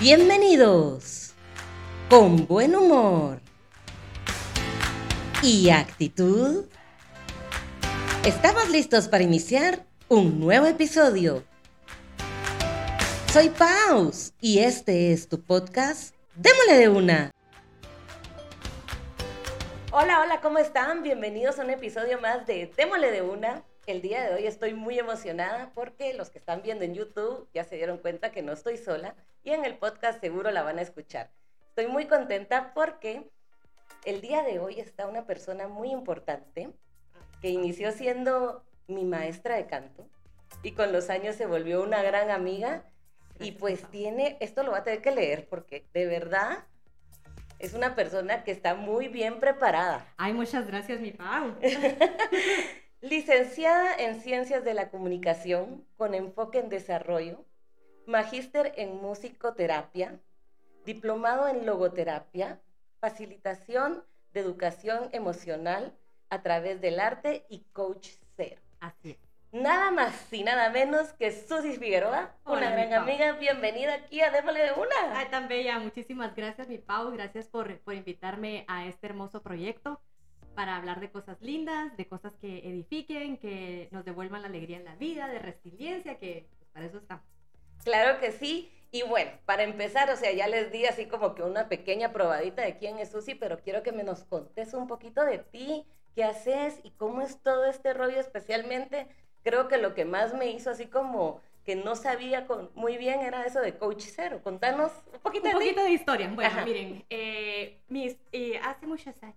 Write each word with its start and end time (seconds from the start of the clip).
Bienvenidos 0.00 1.34
con 2.08 2.46
buen 2.46 2.74
humor 2.74 3.40
y 5.42 5.70
actitud. 5.70 6.64
Estamos 8.24 8.68
listos 8.70 9.06
para 9.06 9.22
iniciar 9.22 9.84
un 10.08 10.40
nuevo 10.40 10.66
episodio. 10.66 11.44
Soy 13.32 13.50
Paus 13.50 14.32
y 14.40 14.58
este 14.58 15.12
es 15.12 15.28
tu 15.28 15.40
podcast 15.40 16.14
Démosle 16.34 16.74
de 16.74 16.88
una. 16.88 17.30
Hola, 19.92 20.20
hola, 20.20 20.40
¿cómo 20.40 20.58
están? 20.58 21.02
Bienvenidos 21.02 21.58
a 21.58 21.62
un 21.64 21.70
episodio 21.70 22.20
más 22.20 22.46
de 22.46 22.72
Démosle 22.76 23.12
de 23.12 23.22
una. 23.22 23.62
El 23.86 24.00
día 24.00 24.22
de 24.22 24.34
hoy 24.34 24.46
estoy 24.46 24.74
muy 24.74 24.96
emocionada 24.96 25.72
porque 25.74 26.14
los 26.14 26.30
que 26.30 26.38
están 26.38 26.62
viendo 26.62 26.84
en 26.84 26.94
YouTube 26.94 27.48
ya 27.52 27.64
se 27.64 27.74
dieron 27.74 27.98
cuenta 27.98 28.30
que 28.30 28.40
no 28.40 28.52
estoy 28.52 28.76
sola 28.76 29.16
y 29.42 29.50
en 29.50 29.64
el 29.64 29.76
podcast 29.76 30.20
seguro 30.20 30.52
la 30.52 30.62
van 30.62 30.78
a 30.78 30.82
escuchar. 30.82 31.30
Estoy 31.70 31.88
muy 31.88 32.06
contenta 32.06 32.74
porque 32.74 33.28
el 34.04 34.20
día 34.20 34.44
de 34.44 34.60
hoy 34.60 34.78
está 34.78 35.08
una 35.08 35.26
persona 35.26 35.66
muy 35.66 35.90
importante 35.90 36.70
que 37.40 37.48
inició 37.48 37.90
siendo 37.90 38.64
mi 38.86 39.04
maestra 39.04 39.56
de 39.56 39.66
canto 39.66 40.06
y 40.62 40.72
con 40.72 40.92
los 40.92 41.10
años 41.10 41.34
se 41.34 41.46
volvió 41.46 41.82
una 41.82 42.02
gran 42.02 42.30
amiga 42.30 42.84
y 43.40 43.50
pues 43.50 43.82
tiene, 43.90 44.36
esto 44.38 44.62
lo 44.62 44.70
va 44.70 44.78
a 44.78 44.84
tener 44.84 45.02
que 45.02 45.10
leer 45.10 45.48
porque 45.48 45.84
de 45.92 46.06
verdad 46.06 46.66
es 47.58 47.74
una 47.74 47.96
persona 47.96 48.44
que 48.44 48.52
está 48.52 48.76
muy 48.76 49.08
bien 49.08 49.40
preparada. 49.40 50.06
Ay, 50.18 50.34
muchas 50.34 50.68
gracias, 50.68 51.00
mi 51.00 51.10
Pau. 51.10 51.56
Licenciada 53.02 53.96
en 53.96 54.20
Ciencias 54.20 54.62
de 54.62 54.74
la 54.74 54.88
Comunicación 54.88 55.84
con 55.96 56.14
enfoque 56.14 56.60
en 56.60 56.68
desarrollo, 56.68 57.44
magíster 58.06 58.74
en 58.76 59.02
musicoterapia, 59.02 60.20
diplomado 60.84 61.48
en 61.48 61.66
logoterapia, 61.66 62.60
facilitación 63.00 64.04
de 64.32 64.38
educación 64.38 65.08
emocional 65.10 65.98
a 66.30 66.42
través 66.42 66.80
del 66.80 67.00
arte 67.00 67.44
y 67.48 67.64
coach 67.72 68.06
cero. 68.36 68.62
Así 68.78 69.10
es. 69.10 69.18
Nada 69.50 69.90
más 69.90 70.32
y 70.32 70.44
nada 70.44 70.70
menos 70.70 71.12
que 71.14 71.32
Susi 71.32 71.72
Figueroa, 71.72 72.36
una 72.46 72.70
gran 72.70 72.88
Pau. 72.88 73.00
amiga. 73.00 73.32
Bienvenida 73.32 73.94
aquí 73.94 74.20
a 74.20 74.30
Démosle 74.30 74.62
de 74.62 74.72
una. 74.74 75.18
Ay, 75.18 75.26
tan 75.28 75.48
bella. 75.48 75.80
Muchísimas 75.80 76.36
gracias, 76.36 76.68
mi 76.68 76.78
Pau. 76.78 77.10
Gracias 77.10 77.48
por, 77.48 77.80
por 77.80 77.94
invitarme 77.94 78.64
a 78.68 78.86
este 78.86 79.08
hermoso 79.08 79.42
proyecto 79.42 80.00
para 80.54 80.76
hablar 80.76 81.00
de 81.00 81.10
cosas 81.10 81.40
lindas, 81.40 81.96
de 81.96 82.06
cosas 82.06 82.34
que 82.36 82.58
edifiquen, 82.68 83.36
que 83.38 83.88
nos 83.90 84.04
devuelvan 84.04 84.42
la 84.42 84.48
alegría 84.48 84.76
en 84.76 84.84
la 84.84 84.94
vida, 84.96 85.28
de 85.28 85.38
resiliencia, 85.38 86.18
que 86.18 86.46
pues, 86.58 86.70
para 86.72 86.86
eso 86.86 86.98
estamos. 86.98 87.24
Claro 87.84 88.20
que 88.20 88.32
sí. 88.32 88.70
Y 88.90 89.02
bueno, 89.02 89.30
para 89.46 89.62
empezar, 89.62 90.10
o 90.10 90.16
sea, 90.16 90.32
ya 90.32 90.46
les 90.48 90.70
di 90.70 90.84
así 90.84 91.06
como 91.06 91.34
que 91.34 91.42
una 91.42 91.68
pequeña 91.68 92.12
probadita 92.12 92.60
de 92.62 92.76
quién 92.76 92.98
es 92.98 93.10
Susi, 93.10 93.34
pero 93.34 93.58
quiero 93.60 93.82
que 93.82 93.90
me 93.92 94.04
nos 94.04 94.24
contes 94.24 94.74
un 94.74 94.86
poquito 94.86 95.24
de 95.24 95.38
ti, 95.38 95.86
qué 96.14 96.24
haces 96.24 96.78
y 96.82 96.90
cómo 96.90 97.22
es 97.22 97.40
todo 97.42 97.64
este 97.64 97.94
rollo, 97.94 98.20
especialmente 98.20 99.06
creo 99.42 99.66
que 99.66 99.78
lo 99.78 99.94
que 99.94 100.04
más 100.04 100.34
me 100.34 100.50
hizo 100.50 100.70
así 100.70 100.86
como 100.86 101.40
que 101.64 101.74
no 101.74 101.96
sabía 101.96 102.46
con, 102.46 102.70
muy 102.74 102.98
bien 102.98 103.20
era 103.20 103.46
eso 103.46 103.60
de 103.60 103.78
coach 103.78 104.04
cero. 104.14 104.40
Contanos 104.44 104.92
un 105.14 105.20
poquito 105.20 105.44
Un 105.44 105.50
de 105.50 105.54
poquito 105.58 105.82
de 105.84 105.90
historia. 105.92 106.28
Bueno, 106.34 106.50
Ajá. 106.50 106.64
miren, 106.66 107.04
eh, 107.08 107.80
mis- 107.88 108.18
eh, 108.32 108.58
hace 108.62 108.86
muchos 108.86 109.20
años. 109.22 109.36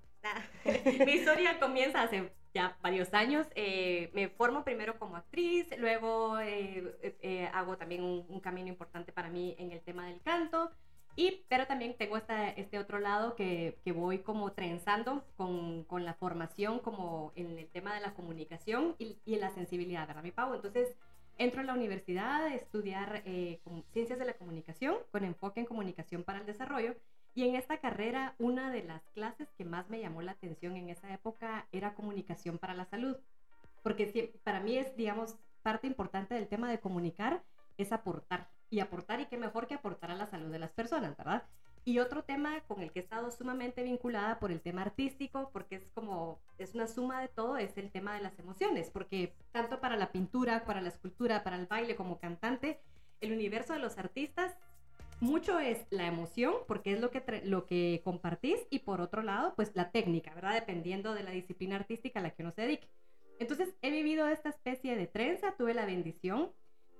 mi 1.05 1.13
historia 1.13 1.59
comienza 1.59 2.03
hace 2.03 2.31
ya 2.53 2.77
varios 2.81 3.13
años. 3.13 3.47
eh, 3.55 4.11
me 4.13 4.29
formo 4.29 4.63
primero 4.63 4.97
como 4.97 5.17
actriz, 5.17 5.67
luego 5.77 6.39
eh, 6.39 6.95
eh, 7.21 7.49
hago 7.53 7.77
también 7.77 8.03
un, 8.03 8.25
un 8.29 8.39
camino 8.39 8.69
importante 8.69 9.11
para 9.11 9.29
mí 9.29 9.55
en 9.59 9.71
el 9.71 9.81
tema 9.81 10.07
del 10.07 10.21
canto. 10.21 10.71
Y, 11.17 11.45
pero 11.47 11.65
también 11.65 11.95
tengo 11.97 12.17
esta, 12.17 12.49
este 12.49 12.77
otro 12.77 12.99
lado 12.99 13.35
que, 13.35 13.79
que 13.85 13.93
voy 13.93 14.19
como 14.19 14.51
trenzando 14.51 15.23
con, 15.37 15.85
con 15.85 16.03
la 16.03 16.13
formación 16.13 16.79
como 16.79 17.31
en 17.35 17.57
el 17.57 17.69
tema 17.69 17.93
de 17.95 18.01
la 18.01 18.13
comunicación 18.13 18.95
y, 18.99 19.17
y 19.25 19.37
la 19.37 19.49
sensibilidad, 19.51 20.07
¿verdad, 20.07 20.23
mi 20.23 20.31
Pau? 20.31 20.53
Entonces, 20.53 20.97
entro 21.37 21.61
a 21.61 21.63
la 21.63 21.73
universidad 21.73 22.45
a 22.45 22.53
estudiar 22.53 23.21
eh, 23.25 23.61
ciencias 23.93 24.19
de 24.19 24.25
la 24.25 24.33
comunicación 24.33 24.97
con 25.11 25.23
enfoque 25.23 25.61
en 25.61 25.65
comunicación 25.65 26.23
para 26.23 26.39
el 26.39 26.45
desarrollo. 26.45 26.95
Y 27.35 27.47
en 27.47 27.55
esta 27.55 27.79
carrera, 27.79 28.33
una 28.39 28.71
de 28.71 28.81
las 28.81 29.03
clases 29.09 29.51
que 29.57 29.65
más 29.65 29.89
me 29.89 29.99
llamó 29.99 30.21
la 30.21 30.31
atención 30.31 30.77
en 30.77 30.89
esa 30.89 31.13
época 31.13 31.67
era 31.73 31.93
comunicación 31.93 32.57
para 32.57 32.73
la 32.73 32.85
salud. 32.85 33.17
Porque 33.83 34.33
para 34.43 34.61
mí 34.61 34.77
es, 34.77 34.95
digamos, 34.95 35.35
parte 35.61 35.85
importante 35.85 36.33
del 36.33 36.47
tema 36.47 36.71
de 36.71 36.79
comunicar 36.79 37.43
es 37.77 37.91
aportar. 37.91 38.49
Y 38.69 38.79
aportar, 38.79 39.19
y 39.19 39.25
qué 39.25 39.37
mejor 39.37 39.67
que 39.67 39.73
aportar 39.73 40.11
a 40.11 40.15
la 40.15 40.27
salud 40.27 40.49
de 40.49 40.59
las 40.59 40.71
personas, 40.71 41.15
¿verdad? 41.17 41.43
Y 41.83 41.99
otro 41.99 42.23
tema 42.23 42.61
con 42.61 42.81
el 42.81 42.91
que 42.91 42.99
he 42.99 43.03
estado 43.03 43.29
sumamente 43.29 43.83
vinculada 43.83 44.39
por 44.39 44.51
el 44.51 44.61
tema 44.61 44.83
artístico, 44.83 45.49
porque 45.51 45.75
es 45.75 45.89
como, 45.93 46.39
es 46.57 46.73
una 46.73 46.87
suma 46.87 47.21
de 47.21 47.27
todo, 47.27 47.57
es 47.57 47.77
el 47.77 47.91
tema 47.91 48.15
de 48.15 48.21
las 48.21 48.39
emociones, 48.39 48.89
porque 48.89 49.35
tanto 49.51 49.81
para 49.81 49.97
la 49.97 50.11
pintura, 50.11 50.63
para 50.63 50.81
la 50.81 50.89
escultura, 50.89 51.43
para 51.43 51.57
el 51.57 51.67
baile 51.67 51.95
como 51.97 52.17
cantante, 52.17 52.79
el 53.21 53.33
universo 53.33 53.73
de 53.73 53.79
los 53.79 53.97
artistas, 53.97 54.57
mucho 55.19 55.59
es 55.59 55.85
la 55.89 56.07
emoción, 56.07 56.53
porque 56.67 56.93
es 56.93 56.99
lo 56.99 57.11
que, 57.11 57.23
lo 57.45 57.65
que 57.65 58.01
compartís, 58.03 58.59
y 58.69 58.79
por 58.79 59.01
otro 59.01 59.21
lado, 59.23 59.53
pues 59.55 59.71
la 59.75 59.91
técnica, 59.91 60.33
¿verdad? 60.33 60.53
Dependiendo 60.53 61.13
de 61.13 61.23
la 61.23 61.31
disciplina 61.31 61.75
artística 61.77 62.19
a 62.19 62.23
la 62.23 62.31
que 62.31 62.43
uno 62.43 62.51
se 62.51 62.61
dedique. 62.63 62.89
Entonces, 63.39 63.75
he 63.81 63.91
vivido 63.91 64.27
esta 64.27 64.49
especie 64.49 64.95
de 64.95 65.07
trenza, 65.07 65.55
tuve 65.57 65.73
la 65.73 65.85
bendición 65.85 66.51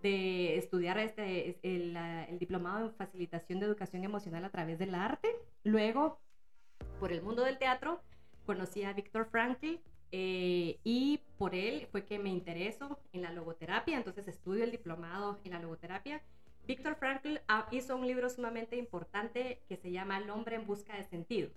de 0.02 0.58
estudiar 0.58 0.98
este, 1.00 1.50
es- 1.50 1.60
el, 1.64 1.98
diplomado 2.40 2.86
en 2.86 2.94
facilitación 2.94 3.60
de 3.60 3.66
educación 3.66 4.04
emocional 4.04 4.46
a 4.46 4.52
través 4.52 4.78
del 4.78 4.94
arte. 4.96 5.30
Luego, 5.64 6.20
por 7.00 7.12
el 7.12 7.22
mundo 7.22 7.44
del 7.44 7.58
teatro, 7.58 8.02
conocí 8.46 8.84
a 8.84 8.94
Víctor 8.94 9.28
Frankl 9.32 9.80
eh, 10.12 10.80
y 10.84 11.22
por 11.38 11.56
él 11.56 11.88
fue 11.92 12.06
que 12.06 12.20
me 12.20 12.30
intereso 12.30 13.00
en 13.14 13.24
la 13.24 13.32
logoterapia, 13.32 13.98
entonces 13.98 14.28
estudio 14.28 14.64
el 14.64 14.72
diplomado 14.72 15.40
en 15.44 15.52
la 15.52 15.60
logoterapia. 15.60 16.22
Víctor 16.68 16.96
Frankl 16.96 17.38
ah, 17.48 17.68
hizo 17.72 17.96
un 17.96 18.08
libro 18.08 18.30
sumamente 18.30 18.76
importante 18.78 19.64
que 19.68 19.78
se 19.78 19.92
llama 19.92 20.18
El 20.18 20.30
hombre 20.30 20.56
en 20.56 20.66
busca 20.66 20.96
de 20.96 21.04
sentido. 21.04 21.50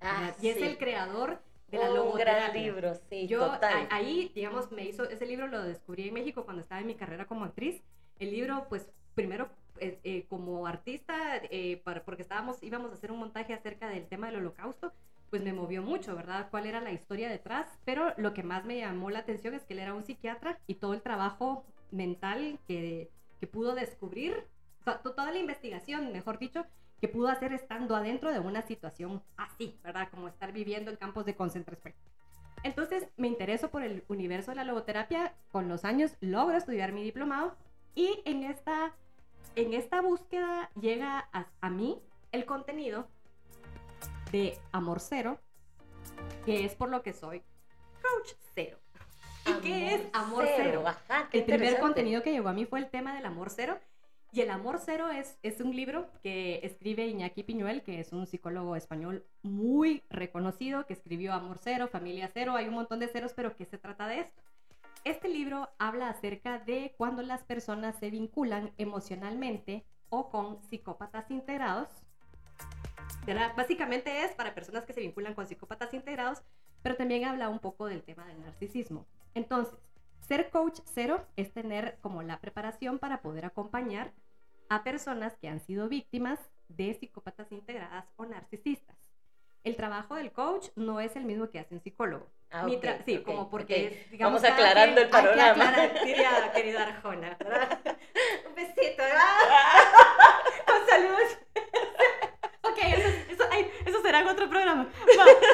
Ah, 0.00 0.34
y 0.40 0.48
es 0.48 0.58
sí. 0.58 0.62
el 0.62 0.78
creador 0.78 1.42
de 1.68 1.78
la 1.78 1.90
un 1.90 1.96
logoterapia. 1.96 2.50
gran 2.50 2.52
libro, 2.54 2.94
sí, 3.08 3.26
Yo 3.26 3.52
total. 3.52 3.86
ahí, 3.90 4.30
digamos, 4.34 4.70
me 4.72 4.84
hizo, 4.84 5.04
ese 5.08 5.26
libro 5.26 5.46
lo 5.46 5.62
descubrí 5.62 6.08
en 6.08 6.14
México 6.14 6.44
cuando 6.44 6.62
estaba 6.62 6.80
en 6.80 6.86
mi 6.86 6.94
carrera 6.96 7.26
como 7.26 7.44
actriz. 7.44 7.82
El 8.18 8.30
libro, 8.30 8.66
pues, 8.68 8.90
primero 9.14 9.48
eh, 9.78 9.98
eh, 10.04 10.26
como 10.28 10.66
artista, 10.66 11.36
eh, 11.50 11.80
para- 11.84 12.04
porque 12.04 12.22
estábamos, 12.22 12.62
íbamos 12.62 12.90
a 12.90 12.94
hacer 12.94 13.10
un 13.10 13.18
montaje 13.18 13.54
acerca 13.54 13.88
del 13.88 14.06
tema 14.06 14.26
del 14.28 14.36
holocausto, 14.36 14.92
pues 15.30 15.42
me 15.42 15.52
movió 15.54 15.82
mucho, 15.82 16.14
¿verdad? 16.14 16.48
¿Cuál 16.50 16.66
era 16.66 16.80
la 16.80 16.92
historia 16.92 17.28
detrás? 17.30 17.66
Pero 17.84 18.12
lo 18.18 18.34
que 18.34 18.42
más 18.42 18.64
me 18.64 18.78
llamó 18.78 19.10
la 19.10 19.20
atención 19.20 19.54
es 19.54 19.64
que 19.64 19.72
él 19.72 19.80
era 19.80 19.94
un 19.94 20.04
psiquiatra 20.04 20.60
y 20.66 20.74
todo 20.76 20.92
el 20.94 21.02
trabajo 21.02 21.64
mental 21.90 22.58
que, 22.68 23.10
que 23.42 23.48
pudo 23.48 23.74
descubrir, 23.74 24.46
toda 25.02 25.32
la 25.32 25.38
investigación, 25.40 26.12
mejor 26.12 26.38
dicho, 26.38 26.64
que 27.00 27.08
pudo 27.08 27.26
hacer 27.26 27.52
estando 27.52 27.96
adentro 27.96 28.32
de 28.32 28.38
una 28.38 28.62
situación 28.62 29.20
así, 29.36 29.80
¿verdad? 29.82 30.10
Como 30.12 30.28
estar 30.28 30.52
viviendo 30.52 30.92
en 30.92 30.96
campos 30.96 31.26
de 31.26 31.34
concentración. 31.34 31.92
Entonces 32.62 33.08
me 33.16 33.26
intereso 33.26 33.68
por 33.68 33.82
el 33.82 34.04
universo 34.06 34.52
de 34.52 34.58
la 34.58 34.64
logoterapia. 34.64 35.34
Con 35.50 35.68
los 35.68 35.84
años 35.84 36.12
logro 36.20 36.56
estudiar 36.56 36.92
mi 36.92 37.02
diplomado 37.02 37.56
y 37.96 38.22
en 38.26 38.44
esta, 38.44 38.94
en 39.56 39.74
esta 39.74 40.00
búsqueda 40.02 40.70
llega 40.80 41.28
a, 41.32 41.48
a 41.60 41.68
mí 41.68 42.00
el 42.30 42.46
contenido 42.46 43.08
de 44.30 44.56
Amor 44.70 45.00
Cero, 45.00 45.40
que 46.44 46.64
es 46.64 46.76
por 46.76 46.90
lo 46.90 47.02
que 47.02 47.12
soy 47.12 47.42
Coach 48.02 48.34
Cero. 48.54 48.81
¿Y 49.46 49.52
qué 49.60 49.94
es 49.94 50.02
Amor 50.12 50.46
Cero? 50.56 50.84
Ajá, 50.86 51.28
qué 51.30 51.38
El 51.38 51.44
primer 51.44 51.78
contenido 51.80 52.22
que 52.22 52.32
llegó 52.32 52.48
a 52.48 52.52
mí 52.52 52.64
fue 52.64 52.78
el 52.78 52.90
tema 52.90 53.14
del 53.14 53.26
amor 53.26 53.50
cero. 53.50 53.78
Y 54.34 54.40
el 54.40 54.50
amor 54.50 54.80
cero 54.82 55.10
es, 55.10 55.36
es 55.42 55.60
un 55.60 55.76
libro 55.76 56.08
que 56.22 56.60
escribe 56.62 57.06
Iñaki 57.06 57.42
Piñuel, 57.42 57.82
que 57.82 58.00
es 58.00 58.14
un 58.14 58.26
psicólogo 58.26 58.76
español 58.76 59.26
muy 59.42 60.04
reconocido, 60.08 60.86
que 60.86 60.94
escribió 60.94 61.34
Amor 61.34 61.58
Cero, 61.58 61.86
Familia 61.86 62.30
Cero, 62.32 62.56
hay 62.56 62.66
un 62.66 62.74
montón 62.74 62.98
de 62.98 63.08
ceros, 63.08 63.34
pero 63.34 63.54
¿qué 63.56 63.66
se 63.66 63.76
trata 63.76 64.06
de 64.06 64.20
esto? 64.20 64.40
Este 65.04 65.28
libro 65.28 65.68
habla 65.78 66.08
acerca 66.08 66.58
de 66.60 66.94
cuando 66.96 67.20
las 67.22 67.42
personas 67.42 67.98
se 67.98 68.08
vinculan 68.08 68.72
emocionalmente 68.78 69.84
o 70.08 70.30
con 70.30 70.62
psicópatas 70.62 71.30
integrados. 71.30 71.88
Básicamente 73.54 74.24
es 74.24 74.32
para 74.32 74.54
personas 74.54 74.86
que 74.86 74.94
se 74.94 75.00
vinculan 75.00 75.34
con 75.34 75.46
psicópatas 75.46 75.92
integrados, 75.92 76.40
pero 76.82 76.96
también 76.96 77.26
habla 77.26 77.50
un 77.50 77.58
poco 77.58 77.86
del 77.86 78.02
tema 78.02 78.24
del 78.26 78.40
narcisismo. 78.40 79.04
Entonces, 79.34 79.74
ser 80.20 80.50
coach 80.50 80.80
cero 80.84 81.26
es 81.36 81.52
tener 81.52 81.98
como 82.00 82.22
la 82.22 82.40
preparación 82.40 82.98
para 82.98 83.22
poder 83.22 83.44
acompañar 83.44 84.12
a 84.68 84.84
personas 84.84 85.36
que 85.36 85.48
han 85.48 85.60
sido 85.60 85.88
víctimas 85.88 86.38
de 86.68 86.94
psicópatas 86.94 87.52
integradas 87.52 88.06
o 88.16 88.24
narcisistas. 88.24 88.96
El 89.64 89.76
trabajo 89.76 90.16
del 90.16 90.32
coach 90.32 90.68
no 90.74 91.00
es 91.00 91.14
el 91.14 91.24
mismo 91.24 91.48
que 91.50 91.60
hace 91.60 91.74
un 91.74 91.82
psicólogo. 91.82 92.26
Ah, 92.50 92.66
okay, 92.66 92.80
sí, 93.04 93.16
okay, 93.16 93.22
como 93.22 93.48
porque 93.48 93.74
okay. 93.74 93.86
es, 93.86 94.10
digamos, 94.10 94.42
Vamos 94.42 94.54
aclarando 94.54 94.96
que, 94.96 95.02
el 95.02 95.08
panorama. 95.08 95.68
Aclarar, 95.68 96.04
diría, 96.04 96.52
querida 96.54 96.82
Arjona, 96.82 97.36
¿verdad? 97.38 97.80
Un 98.48 98.54
besito, 98.54 99.02
¿verdad? 99.02 99.22
Con 100.66 100.86
saludos. 100.88 101.38
ok, 102.62 102.78
eso, 102.78 103.08
eso, 103.30 103.44
ay, 103.50 103.70
eso 103.86 104.02
será 104.02 104.20
en 104.20 104.28
otro 104.28 104.48
programa. 104.48 104.88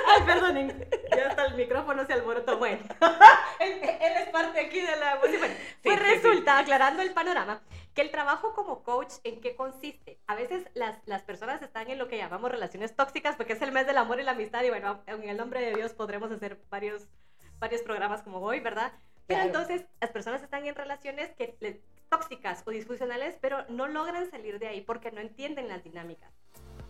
Ay, 0.06 0.22
perdonen 0.26 0.88
ya 1.18 1.28
hasta 1.28 1.46
el 1.46 1.54
micrófono 1.54 2.04
se 2.06 2.12
alborotó. 2.12 2.58
Bueno, 2.58 2.82
él, 3.60 3.80
es 3.82 4.28
parte 4.30 4.60
aquí 4.60 4.80
de 4.80 4.96
la. 4.96 5.16
Bueno, 5.16 5.38
pues 5.82 6.00
resulta, 6.00 6.58
aclarando 6.58 7.02
el 7.02 7.12
panorama, 7.12 7.62
que 7.94 8.02
el 8.02 8.10
trabajo 8.10 8.54
como 8.54 8.82
coach, 8.82 9.14
¿en 9.24 9.40
qué 9.40 9.56
consiste? 9.56 10.18
A 10.26 10.34
veces 10.34 10.68
las, 10.74 10.98
las 11.06 11.22
personas 11.22 11.62
están 11.62 11.90
en 11.90 11.98
lo 11.98 12.08
que 12.08 12.16
llamamos 12.16 12.50
relaciones 12.50 12.94
tóxicas, 12.94 13.36
porque 13.36 13.54
es 13.54 13.62
el 13.62 13.72
mes 13.72 13.86
del 13.86 13.98
amor 13.98 14.20
y 14.20 14.22
la 14.22 14.32
amistad, 14.32 14.62
y 14.62 14.70
bueno, 14.70 15.02
en 15.06 15.28
el 15.28 15.36
nombre 15.36 15.60
de 15.60 15.74
Dios 15.74 15.92
podremos 15.92 16.30
hacer 16.30 16.60
varios, 16.70 17.08
varios 17.58 17.82
programas 17.82 18.22
como 18.22 18.38
hoy, 18.38 18.60
¿verdad? 18.60 18.92
Pero 19.26 19.42
entonces 19.42 19.84
las 20.00 20.10
personas 20.10 20.42
están 20.42 20.64
en 20.66 20.74
relaciones 20.74 21.30
que, 21.36 21.82
tóxicas 22.08 22.62
o 22.66 22.70
disfuncionales, 22.70 23.36
pero 23.40 23.64
no 23.68 23.86
logran 23.86 24.30
salir 24.30 24.58
de 24.58 24.68
ahí 24.68 24.80
porque 24.80 25.12
no 25.12 25.20
entienden 25.20 25.68
las 25.68 25.84
dinámicas. 25.84 26.32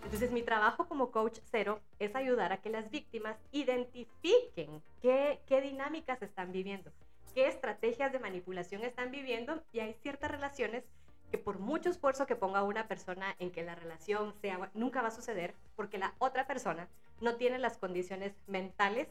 Entonces 0.05 0.31
mi 0.31 0.43
trabajo 0.43 0.87
como 0.89 1.11
coach 1.11 1.39
cero 1.51 1.81
es 1.99 2.15
ayudar 2.15 2.53
a 2.53 2.61
que 2.61 2.71
las 2.71 2.91
víctimas 2.91 3.37
identifiquen 3.53 4.83
qué, 5.03 5.41
qué 5.47 5.61
dinámicas 5.61 6.23
están 6.23 6.53
viviendo, 6.53 6.91
qué 7.35 7.47
estrategias 7.47 8.13
de 8.13 8.19
manipulación 8.19 8.85
están 8.85 9.11
viviendo 9.11 9.63
y 9.73 9.81
hay 9.81 9.95
ciertas 9.95 10.31
relaciones 10.31 10.85
que 11.31 11.39
por 11.39 11.59
mucho 11.59 11.91
esfuerzo 11.91 12.27
que 12.27 12.37
ponga 12.37 12.63
una 12.63 12.89
persona 12.89 13.35
en 13.39 13.51
que 13.51 13.63
la 13.63 13.75
relación 13.75 14.33
sea, 14.41 14.71
nunca 14.75 15.03
va 15.03 15.09
a 15.09 15.13
suceder 15.13 15.55
porque 15.77 15.99
la 15.99 16.15
otra 16.19 16.47
persona 16.47 16.89
no 17.21 17.37
tiene 17.37 17.59
las 17.59 17.77
condiciones 17.77 18.33
mentales 18.47 19.09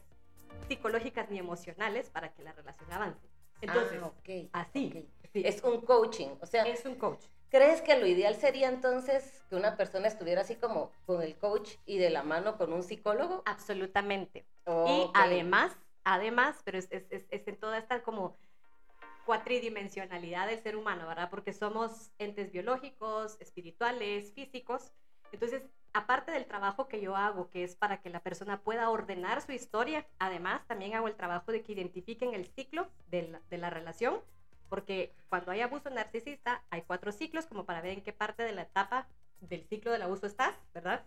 psicológicas 0.66 1.30
ni 1.30 1.38
emocionales 1.38 2.10
para 2.10 2.32
que 2.32 2.42
la 2.42 2.52
relación 2.52 2.92
avance. 2.92 3.28
Entonces, 3.60 4.02
ah, 4.52 4.60
así. 4.60 5.08
Es 5.34 5.62
un 5.62 5.80
coaching, 5.82 6.28
o 6.40 6.46
sea. 6.46 6.64
Es 6.64 6.84
un 6.84 6.96
coach. 6.96 7.24
¿Crees 7.50 7.80
que 7.80 7.98
lo 7.98 8.06
ideal 8.06 8.34
sería 8.34 8.68
entonces 8.68 9.42
que 9.48 9.56
una 9.56 9.76
persona 9.76 10.08
estuviera 10.08 10.42
así 10.42 10.56
como 10.56 10.92
con 11.06 11.22
el 11.22 11.36
coach 11.36 11.76
y 11.86 11.98
de 11.98 12.10
la 12.10 12.22
mano 12.22 12.58
con 12.58 12.72
un 12.72 12.82
psicólogo? 12.82 13.42
Absolutamente. 13.46 14.46
Y 14.66 15.10
además, 15.14 15.74
además, 16.04 16.60
pero 16.64 16.78
es, 16.78 16.88
es, 16.90 17.26
es, 17.30 17.48
en 17.48 17.56
toda 17.56 17.78
esta 17.78 18.02
como 18.02 18.36
cuatridimensionalidad 19.24 20.46
del 20.46 20.62
ser 20.62 20.76
humano, 20.76 21.06
¿verdad? 21.06 21.30
Porque 21.30 21.52
somos 21.52 22.10
entes 22.18 22.52
biológicos, 22.52 23.36
espirituales, 23.40 24.32
físicos. 24.34 24.92
Entonces, 25.32 25.62
aparte 25.92 26.32
del 26.32 26.46
trabajo 26.46 26.88
que 26.88 27.00
yo 27.00 27.16
hago, 27.16 27.50
que 27.50 27.64
es 27.64 27.76
para 27.76 28.00
que 28.00 28.10
la 28.10 28.20
persona 28.20 28.60
pueda 28.62 28.90
ordenar 28.90 29.42
su 29.42 29.52
historia, 29.52 30.06
además 30.18 30.66
también 30.66 30.94
hago 30.94 31.08
el 31.08 31.16
trabajo 31.16 31.52
de 31.52 31.62
que 31.62 31.72
identifiquen 31.72 32.34
el 32.34 32.46
ciclo 32.46 32.88
de 33.08 33.40
la, 33.50 33.70
relación, 33.70 34.20
porque 34.68 35.12
cuando 35.28 35.50
hay 35.50 35.60
abuso 35.60 35.90
narcisista 35.90 36.62
hay 36.70 36.82
cuatro 36.82 37.12
ciclos 37.12 37.46
como 37.46 37.64
para 37.64 37.80
ver 37.80 37.92
en 37.92 38.02
qué 38.02 38.12
parte 38.12 38.42
de 38.42 38.52
la 38.52 38.62
etapa 38.62 39.08
del 39.40 39.64
ciclo 39.64 39.92
del 39.92 40.02
abuso 40.02 40.26
estás, 40.26 40.54
¿verdad? 40.74 41.04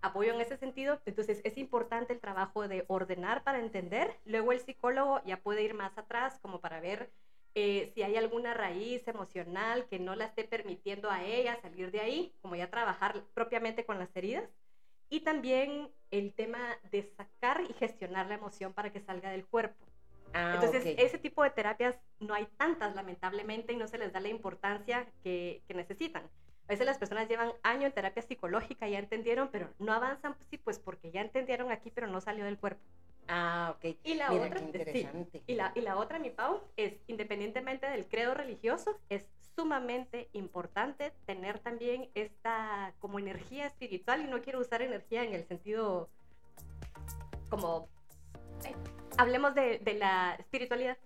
Apoyo 0.00 0.32
en 0.32 0.40
ese 0.40 0.56
sentido. 0.56 1.00
Entonces 1.06 1.40
es 1.44 1.56
importante 1.56 2.12
el 2.12 2.20
trabajo 2.20 2.66
de 2.66 2.84
ordenar 2.88 3.44
para 3.44 3.60
entender. 3.60 4.16
Luego 4.24 4.52
el 4.52 4.60
psicólogo 4.60 5.22
ya 5.24 5.38
puede 5.40 5.62
ir 5.62 5.74
más 5.74 5.96
atrás 5.96 6.38
como 6.40 6.60
para 6.60 6.80
ver 6.80 7.10
eh, 7.54 7.90
si 7.94 8.02
hay 8.02 8.16
alguna 8.16 8.54
raíz 8.54 9.06
emocional 9.08 9.86
que 9.88 9.98
no 9.98 10.14
la 10.14 10.26
esté 10.26 10.44
permitiendo 10.44 11.10
a 11.10 11.24
ella 11.24 11.60
salir 11.60 11.90
de 11.90 12.00
ahí, 12.00 12.34
como 12.40 12.56
ya 12.56 12.70
trabajar 12.70 13.22
propiamente 13.34 13.84
con 13.84 13.98
las 13.98 14.14
heridas. 14.16 14.48
Y 15.10 15.20
también 15.20 15.90
el 16.10 16.34
tema 16.34 16.58
de 16.90 17.02
sacar 17.02 17.62
y 17.68 17.72
gestionar 17.74 18.26
la 18.26 18.34
emoción 18.34 18.72
para 18.72 18.92
que 18.92 19.00
salga 19.00 19.30
del 19.30 19.46
cuerpo. 19.46 19.87
Ah, 20.34 20.52
Entonces, 20.54 20.94
ese 20.98 21.18
tipo 21.18 21.42
de 21.42 21.50
terapias 21.50 21.96
no 22.20 22.34
hay 22.34 22.46
tantas, 22.56 22.94
lamentablemente, 22.94 23.72
y 23.72 23.76
no 23.76 23.88
se 23.88 23.98
les 23.98 24.12
da 24.12 24.20
la 24.20 24.28
importancia 24.28 25.06
que, 25.22 25.62
que 25.66 25.74
necesitan. 25.74 26.24
A 26.24 26.72
veces 26.72 26.84
las 26.84 26.98
personas 26.98 27.28
llevan 27.28 27.52
año 27.62 27.86
en 27.86 27.92
terapia 27.92 28.22
psicológica, 28.22 28.86
ya 28.88 28.98
entendieron, 28.98 29.48
pero 29.48 29.70
no 29.78 29.92
avanzan, 29.94 30.36
sí, 30.50 30.58
pues 30.58 30.78
porque 30.78 31.10
ya 31.10 31.22
entendieron 31.22 31.72
aquí, 31.72 31.90
pero 31.90 32.06
no 32.06 32.20
salió 32.20 32.44
del 32.44 32.58
cuerpo. 32.58 32.82
Ah, 33.26 33.74
ok. 33.76 33.96
Y 34.04 34.14
la 34.14 34.32
otra, 34.32 34.60
y, 35.46 35.54
la, 35.54 35.72
y 35.74 35.80
la 35.80 35.96
otra, 35.96 36.18
mi 36.18 36.30
Pau, 36.30 36.62
es 36.76 36.94
independientemente 37.06 37.86
del 37.86 38.06
credo 38.06 38.34
religioso, 38.34 38.98
es 39.08 39.26
sumamente 39.54 40.28
importante 40.32 41.12
tener 41.26 41.58
también 41.58 42.10
esta 42.14 42.94
como 43.00 43.18
energía 43.18 43.66
espiritual 43.66 44.22
y 44.22 44.28
no 44.28 44.40
quiero 44.40 44.60
usar 44.60 44.82
energía 44.82 45.24
en 45.24 45.34
el 45.34 45.44
sentido 45.46 46.08
como 47.50 47.88
eh, 48.64 48.74
hablemos 49.16 49.54
de, 49.54 49.78
de, 49.78 49.94
la 49.94 50.34
espiritualidad 50.38 50.96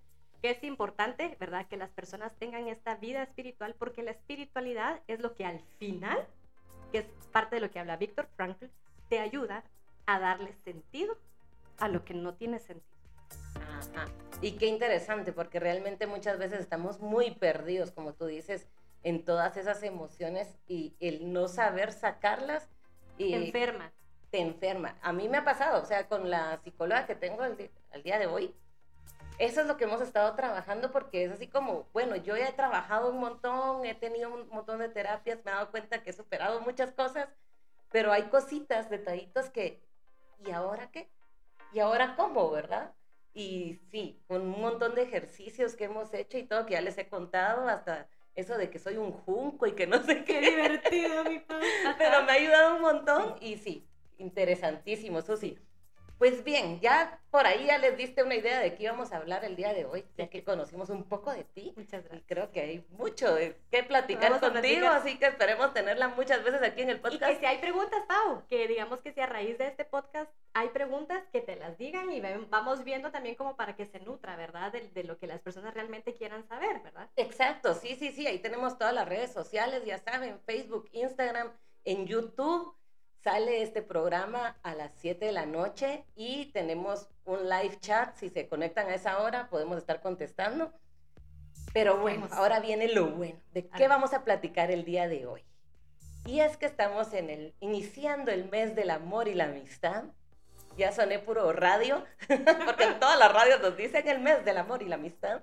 que 0.41 0.51
es 0.51 0.63
importante 0.65 1.37
verdad 1.39 1.67
que 1.69 1.77
las 1.77 1.91
personas 1.91 2.33
tengan 2.39 2.69
esta 2.69 2.97
vida 2.97 3.23
espiritual 3.23 3.75
porque 3.79 4.03
la 4.03 4.11
espiritualidad 4.11 5.01
es 5.07 5.21
lo 5.21 5.35
que 5.35 5.45
al 5.45 5.61
final 5.79 6.27
que 6.91 6.99
es 6.99 7.07
parte 7.33 7.57
de 7.57 7.61
lo 7.61 7.71
que 7.71 7.79
habla 7.79 7.97
Víctor 7.97 8.29
Frankl 8.37 8.67
te 9.09 9.19
ayuda 9.19 9.65
a 10.07 10.19
darle 10.19 10.53
sentido 10.65 11.17
a 11.79 11.89
lo 11.89 12.05
que 12.05 12.15
no 12.15 12.35
tiene 12.35 12.59
sentido. 12.59 12.93
Ajá. 13.57 14.07
Y 14.41 14.53
qué 14.53 14.67
interesante, 14.67 15.33
porque 15.33 15.61
realmente 15.61 16.07
muchas 16.07 16.39
veces 16.39 16.61
estamos 16.61 17.01
muy 17.01 17.33
perdidos, 17.33 17.91
como 17.91 18.13
tú 18.15 18.27
dices, 18.27 18.67
en 19.03 19.25
todas 19.25 19.57
esas 19.57 19.83
emociones 19.83 20.57
y 20.67 20.95
el 21.01 21.33
no 21.33 21.49
saber 21.49 21.93
sacarlas. 21.93 22.69
Y 23.19 23.35
enferma. 23.35 23.93
Te 24.33 24.41
enferma. 24.41 24.99
A 25.01 25.13
mí 25.13 25.29
me 25.29 25.39
ha 25.39 25.45
pasado, 25.45 25.81
o 25.81 25.87
sea, 25.87 26.09
con 26.09 26.29
la 26.29 26.61
psicóloga 26.65 27.07
que 27.07 27.15
tengo 27.15 27.45
al, 27.45 27.57
día 28.03 28.19
de 28.19 28.27
hoy, 28.27 28.53
eso 29.39 29.61
es 29.61 29.69
lo 29.69 29.77
que 29.77 29.85
hemos 29.85 30.01
estado 30.01 30.35
trabajando 30.35 30.91
porque 30.91 31.25
es 31.25 31.31
así 31.31 31.47
como, 31.47 31.87
bueno, 31.93 32.17
yo 32.17 32.37
ya 32.37 32.49
he 32.49 32.53
trabajado 32.53 33.11
un 33.11 33.21
montón, 33.21 33.85
he 33.87 33.95
tenido 33.95 34.35
un 34.35 34.49
montón 34.49 34.81
de 34.81 34.89
terapias, 34.89 35.39
me 35.45 35.53
he 35.53 35.55
dado 35.55 35.71
cuenta 35.71 36.03
que 36.03 36.11
he 36.11 36.13
superado 36.13 36.61
muchas 36.63 36.91
cosas, 36.91 37.29
pero 37.93 38.11
hay 38.11 38.25
cositas, 38.25 38.91
detallitos 38.91 39.51
que, 39.51 39.81
¿y 40.45 40.51
ahora 40.51 40.91
qué? 40.91 41.09
¿y 41.73 41.81
ahora 41.81 42.15
cómo, 42.17 42.51
verdad? 42.51 42.93
Y 43.35 43.81
sí, 43.91 44.23
con 44.29 44.43
un 44.43 44.61
montón 44.61 44.95
de 44.95 45.03
ejercicios 45.03 45.75
que 45.75 45.85
hemos 45.85 46.13
hecho 46.13 46.39
y 46.39 46.45
todo, 46.45 46.67
que 46.67 46.75
ya 46.75 46.81
les 46.81 46.99
he 46.99 47.09
contado, 47.09 47.67
hasta 47.69 48.09
eso 48.35 48.57
de 48.59 48.71
que 48.71 48.79
soy 48.79 48.97
un 48.97 49.13
junco 49.13 49.67
y 49.67 49.73
que 49.73 49.87
no 49.87 50.03
sé 50.03 50.25
qué. 50.25 50.41
Qué 50.41 50.51
divertido, 50.51 51.25
mi 51.25 51.39
padre. 51.41 51.67
Pero 51.99 52.23
me 52.25 52.33
ha 52.33 52.35
ayudado 52.35 52.77
un 52.77 52.83
montón 52.83 53.37
y 53.41 53.57
sí, 53.57 53.89
interesantísimo, 54.23 55.21
Susi. 55.21 55.59
Pues 56.23 56.45
bien, 56.45 56.79
ya 56.79 57.19
por 57.33 57.49
ahí 57.49 57.67
ya 57.67 57.79
les 57.79 57.97
diste 57.97 58.23
una 58.23 58.37
idea 58.37 58.61
de 58.61 58.77
qué 58.77 58.85
íbamos 58.85 59.11
a 59.13 59.17
hablar 59.17 59.45
el 59.45 59.57
día 59.57 59.75
de 59.75 59.85
hoy, 59.85 60.05
ya 60.17 60.29
que 60.29 60.45
conocimos 60.45 60.89
un 60.89 61.03
poco 61.03 61.33
de 61.33 61.43
ti. 61.43 61.73
Muchas 61.77 62.05
gracias. 62.05 62.23
Y 62.23 62.25
creo 62.27 62.53
que 62.53 62.61
hay 62.61 62.87
mucho 62.91 63.35
de 63.35 63.61
qué 63.73 63.83
platicar 63.83 64.39
contigo, 64.39 64.87
así 64.87 65.19
que 65.19 65.27
esperemos 65.27 65.75
tenerla 65.75 66.07
muchas 66.07 66.45
veces 66.45 66.63
aquí 66.63 66.83
en 66.83 66.91
el 66.91 67.01
podcast. 67.01 67.33
Y 67.33 67.35
que 67.35 67.41
si 67.41 67.47
hay 67.47 67.59
preguntas, 67.59 68.05
Pau, 68.07 68.47
que 68.47 68.69
digamos 68.69 69.03
que 69.03 69.13
si 69.13 69.21
a 69.21 69.27
raíz 69.27 69.59
de 69.59 69.67
este 69.67 69.85
podcast 69.85 70.31
hay 70.53 70.69
preguntas, 70.69 71.25
que 71.33 71.41
te 71.41 71.57
las 71.57 71.77
digan 71.77 72.13
y 72.13 72.21
vamos 72.21 72.85
viendo 72.85 73.11
también 73.11 73.35
como 73.35 73.57
para 73.57 73.75
que 73.75 73.87
se 73.87 73.99
nutra, 73.99 74.37
¿verdad? 74.37 74.71
De, 74.71 74.91
de 74.91 75.03
lo 75.03 75.19
que 75.19 75.27
las 75.27 75.41
personas 75.41 75.75
realmente 75.75 76.15
quieran 76.15 76.47
saber, 76.47 76.83
¿verdad? 76.85 77.11
Exacto, 77.17 77.75
sí, 77.75 77.97
sí, 77.97 78.13
sí, 78.13 78.29
ahí 78.29 78.39
tenemos 78.39 78.79
todas 78.79 78.95
las 78.95 79.09
redes 79.09 79.33
sociales, 79.33 79.85
ya 79.85 79.99
saben, 79.99 80.39
Facebook, 80.47 80.89
Instagram, 80.93 81.51
en 81.85 82.07
YouTube 82.07 82.77
Sale 83.23 83.63
este 83.63 83.83
programa 83.83 84.57
a 84.65 84.75
las 84.75 84.91
7 84.97 85.27
de 85.27 85.33
la 85.33 85.47
noche 85.47 86.05
y 86.17 86.47
tenemos 86.47 87.09
un 87.25 87.49
live 87.49 87.79
chat. 87.79 88.17
Si 88.17 88.29
se 88.31 88.49
conectan 88.49 88.89
a 88.89 88.97
esa 88.97 89.21
hora, 89.21 89.49
podemos 89.49 89.79
estar 89.79 90.01
contestando. 90.01 90.73
Pero 91.73 91.99
bueno, 91.99 92.29
ahora 92.33 92.59
viene 92.59 92.89
lo 92.89 93.11
bueno. 93.11 93.39
¿De 93.53 93.69
qué 93.69 93.87
vamos 93.87 94.13
a 94.13 94.25
platicar 94.25 94.73
el 94.73 94.85
día 94.85 95.07
de 95.07 95.27
hoy? 95.27 95.45
Y 96.27 96.41
es 96.41 96.57
que 96.57 96.67
estamos 96.67 97.13
en 97.15 97.31
el, 97.31 97.55
iniciando 97.61 98.33
el 98.33 98.49
mes 98.51 98.75
del 98.75 98.91
amor 98.91 99.29
y 99.29 99.35
la 99.35 99.45
amistad. 99.45 100.05
Ya 100.77 100.91
soné 100.91 101.21
puro 101.21 101.53
radio, 101.53 102.05
porque 102.67 102.85
en 102.85 102.99
todas 102.99 103.19
las 103.21 103.33
radios 103.33 103.61
nos 103.61 103.77
dicen 103.77 104.09
el 104.09 104.19
mes 104.19 104.45
del 104.45 104.57
amor 104.57 104.83
y 104.83 104.87
la 104.87 104.97
amistad. 104.97 105.43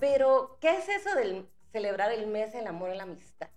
Pero, 0.00 0.58
¿qué 0.60 0.76
es 0.76 0.88
eso 0.90 1.14
del 1.14 1.48
celebrar 1.72 2.12
el 2.12 2.26
mes 2.26 2.52
del 2.52 2.66
amor 2.66 2.90
y 2.90 2.96
la 2.96 3.04
amistad? 3.04 3.48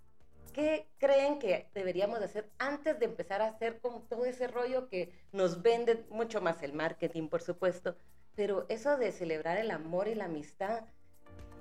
¿Qué 0.54 0.88
creen 0.98 1.38
que 1.38 1.68
deberíamos 1.74 2.22
hacer 2.22 2.48
antes 2.58 2.98
de 2.98 3.04
empezar 3.04 3.42
a 3.42 3.48
hacer 3.48 3.80
con 3.80 4.08
todo 4.08 4.24
ese 4.24 4.46
rollo 4.46 4.88
que 4.88 5.12
nos 5.32 5.60
vende 5.60 6.06
mucho 6.08 6.40
más 6.40 6.62
el 6.62 6.72
marketing, 6.72 7.28
por 7.28 7.42
supuesto? 7.42 7.96
Pero 8.34 8.64
eso 8.70 8.96
de 8.96 9.12
celebrar 9.12 9.58
el 9.58 9.70
amor 9.70 10.08
y 10.08 10.14
la 10.14 10.24
amistad, 10.24 10.84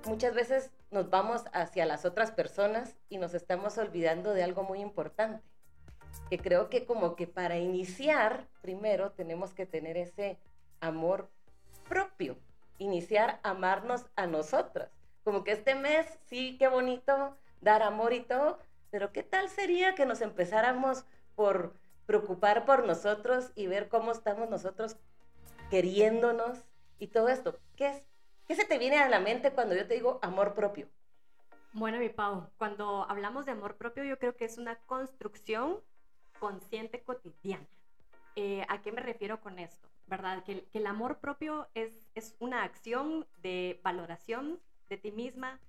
muchas 0.06 0.34
veces 0.34 0.72
nos 0.92 1.10
vamos 1.10 1.44
hacia 1.52 1.86
las 1.86 2.06
otras 2.06 2.32
personas 2.32 2.96
y 3.10 3.18
nos 3.18 3.34
estamos 3.34 3.78
olvidando 3.78 4.34
de 4.34 4.44
algo 4.44 4.64
muy 4.64 4.80
importante, 4.80 5.44
que 6.30 6.38
creo 6.38 6.70
que 6.70 6.86
como 6.86 7.16
que 7.16 7.28
para 7.28 7.58
iniciar, 7.58 8.48
primero 8.62 9.12
tenemos 9.12 9.54
que 9.54 9.66
tener 9.66 9.98
ese 9.98 10.38
amor 10.80 11.30
propio, 11.90 12.38
iniciar 12.78 13.40
a 13.44 13.52
amarnos 13.52 14.06
a 14.16 14.28
nosotras. 14.28 14.90
Como 15.24 15.44
que 15.44 15.54
este 15.54 15.74
mes, 15.74 16.06
sí, 16.28 16.58
qué 16.60 16.68
bonito 16.68 17.36
dar 17.62 17.82
amor 17.82 18.14
y 18.14 18.20
todo, 18.22 18.60
pero 18.94 19.12
¿qué 19.12 19.24
tal 19.24 19.50
sería 19.50 19.96
que 19.96 20.06
nos 20.06 20.22
empezáramos 20.22 21.04
por 21.34 21.74
preocupar 22.06 22.64
por 22.64 22.86
nosotros 22.86 23.52
y 23.56 23.66
ver 23.66 23.90
cómo 23.90 24.12
estamos 24.12 24.52
nosotros 24.52 24.98
queriéndonos 25.72 26.60
y 27.00 27.08
todo 27.08 27.30
esto? 27.30 27.60
¿Qué, 27.76 27.88
es, 27.88 28.04
¿Qué 28.48 28.54
se 28.54 28.66
te 28.66 28.78
viene 28.78 29.00
a 29.00 29.10
la 29.10 29.20
mente 29.20 29.52
cuando 29.52 29.74
yo 29.74 29.88
te 29.88 29.96
digo 29.96 30.20
amor 30.22 30.54
propio? 30.54 30.88
Bueno, 31.72 31.98
mi 31.98 32.10
Pau, 32.10 32.52
cuando 32.58 33.10
hablamos 33.10 33.48
de 33.48 33.54
amor 33.54 33.78
propio, 33.78 34.04
yo 34.04 34.20
creo 34.20 34.36
que 34.36 34.46
es 34.46 34.60
una 34.60 34.76
construcción 34.86 35.80
consciente 36.40 37.02
cotidiana. 37.02 37.66
eh, 38.36 38.64
¿a 38.70 38.84
qué 38.84 38.92
me 38.92 39.02
refiero 39.02 39.42
con 39.42 39.58
esto? 39.58 39.88
¿Verdad? 40.06 40.44
Que, 40.44 40.66
que 40.66 40.78
el 40.78 40.86
amor 40.86 41.18
propio 41.18 41.68
es, 41.74 42.12
es 42.14 42.36
una 42.38 42.62
acción 42.62 43.26
de 43.42 43.80
valoración 43.84 44.60
de 44.88 44.98
ti 44.98 45.12
misma, 45.12 45.60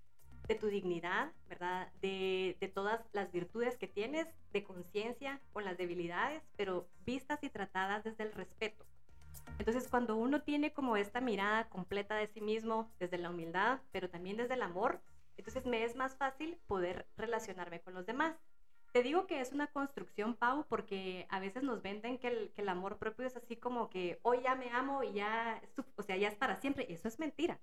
de 0.47 0.55
tu 0.55 0.67
dignidad, 0.67 1.33
¿verdad? 1.49 1.89
De, 2.01 2.57
todas 2.75 3.01
las 3.13 3.31
virtudes 3.31 3.77
que 3.77 3.87
tienes, 3.87 4.27
de 4.53 4.65
conciencia 4.65 5.41
con 5.53 5.65
las 5.65 5.77
debilidades, 5.77 6.43
pero 6.57 6.89
vistas 7.07 7.43
y 7.43 7.51
tratadas 7.51 8.05
desde 8.05 8.25
el 8.25 8.33
respeto. 8.33 8.85
Entonces, 9.59 9.89
cuando 9.89 10.17
uno 10.17 10.43
tiene 10.43 10.73
como 10.73 10.97
esta 10.97 11.21
mirada 11.21 11.69
completa 11.69 12.17
de 12.17 12.27
sí 12.29 12.41
mismo, 12.41 12.91
desde 12.99 13.19
la 13.19 13.31
humildad, 13.31 13.81
pero 13.93 14.09
también 14.11 14.37
desde 14.37 14.55
el 14.55 14.63
amor, 14.63 15.01
entonces 15.37 15.67
me 15.67 15.85
es 15.85 15.95
más 15.97 16.17
fácil 16.17 16.59
poder 16.67 17.07
relacionarme 17.17 17.81
con 17.81 17.95
los 17.95 18.07
demás. 18.07 18.37
Te 18.93 19.03
digo 19.03 19.27
que 19.27 19.41
es 19.41 19.53
una 19.53 19.67
construcción, 19.67 20.35
Pau, 20.35 20.67
porque 20.69 21.27
a 21.29 21.41
veces 21.41 21.63
nos 21.63 21.83
venden 21.83 22.19
que 22.19 22.53
el, 22.57 22.69
amor 22.69 22.97
propio 22.99 23.27
es 23.27 23.37
así 23.37 23.57
como 23.57 23.91
que 23.91 24.21
hoy 24.23 24.41
ya 24.43 24.55
me 24.55 24.71
amo 24.71 25.03
y 25.03 25.15
ya, 25.15 25.61
o 25.97 26.03
sea, 26.03 26.17
ya 26.17 26.29
es 26.29 26.37
para 26.37 26.57
siempre. 26.57 26.87
Eso 26.93 27.09
es 27.09 27.19
mentira 27.19 27.61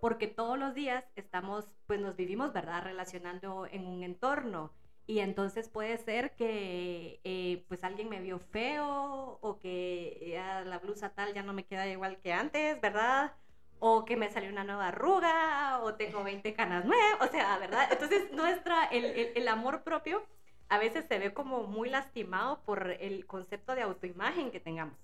porque 0.00 0.26
todos 0.26 0.58
los 0.58 0.74
días 0.74 1.04
estamos, 1.16 1.66
pues 1.86 2.00
nos 2.00 2.16
vivimos, 2.16 2.52
¿verdad? 2.52 2.82
Relacionando 2.82 3.66
en 3.66 3.86
un 3.86 4.02
entorno. 4.02 4.72
Y 5.06 5.20
entonces 5.20 5.68
puede 5.68 5.98
ser 5.98 6.36
que 6.36 7.20
eh, 7.24 7.64
pues 7.68 7.82
alguien 7.82 8.08
me 8.08 8.20
vio 8.20 8.38
feo 8.38 9.38
o 9.40 9.58
que 9.58 10.30
ya 10.32 10.62
la 10.62 10.78
blusa 10.78 11.10
tal 11.10 11.34
ya 11.34 11.42
no 11.42 11.52
me 11.52 11.64
queda 11.64 11.86
igual 11.88 12.18
que 12.20 12.32
antes, 12.32 12.80
¿verdad? 12.80 13.32
O 13.80 14.04
que 14.04 14.16
me 14.16 14.30
salió 14.30 14.50
una 14.50 14.62
nueva 14.64 14.88
arruga 14.88 15.80
o 15.82 15.94
tengo 15.94 16.22
20 16.22 16.54
canas 16.54 16.84
nuevas, 16.84 17.28
o 17.28 17.32
sea, 17.32 17.58
¿verdad? 17.58 17.88
Entonces 17.90 18.30
nuestra, 18.32 18.84
el, 18.84 19.04
el, 19.04 19.32
el 19.34 19.48
amor 19.48 19.82
propio 19.82 20.22
a 20.68 20.78
veces 20.78 21.04
se 21.06 21.18
ve 21.18 21.34
como 21.34 21.64
muy 21.64 21.90
lastimado 21.90 22.62
por 22.62 22.92
el 23.00 23.26
concepto 23.26 23.74
de 23.74 23.82
autoimagen 23.82 24.52
que 24.52 24.60
tengamos. 24.60 24.96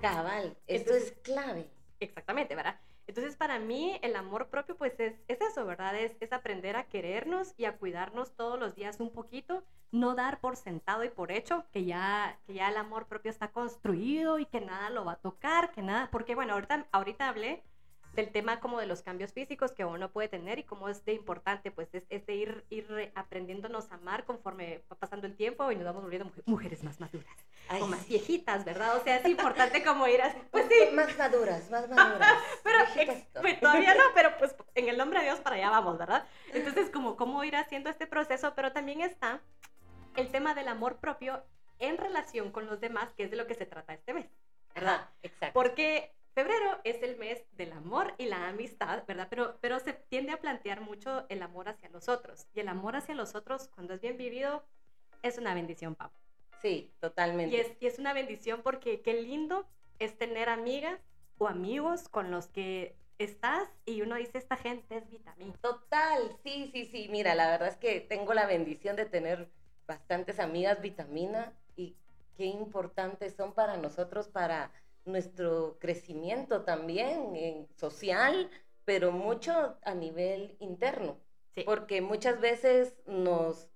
Cabal, 0.00 0.56
esto 0.68 0.94
es 0.94 1.12
clave. 1.22 1.68
Exactamente, 1.98 2.54
¿verdad? 2.54 2.78
Entonces, 3.06 3.36
para 3.36 3.58
mí, 3.58 3.98
el 4.02 4.16
amor 4.16 4.48
propio, 4.48 4.76
pues 4.76 4.98
es, 4.98 5.14
es 5.28 5.40
eso, 5.40 5.64
¿verdad? 5.64 5.96
Es, 5.96 6.16
es, 6.20 6.32
aprender 6.32 6.76
a 6.76 6.84
querernos 6.84 7.54
y 7.56 7.64
a 7.64 7.76
cuidarnos 7.76 8.32
todos 8.34 8.58
los 8.58 8.74
días 8.74 8.98
un 9.00 9.10
poquito, 9.10 9.62
no 9.92 10.14
dar 10.14 10.40
por 10.40 10.56
sentado 10.56 11.04
y 11.04 11.10
por 11.10 11.30
hecho 11.30 11.64
que 11.72 11.84
ya, 11.84 12.38
que 12.46 12.54
ya 12.54 12.68
el 12.68 12.76
amor 12.76 13.06
propio 13.06 13.30
está 13.30 13.52
construido 13.52 14.38
y 14.38 14.46
que 14.46 14.60
nada 14.60 14.90
lo 14.90 15.04
va 15.04 15.12
a 15.12 15.20
tocar, 15.20 15.70
que 15.72 15.82
nada, 15.82 16.08
porque 16.10 16.34
bueno, 16.34 16.54
ahorita, 16.54 16.86
ahorita 16.90 17.28
hablé 17.28 17.62
del 18.16 18.30
tema 18.30 18.58
como 18.60 18.80
de 18.80 18.86
los 18.86 19.02
cambios 19.02 19.32
físicos 19.32 19.72
que 19.72 19.84
uno 19.84 20.10
puede 20.10 20.28
tener 20.28 20.58
y 20.58 20.64
cómo 20.64 20.88
es 20.88 21.04
de 21.04 21.12
importante, 21.12 21.70
pues 21.70 21.88
es, 21.92 22.02
es 22.08 22.26
de 22.26 22.34
ir, 22.34 22.64
ir 22.70 23.12
aprendiéndonos 23.14 23.92
a 23.92 23.96
amar 23.96 24.24
conforme 24.24 24.82
va 24.90 24.96
pasando 24.96 25.26
el 25.26 25.36
tiempo 25.36 25.70
y 25.70 25.76
nos 25.76 25.84
vamos 25.84 26.02
volviendo 26.02 26.32
mujeres 26.46 26.82
más 26.82 26.98
maduras, 26.98 27.36
Ay, 27.68 27.82
o 27.82 27.86
más 27.86 28.08
viejitas, 28.08 28.64
¿verdad? 28.64 28.96
O 28.96 29.04
sea, 29.04 29.18
es 29.18 29.26
importante 29.26 29.84
como 29.84 30.08
ir 30.08 30.22
así, 30.22 30.38
pues 30.50 30.66
sí. 30.70 30.94
Más 30.94 31.16
maduras, 31.16 31.70
más 31.70 31.88
maduras. 31.88 32.38
pero 32.64 33.14
pues, 33.40 33.60
todavía 33.60 33.94
no, 33.94 34.04
pero 34.14 34.36
pues 34.38 34.56
en 34.74 34.88
el 34.88 34.96
nombre 34.96 35.20
de 35.20 35.26
Dios 35.26 35.40
para 35.40 35.56
allá 35.56 35.70
vamos, 35.70 35.98
¿verdad? 35.98 36.26
Entonces, 36.54 36.90
como 36.90 37.16
cómo 37.16 37.44
ir 37.44 37.54
haciendo 37.54 37.90
este 37.90 38.06
proceso, 38.06 38.54
pero 38.56 38.72
también 38.72 39.02
está 39.02 39.42
el 40.16 40.30
tema 40.30 40.54
del 40.54 40.68
amor 40.68 40.96
propio 40.96 41.44
en 41.78 41.98
relación 41.98 42.50
con 42.50 42.66
los 42.66 42.80
demás, 42.80 43.12
que 43.14 43.24
es 43.24 43.30
de 43.30 43.36
lo 43.36 43.46
que 43.46 43.54
se 43.54 43.66
trata 43.66 43.92
este 43.92 44.14
mes, 44.14 44.26
¿verdad? 44.74 44.94
Ajá, 44.94 45.12
exacto. 45.22 45.52
Porque 45.52 46.15
Febrero 46.36 46.78
es 46.84 47.02
el 47.02 47.16
mes 47.16 47.42
del 47.52 47.72
amor 47.72 48.12
y 48.18 48.26
la 48.26 48.48
amistad, 48.48 49.04
¿verdad? 49.08 49.26
Pero, 49.30 49.56
pero 49.62 49.80
se 49.80 49.94
tiende 49.94 50.32
a 50.32 50.36
plantear 50.38 50.82
mucho 50.82 51.24
el 51.30 51.40
amor 51.40 51.70
hacia 51.70 51.88
los 51.88 52.10
otros. 52.10 52.46
Y 52.52 52.60
el 52.60 52.68
amor 52.68 52.94
hacia 52.94 53.14
los 53.14 53.34
otros, 53.34 53.68
cuando 53.68 53.94
es 53.94 54.02
bien 54.02 54.18
vivido, 54.18 54.62
es 55.22 55.38
una 55.38 55.54
bendición, 55.54 55.94
Pau. 55.94 56.10
Sí, 56.60 56.92
totalmente. 57.00 57.56
Y 57.56 57.60
es, 57.60 57.72
y 57.80 57.86
es 57.86 57.98
una 57.98 58.12
bendición 58.12 58.60
porque 58.62 59.00
qué 59.00 59.14
lindo 59.14 59.66
es 59.98 60.18
tener 60.18 60.50
amigas 60.50 61.00
o 61.38 61.48
amigos 61.48 62.10
con 62.10 62.30
los 62.30 62.48
que 62.48 62.94
estás 63.16 63.66
y 63.86 64.02
uno 64.02 64.16
dice, 64.16 64.36
esta 64.36 64.56
gente 64.56 64.98
es 64.98 65.08
vitamina. 65.08 65.54
Total, 65.62 66.36
sí, 66.44 66.68
sí, 66.70 66.84
sí. 66.84 67.08
Mira, 67.10 67.34
la 67.34 67.48
verdad 67.48 67.68
es 67.68 67.78
que 67.78 68.00
tengo 68.02 68.34
la 68.34 68.44
bendición 68.44 68.94
de 68.94 69.06
tener 69.06 69.48
bastantes 69.86 70.38
amigas 70.38 70.82
vitamina 70.82 71.54
y 71.76 71.96
qué 72.36 72.44
importantes 72.44 73.34
son 73.34 73.54
para 73.54 73.78
nosotros 73.78 74.28
para 74.28 74.70
nuestro 75.06 75.78
crecimiento 75.78 76.62
también 76.62 77.34
en 77.36 77.68
social, 77.76 78.50
pero 78.84 79.12
mucho 79.12 79.78
a 79.82 79.94
nivel 79.94 80.56
interno. 80.60 81.18
Sí. 81.54 81.62
Porque 81.64 82.02
muchas 82.02 82.40
veces 82.40 82.94
nos 83.06 83.70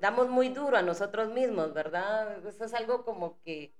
damos 0.00 0.28
muy 0.28 0.48
duro 0.48 0.76
a 0.76 0.82
nosotros 0.82 1.30
mismos, 1.30 1.74
¿verdad? 1.74 2.46
Eso 2.46 2.64
es 2.64 2.74
algo 2.74 3.04
como 3.04 3.40
que 3.42 3.74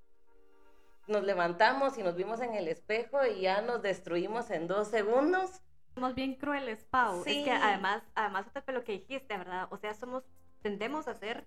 nos 1.06 1.24
levantamos 1.24 1.96
y 1.96 2.02
nos 2.02 2.14
vimos 2.16 2.40
en 2.40 2.54
el 2.54 2.68
espejo 2.68 3.24
y 3.24 3.40
ya 3.42 3.62
nos 3.62 3.82
destruimos 3.82 4.50
en 4.50 4.66
dos 4.66 4.88
segundos. 4.88 5.62
Somos 5.94 6.14
bien 6.14 6.34
crueles, 6.34 6.84
Pau. 6.84 7.24
Sí. 7.24 7.38
Es 7.38 7.44
que 7.44 7.50
además, 7.50 8.02
además 8.14 8.46
de 8.66 8.72
lo 8.72 8.84
que 8.84 8.92
dijiste, 8.92 9.36
¿verdad? 9.36 9.68
O 9.70 9.78
sea, 9.78 9.94
somos, 9.94 10.24
tendemos 10.62 11.08
a 11.08 11.14
ser 11.14 11.46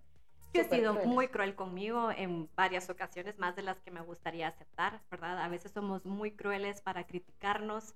yo 0.53 0.62
he 0.62 0.65
sido 0.65 0.93
crueles. 0.93 1.08
muy 1.08 1.27
cruel 1.27 1.55
conmigo 1.55 2.12
en 2.12 2.50
varias 2.55 2.89
ocasiones, 2.89 3.38
más 3.39 3.55
de 3.55 3.62
las 3.62 3.79
que 3.81 3.91
me 3.91 4.01
gustaría 4.01 4.48
aceptar, 4.48 5.01
¿verdad? 5.10 5.41
A 5.41 5.48
veces 5.48 5.72
somos 5.72 6.05
muy 6.05 6.31
crueles 6.31 6.81
para 6.81 7.05
criticarnos. 7.05 7.96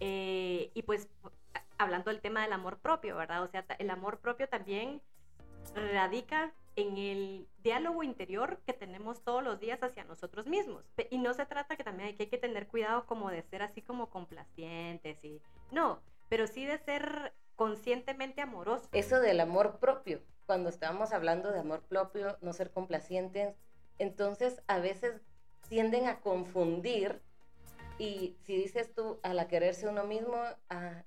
Eh, 0.00 0.70
y 0.74 0.82
pues 0.82 1.08
hablando 1.78 2.10
del 2.10 2.20
tema 2.20 2.42
del 2.42 2.52
amor 2.52 2.78
propio, 2.78 3.16
¿verdad? 3.16 3.42
O 3.42 3.48
sea, 3.48 3.64
el 3.78 3.90
amor 3.90 4.18
propio 4.18 4.48
también 4.48 5.00
radica 5.74 6.52
en 6.76 6.96
el 6.96 7.46
diálogo 7.62 8.02
interior 8.02 8.58
que 8.66 8.72
tenemos 8.72 9.22
todos 9.22 9.42
los 9.42 9.60
días 9.60 9.82
hacia 9.82 10.04
nosotros 10.04 10.46
mismos. 10.46 10.84
Y 11.10 11.18
no 11.18 11.34
se 11.34 11.46
trata 11.46 11.76
que 11.76 11.84
también 11.84 12.08
hay 12.08 12.14
que, 12.14 12.24
hay 12.24 12.28
que 12.30 12.38
tener 12.38 12.66
cuidado 12.66 13.06
como 13.06 13.30
de 13.30 13.42
ser 13.42 13.62
así 13.62 13.82
como 13.82 14.08
complacientes 14.10 15.22
y 15.22 15.40
no, 15.70 16.00
pero 16.28 16.46
sí 16.46 16.64
de 16.64 16.78
ser 16.78 17.34
conscientemente 17.56 18.40
amorosos. 18.40 18.88
Eso 18.92 19.20
del 19.20 19.40
amor 19.40 19.78
propio, 19.78 20.20
cuando 20.46 20.68
estábamos 20.68 21.12
hablando 21.12 21.52
de 21.52 21.60
amor 21.60 21.82
propio, 21.82 22.38
no 22.40 22.52
ser 22.52 22.70
complacientes, 22.70 23.54
entonces 23.98 24.62
a 24.66 24.78
veces 24.78 25.20
tienden 25.68 26.06
a 26.06 26.20
confundir 26.20 27.22
y 27.98 28.36
si 28.44 28.56
dices 28.56 28.94
tú 28.94 29.20
a 29.22 29.34
la 29.34 29.48
quererse 29.48 29.88
uno 29.88 30.04
mismo, 30.04 30.36
a, 30.68 31.04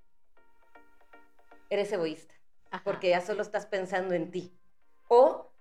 eres 1.70 1.92
egoísta, 1.92 2.34
Ajá. 2.72 2.84
porque 2.84 3.10
ya 3.10 3.22
solo 3.22 3.42
estás 3.42 3.65
pensando 3.65 4.13
en 4.13 4.32
ti. 4.32 4.58
O 5.08 5.51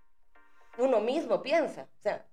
uno 0.78 1.00
mismo 1.00 1.42
piensa, 1.42 1.88
o 1.98 2.02
sea, 2.02 2.26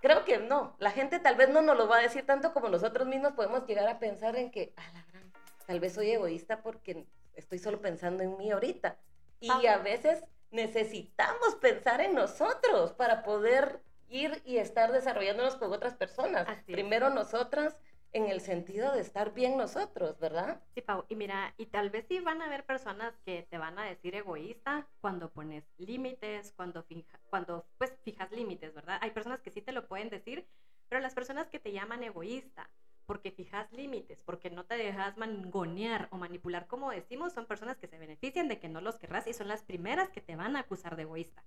creo 0.00 0.24
que 0.24 0.38
no, 0.38 0.76
la 0.78 0.90
gente 0.90 1.18
tal 1.18 1.36
vez 1.36 1.48
no 1.48 1.62
nos 1.62 1.76
lo 1.76 1.88
va 1.88 1.98
a 1.98 2.02
decir 2.02 2.24
tanto 2.26 2.52
como 2.52 2.68
nosotros 2.68 3.06
mismos 3.06 3.32
podemos 3.32 3.66
llegar 3.66 3.88
a 3.88 3.98
pensar 3.98 4.36
en 4.36 4.50
que, 4.50 4.72
a 4.76 4.92
la 4.92 5.04
gran, 5.04 5.32
tal 5.66 5.80
vez 5.80 5.94
soy 5.94 6.10
egoísta 6.10 6.62
porque 6.62 7.06
estoy 7.34 7.58
solo 7.58 7.80
pensando 7.80 8.22
en 8.22 8.36
mí 8.36 8.50
ahorita. 8.50 8.98
Y 9.40 9.66
a 9.66 9.78
veces 9.78 10.22
necesitamos 10.50 11.54
pensar 11.60 12.00
en 12.00 12.14
nosotros 12.14 12.92
para 12.92 13.22
poder 13.22 13.80
ir 14.08 14.42
y 14.44 14.58
estar 14.58 14.92
desarrollándonos 14.92 15.56
con 15.56 15.72
otras 15.72 15.94
personas. 15.94 16.46
Primero 16.66 17.10
nosotras 17.10 17.80
en 18.12 18.26
el 18.26 18.40
sentido 18.40 18.92
de 18.92 19.00
estar 19.00 19.32
bien 19.32 19.56
nosotros, 19.56 20.18
¿verdad? 20.18 20.60
Sí, 20.74 20.80
Pau. 20.80 21.04
Y 21.08 21.14
mira, 21.14 21.54
y 21.56 21.66
tal 21.66 21.90
vez 21.90 22.06
sí 22.08 22.18
van 22.18 22.42
a 22.42 22.46
haber 22.46 22.64
personas 22.64 23.14
que 23.24 23.46
te 23.48 23.58
van 23.58 23.78
a 23.78 23.84
decir 23.84 24.14
egoísta 24.16 24.88
cuando 25.00 25.30
pones 25.30 25.64
límites, 25.78 26.52
cuando, 26.56 26.82
fija, 26.82 27.20
cuando 27.30 27.66
pues 27.78 27.92
fijas 28.02 28.30
límites, 28.32 28.74
¿verdad? 28.74 28.98
Hay 29.00 29.12
personas 29.12 29.40
que 29.40 29.50
sí 29.50 29.62
te 29.62 29.72
lo 29.72 29.86
pueden 29.86 30.10
decir, 30.10 30.46
pero 30.88 31.00
las 31.00 31.14
personas 31.14 31.48
que 31.48 31.60
te 31.60 31.72
llaman 31.72 32.02
egoísta 32.02 32.68
porque 33.10 33.32
fijas 33.32 33.66
límites, 33.72 34.22
porque 34.22 34.50
no 34.50 34.66
te 34.66 34.76
dejas 34.76 35.16
mangonear 35.16 36.06
o 36.12 36.16
manipular, 36.16 36.68
como 36.68 36.92
decimos, 36.92 37.32
son 37.32 37.44
personas 37.44 37.76
que 37.76 37.88
se 37.88 37.98
benefician 37.98 38.46
de 38.46 38.60
que 38.60 38.68
no 38.68 38.80
los 38.80 38.98
querrás 38.98 39.26
y 39.26 39.32
son 39.32 39.48
las 39.48 39.64
primeras 39.64 40.10
que 40.10 40.20
te 40.20 40.36
van 40.36 40.54
a 40.54 40.60
acusar 40.60 40.94
de 40.94 41.02
egoísta. 41.02 41.42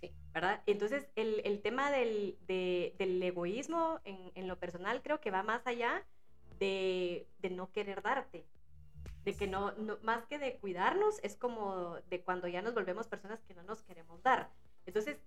Sí. 0.00 0.12
¿Verdad? 0.32 0.62
Entonces, 0.66 1.08
el, 1.16 1.42
el 1.44 1.60
tema 1.60 1.90
del, 1.90 2.38
de, 2.46 2.94
del 2.98 3.20
egoísmo 3.20 3.98
en, 4.04 4.30
en, 4.36 4.46
lo 4.46 4.60
personal 4.60 5.02
creo 5.02 5.20
que 5.20 5.32
va 5.32 5.42
más 5.42 5.66
allá 5.66 6.06
de, 6.60 7.26
de 7.40 7.50
no 7.50 7.72
querer 7.72 8.00
darte. 8.00 8.46
De 9.24 9.34
que 9.34 9.48
no, 9.48 9.72
no, 9.72 9.98
más 10.02 10.24
que 10.26 10.38
de 10.38 10.58
cuidarnos, 10.58 11.18
es 11.24 11.34
como 11.34 11.96
de 12.10 12.22
cuando 12.22 12.46
ya 12.46 12.62
nos 12.62 12.74
volvemos 12.74 13.08
personas 13.08 13.42
que 13.42 13.54
no 13.54 13.64
nos 13.64 13.82
queremos 13.82 14.22
dar. 14.22 14.50
Entonces, 14.86 15.18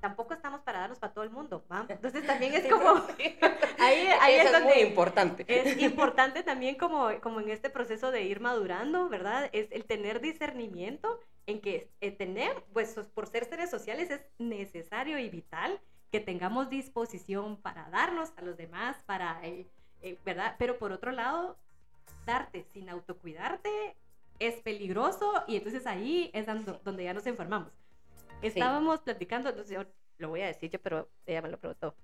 tampoco 0.00 0.34
estamos 0.34 0.60
para 0.60 0.80
darnos 0.80 0.98
para 0.98 1.12
todo 1.12 1.24
el 1.24 1.30
mundo, 1.30 1.64
¿va? 1.70 1.84
Entonces 1.88 2.26
también 2.26 2.54
es 2.54 2.66
como... 2.66 2.94
ahí, 3.78 4.06
ahí 4.20 4.34
es, 4.34 4.52
donde 4.52 4.68
es 4.68 4.76
muy 4.76 4.86
importante. 4.86 5.44
Es 5.48 5.80
importante 5.80 6.42
también 6.42 6.76
como, 6.76 7.08
como 7.20 7.40
en 7.40 7.50
este 7.50 7.70
proceso 7.70 8.10
de 8.10 8.22
ir 8.22 8.40
madurando, 8.40 9.08
¿verdad? 9.08 9.48
Es 9.52 9.68
el 9.70 9.84
tener 9.84 10.20
discernimiento 10.20 11.20
en 11.46 11.60
que 11.60 11.90
eh, 12.00 12.10
tener, 12.10 12.64
pues 12.72 12.94
por 13.14 13.26
ser 13.26 13.44
seres 13.44 13.70
sociales 13.70 14.10
es 14.10 14.20
necesario 14.38 15.18
y 15.18 15.28
vital 15.28 15.80
que 16.10 16.20
tengamos 16.20 16.70
disposición 16.70 17.56
para 17.56 17.88
darnos 17.90 18.32
a 18.36 18.42
los 18.42 18.56
demás, 18.56 18.96
para, 19.06 19.40
eh, 19.44 19.66
eh, 20.02 20.18
¿verdad? 20.24 20.56
Pero 20.58 20.78
por 20.78 20.92
otro 20.92 21.12
lado, 21.12 21.56
darte 22.24 22.64
sin 22.72 22.88
autocuidarte 22.88 23.96
es 24.38 24.56
peligroso 24.56 25.44
y 25.46 25.56
entonces 25.56 25.86
ahí 25.86 26.30
es 26.34 26.46
donde 26.84 27.04
ya 27.04 27.14
nos 27.14 27.26
enfermamos. 27.26 27.72
Estábamos 28.42 28.96
sí. 28.96 29.02
platicando, 29.04 29.50
entonces 29.50 29.74
yo 29.74 29.84
lo 30.18 30.28
voy 30.28 30.42
a 30.42 30.46
decir 30.46 30.70
yo, 30.70 30.80
pero 30.80 31.08
ella 31.26 31.42
me 31.42 31.48
lo 31.48 31.58
preguntó. 31.58 31.94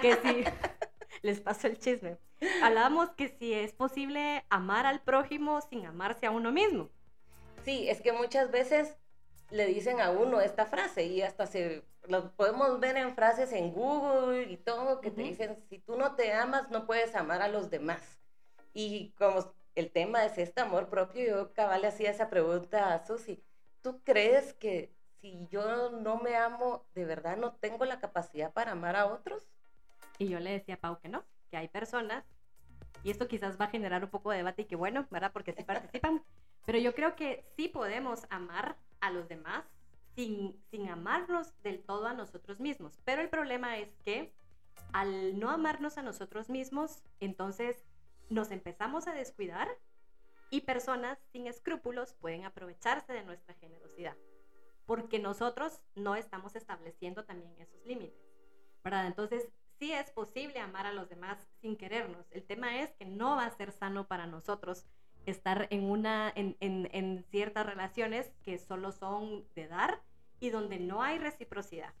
que 0.00 0.14
si, 0.16 0.44
les 1.22 1.40
paso 1.40 1.66
el 1.66 1.78
chisme, 1.78 2.18
hablábamos 2.62 3.10
que 3.10 3.28
si 3.28 3.52
es 3.52 3.72
posible 3.72 4.44
amar 4.48 4.86
al 4.86 5.02
prójimo 5.02 5.60
sin 5.60 5.86
amarse 5.86 6.26
a 6.26 6.30
uno 6.30 6.52
mismo. 6.52 6.90
Sí, 7.64 7.88
es 7.88 8.00
que 8.00 8.12
muchas 8.12 8.50
veces 8.50 8.96
le 9.50 9.66
dicen 9.66 10.00
a 10.00 10.10
uno 10.10 10.40
esta 10.40 10.66
frase 10.66 11.04
y 11.04 11.22
hasta 11.22 11.46
se 11.46 11.84
lo 12.08 12.32
podemos 12.32 12.80
ver 12.80 12.96
en 12.96 13.14
frases 13.14 13.52
en 13.52 13.70
Google 13.72 14.50
y 14.50 14.56
todo 14.56 15.00
que 15.00 15.10
te 15.10 15.22
dicen 15.22 15.62
si 15.68 15.78
tú 15.78 15.96
no 15.96 16.16
te 16.16 16.32
amas 16.32 16.70
no 16.70 16.86
puedes 16.86 17.14
amar 17.14 17.42
a 17.42 17.48
los 17.48 17.70
demás. 17.70 18.00
Y 18.74 19.10
como 19.12 19.54
el 19.74 19.92
tema 19.92 20.24
es 20.24 20.38
este 20.38 20.60
amor 20.60 20.88
propio, 20.88 21.24
yo 21.24 21.52
cabal 21.52 21.82
le 21.82 21.88
hacía 21.88 22.10
esa 22.10 22.30
pregunta 22.30 22.94
a 22.94 23.06
Susi. 23.06 23.44
¿Tú 23.82 24.02
crees 24.02 24.54
que 24.54 24.92
si 25.22 25.46
yo 25.50 25.90
no 25.90 26.18
me 26.18 26.36
amo, 26.36 26.84
de 26.94 27.04
verdad 27.04 27.36
no 27.36 27.52
tengo 27.52 27.84
la 27.84 28.00
capacidad 28.00 28.52
para 28.52 28.72
amar 28.72 28.96
a 28.96 29.06
otros? 29.06 29.48
Y 30.18 30.28
yo 30.28 30.40
le 30.40 30.50
decía 30.50 30.74
a 30.74 30.78
Pau 30.78 30.98
que 30.98 31.08
no, 31.08 31.24
que 31.50 31.56
hay 31.56 31.68
personas, 31.68 32.24
y 33.04 33.10
esto 33.10 33.28
quizás 33.28 33.58
va 33.58 33.66
a 33.66 33.70
generar 33.70 34.04
un 34.04 34.10
poco 34.10 34.30
de 34.30 34.38
debate 34.38 34.62
y 34.62 34.64
que 34.66 34.76
bueno, 34.76 35.06
¿verdad? 35.10 35.32
Porque 35.32 35.52
sí 35.52 35.62
participan, 35.62 36.22
pero 36.66 36.78
yo 36.78 36.94
creo 36.94 37.16
que 37.16 37.44
sí 37.56 37.68
podemos 37.68 38.26
amar 38.30 38.76
a 39.00 39.10
los 39.10 39.28
demás 39.28 39.64
sin, 40.14 40.60
sin 40.70 40.88
amarnos 40.88 41.52
del 41.62 41.82
todo 41.82 42.06
a 42.06 42.14
nosotros 42.14 42.60
mismos. 42.60 42.98
Pero 43.04 43.22
el 43.22 43.30
problema 43.30 43.78
es 43.78 43.94
que 44.04 44.34
al 44.92 45.38
no 45.38 45.50
amarnos 45.50 45.98
a 45.98 46.02
nosotros 46.02 46.50
mismos, 46.50 47.02
entonces 47.20 47.84
nos 48.28 48.50
empezamos 48.50 49.06
a 49.06 49.14
descuidar 49.14 49.68
y 50.50 50.62
personas 50.62 51.18
sin 51.32 51.46
escrúpulos 51.46 52.14
pueden 52.14 52.44
aprovecharse 52.44 53.12
de 53.12 53.22
nuestra 53.22 53.54
generosidad, 53.54 54.16
porque 54.92 55.18
nosotros 55.18 55.80
no 55.94 56.16
estamos 56.16 56.54
estableciendo 56.54 57.24
también 57.24 57.54
esos 57.58 57.82
límites, 57.86 58.20
¿verdad? 58.84 59.06
Entonces, 59.06 59.48
sí 59.78 59.90
es 59.90 60.10
posible 60.10 60.58
amar 60.58 60.84
a 60.84 60.92
los 60.92 61.08
demás 61.08 61.38
sin 61.62 61.78
querernos. 61.78 62.26
El 62.30 62.42
tema 62.42 62.82
es 62.82 62.92
que 62.98 63.06
no 63.06 63.36
va 63.36 63.46
a 63.46 63.56
ser 63.56 63.72
sano 63.72 64.06
para 64.06 64.26
nosotros 64.26 64.84
estar 65.24 65.66
en, 65.70 65.84
una, 65.84 66.30
en, 66.36 66.58
en, 66.60 66.90
en 66.92 67.24
ciertas 67.30 67.64
relaciones 67.64 68.34
que 68.42 68.58
solo 68.58 68.92
son 68.92 69.46
de 69.54 69.66
dar 69.66 70.02
y 70.40 70.50
donde 70.50 70.78
no 70.78 71.02
hay 71.02 71.18
reciprocidad. 71.18 71.94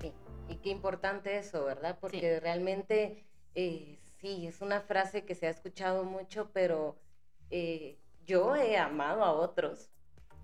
Sí, 0.00 0.12
y 0.48 0.56
qué 0.56 0.70
importante 0.70 1.38
eso, 1.38 1.64
¿verdad? 1.64 1.96
Porque 2.00 2.40
realmente 2.40 3.24
eh, 3.54 4.00
sí, 4.20 4.48
es 4.48 4.60
una 4.62 4.80
frase 4.80 5.24
que 5.24 5.36
se 5.36 5.46
ha 5.46 5.50
escuchado 5.50 6.02
mucho, 6.02 6.50
pero 6.52 6.96
eh, 7.50 8.00
yo 8.26 8.56
he 8.56 8.78
amado 8.78 9.22
a 9.22 9.30
otros 9.30 9.90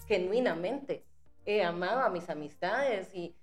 genuinamente. 0.07 1.10
He 1.47 1.63
amado 1.63 2.01
a 2.01 2.11
mis 2.11 2.29
amistades 2.29 3.15
y, 3.15 3.35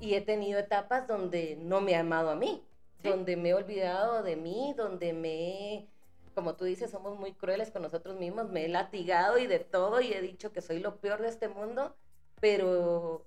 y 0.00 0.14
he 0.14 0.20
tenido 0.20 0.58
etapas 0.58 1.06
donde 1.06 1.56
no 1.60 1.80
me 1.80 1.92
he 1.92 1.96
amado 1.96 2.30
a 2.30 2.36
mí, 2.36 2.64
donde 3.02 3.36
me 3.36 3.50
he 3.50 3.54
olvidado 3.54 4.22
de 4.22 4.36
mí, 4.36 4.74
donde 4.76 5.12
me 5.12 5.28
he 5.74 5.88
como 6.36 6.54
tú 6.54 6.66
dices, 6.66 6.90
somos 6.90 7.18
muy 7.18 7.32
crueles 7.32 7.70
con 7.70 7.80
nosotros 7.80 8.18
mismos, 8.18 8.50
me 8.50 8.66
he 8.66 8.68
latigado 8.68 9.38
y 9.38 9.46
de 9.46 9.58
todo 9.58 10.02
y 10.02 10.12
he 10.12 10.20
dicho 10.20 10.52
que 10.52 10.60
soy 10.60 10.80
lo 10.80 10.96
peor 10.96 11.22
de 11.22 11.28
este 11.28 11.48
mundo, 11.48 11.96
pero 12.40 13.24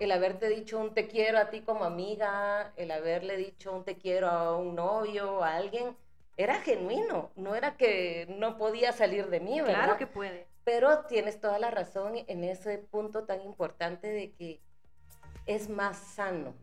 el 0.00 0.10
haberte 0.10 0.48
dicho 0.48 0.78
un 0.78 0.94
te 0.94 1.06
quiero 1.06 1.36
a 1.36 1.50
ti 1.50 1.60
como 1.60 1.84
amiga, 1.84 2.72
el 2.76 2.92
haberle 2.92 3.36
dicho 3.36 3.72
un 3.72 3.84
te 3.84 3.98
quiero 3.98 4.28
a 4.28 4.56
un 4.56 4.74
novio, 4.74 5.44
a 5.44 5.54
alguien, 5.54 5.98
era 6.38 6.54
genuino, 6.62 7.30
no 7.36 7.54
era 7.54 7.76
que 7.76 8.26
no 8.38 8.56
podía 8.56 8.92
salir 8.92 9.28
de 9.28 9.40
mí, 9.40 9.60
¿verdad? 9.60 9.84
Claro 9.84 9.98
que 9.98 10.06
puede. 10.06 10.46
Pero 10.66 11.06
tienes 11.06 11.40
toda 11.40 11.60
la 11.60 11.70
razón 11.70 12.14
en 12.26 12.42
ese 12.42 12.78
punto 12.78 13.24
tan 13.24 13.40
importante 13.40 14.08
de 14.08 14.32
que 14.32 14.60
es 15.46 15.68
más 15.68 15.96
sano 15.96 16.54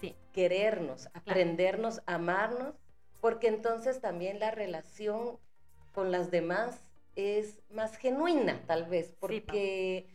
sí. 0.00 0.16
querernos, 0.32 1.08
aprendernos, 1.14 2.02
amarnos 2.06 2.74
porque 3.20 3.46
entonces 3.46 4.00
también 4.00 4.40
la 4.40 4.50
relación 4.50 5.38
con 5.94 6.10
las 6.10 6.32
demás 6.32 6.88
es 7.14 7.62
más 7.70 7.96
genuina, 7.96 8.60
tal 8.66 8.86
vez, 8.86 9.14
porque 9.20 10.08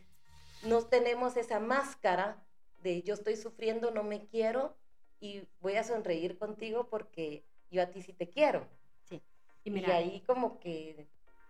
no 0.62 0.82
tenemos 0.82 1.38
esa 1.38 1.58
máscara 1.58 2.44
de 2.82 3.02
yo 3.02 3.14
estoy 3.14 3.36
sufriendo, 3.36 3.90
no 3.92 4.02
me 4.02 4.26
quiero 4.26 4.76
y 5.20 5.48
voy 5.60 5.76
a 5.76 5.84
sonreír 5.84 6.36
contigo 6.36 6.90
porque 6.90 7.46
yo 7.70 7.80
a 7.80 7.86
ti 7.86 8.02
sí 8.02 8.12
te 8.12 8.28
quiero. 8.28 8.68
Sí. 9.04 9.22
Y, 9.64 9.70
mira, 9.70 9.88
y 9.88 10.04
ahí 10.04 10.20
como 10.26 10.60
que 10.60 11.08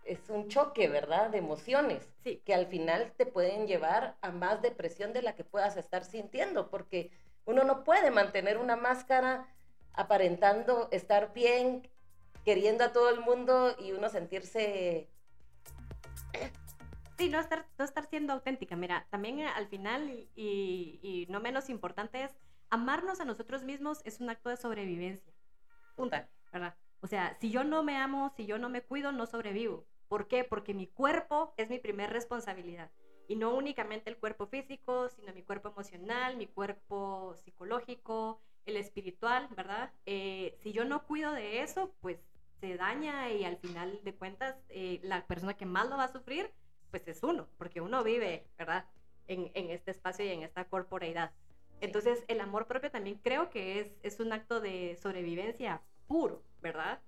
es 0.09 0.31
un 0.31 0.49
choque, 0.49 0.89
¿verdad? 0.89 1.31
De 1.31 1.39
emociones, 1.39 2.09
sí. 2.25 2.43
que 2.45 2.55
al 2.55 2.67
final 2.67 3.13
te 3.17 3.27
pueden 3.27 3.67
llevar 3.67 4.17
a 4.23 4.31
más 4.31 4.63
depresión 4.63 5.13
de 5.13 5.23
la 5.23 5.35
que 5.35 5.45
puedas 5.45 5.77
estar 5.77 6.05
sintiendo, 6.05 6.71
porque 6.71 7.11
uno 7.45 7.65
no 7.65 7.85
puede 7.85 8.11
mantener 8.11 8.59
una 8.59 8.77
máscara 8.77 9.47
aparentando 9.93 10.89
estar 10.93 11.33
bien, 11.35 11.89
queriendo 12.45 12.85
a 12.85 12.93
todo 12.93 13.11
el 13.11 13.21
mundo 13.21 13.77
y 13.79 13.93
uno 13.93 14.09
sentirse... 14.09 15.09
Sí, 17.19 17.29
no 17.29 17.41
estar, 17.41 17.67
no 17.77 17.85
estar 17.85 18.07
siendo 18.07 18.33
auténtica. 18.33 18.77
Mira, 18.77 19.07
también 19.11 19.41
al 19.41 19.67
final, 19.67 20.09
y, 20.37 21.01
y, 21.03 21.27
no 21.29 21.41
menos 21.41 21.69
importante, 21.69 22.23
es 22.23 22.31
amarnos 22.71 23.21
a 23.21 23.25
nosotros 23.25 23.65
mismos 23.65 24.01
es 24.05 24.21
un 24.21 24.31
acto 24.31 24.51
de 24.51 24.57
sobrevivencia. 24.57 25.33
Punta, 25.97 26.29
¿verdad? 26.53 26.77
O 27.01 27.07
sea, 27.07 27.37
si 27.41 27.51
yo 27.51 27.65
no 27.65 27.83
me 27.83 27.97
amo, 27.97 28.33
si 28.37 28.47
yo 28.47 28.59
no 28.59 28.69
me 28.69 28.83
cuido, 28.83 29.11
no 29.11 29.27
sobrevivo. 29.27 29.85
¿Por 30.09 30.27
qué? 30.27 30.45
Porque 30.45 30.75
mi 30.75 30.87
cuerpo 30.87 31.55
es 31.57 31.69
mi 31.71 31.79
primer 31.79 32.11
responsabilidad. 32.11 32.91
Y 33.29 33.37
no 33.37 33.55
únicamente 33.55 34.09
el 34.11 34.17
cuerpo 34.17 34.47
físico, 34.47 35.09
sino 35.11 35.35
mi 35.35 35.43
cuerpo 35.43 35.69
emocional, 35.69 36.37
mi 36.37 36.47
cuerpo 36.47 37.35
psicológico, 37.45 38.41
el 38.65 38.77
espiritual, 38.77 39.49
¿verdad? 39.55 39.93
Eh, 40.07 40.57
si 40.63 40.73
yo 40.73 40.85
no 40.85 41.05
cuido 41.05 41.33
de 41.33 41.63
eso, 41.63 41.95
pues 42.01 42.19
se 42.61 42.77
daña 42.77 43.31
y 43.31 43.45
al 43.45 43.59
final 43.59 44.01
de 44.03 44.15
cuentas 44.15 44.57
eh, 44.69 45.01
la 45.03 45.27
persona 45.27 45.55
que 45.55 45.67
más 45.67 45.89
lo 45.89 45.97
va 45.97 46.05
a 46.05 46.13
sufrir, 46.13 46.51
pues 46.91 47.07
es 47.07 47.23
uno, 47.23 47.49
porque 47.59 47.81
uno 47.81 48.03
vive, 48.03 48.49
¿verdad? 48.57 48.87
En, 49.27 49.51
en 49.55 49.71
este 49.71 49.91
espacio 49.91 50.25
y 50.25 50.29
en 50.29 50.43
esta 50.43 50.65
corporeidad. 50.65 51.33
Entonces, 51.81 52.25
el 52.29 52.41
amor 52.41 52.67
propio 52.67 52.91
también 52.91 53.21
creo 53.23 53.51
que 53.51 53.81
es, 53.81 53.93
es 54.03 54.21
un 54.21 54.33
acto 54.33 54.61
de 54.61 54.97
sobrevivencia 55.01 55.83
puro, 56.07 56.43
¿verdad? 56.61 57.01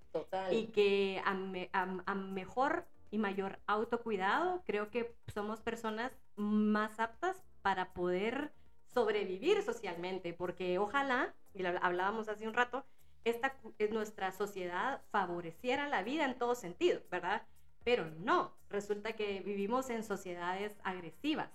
Y 0.53 0.67
que 0.69 1.23
a, 1.25 1.35
me, 1.35 1.71
a, 1.73 1.87
a 2.07 2.15
mejor 2.15 2.87
y 3.11 3.19
mayor 3.19 3.59
autocuidado, 3.67 4.63
creo 4.65 4.91
que 4.91 5.15
somos 5.35 5.61
personas 5.61 6.13
más 6.37 7.01
aptas 7.01 7.43
para 7.63 7.93
poder 7.93 8.53
sobrevivir 8.87 9.63
socialmente, 9.63 10.33
porque 10.33 10.79
ojalá, 10.79 11.35
y 11.55 11.65
hablábamos 11.65 12.29
hace 12.29 12.47
un 12.47 12.55
rato, 12.55 12.85
esta, 13.25 13.55
nuestra 13.91 14.33
sociedad 14.33 15.03
favoreciera 15.11 15.89
la 15.89 16.03
vida 16.03 16.25
en 16.25 16.39
todo 16.39 16.55
sentido, 16.55 17.01
¿verdad? 17.11 17.43
Pero 17.85 18.11
no, 18.21 18.57
resulta 18.69 19.15
que 19.15 19.41
vivimos 19.41 19.91
en 19.91 20.03
sociedades 20.03 20.77
agresivas. 20.85 21.51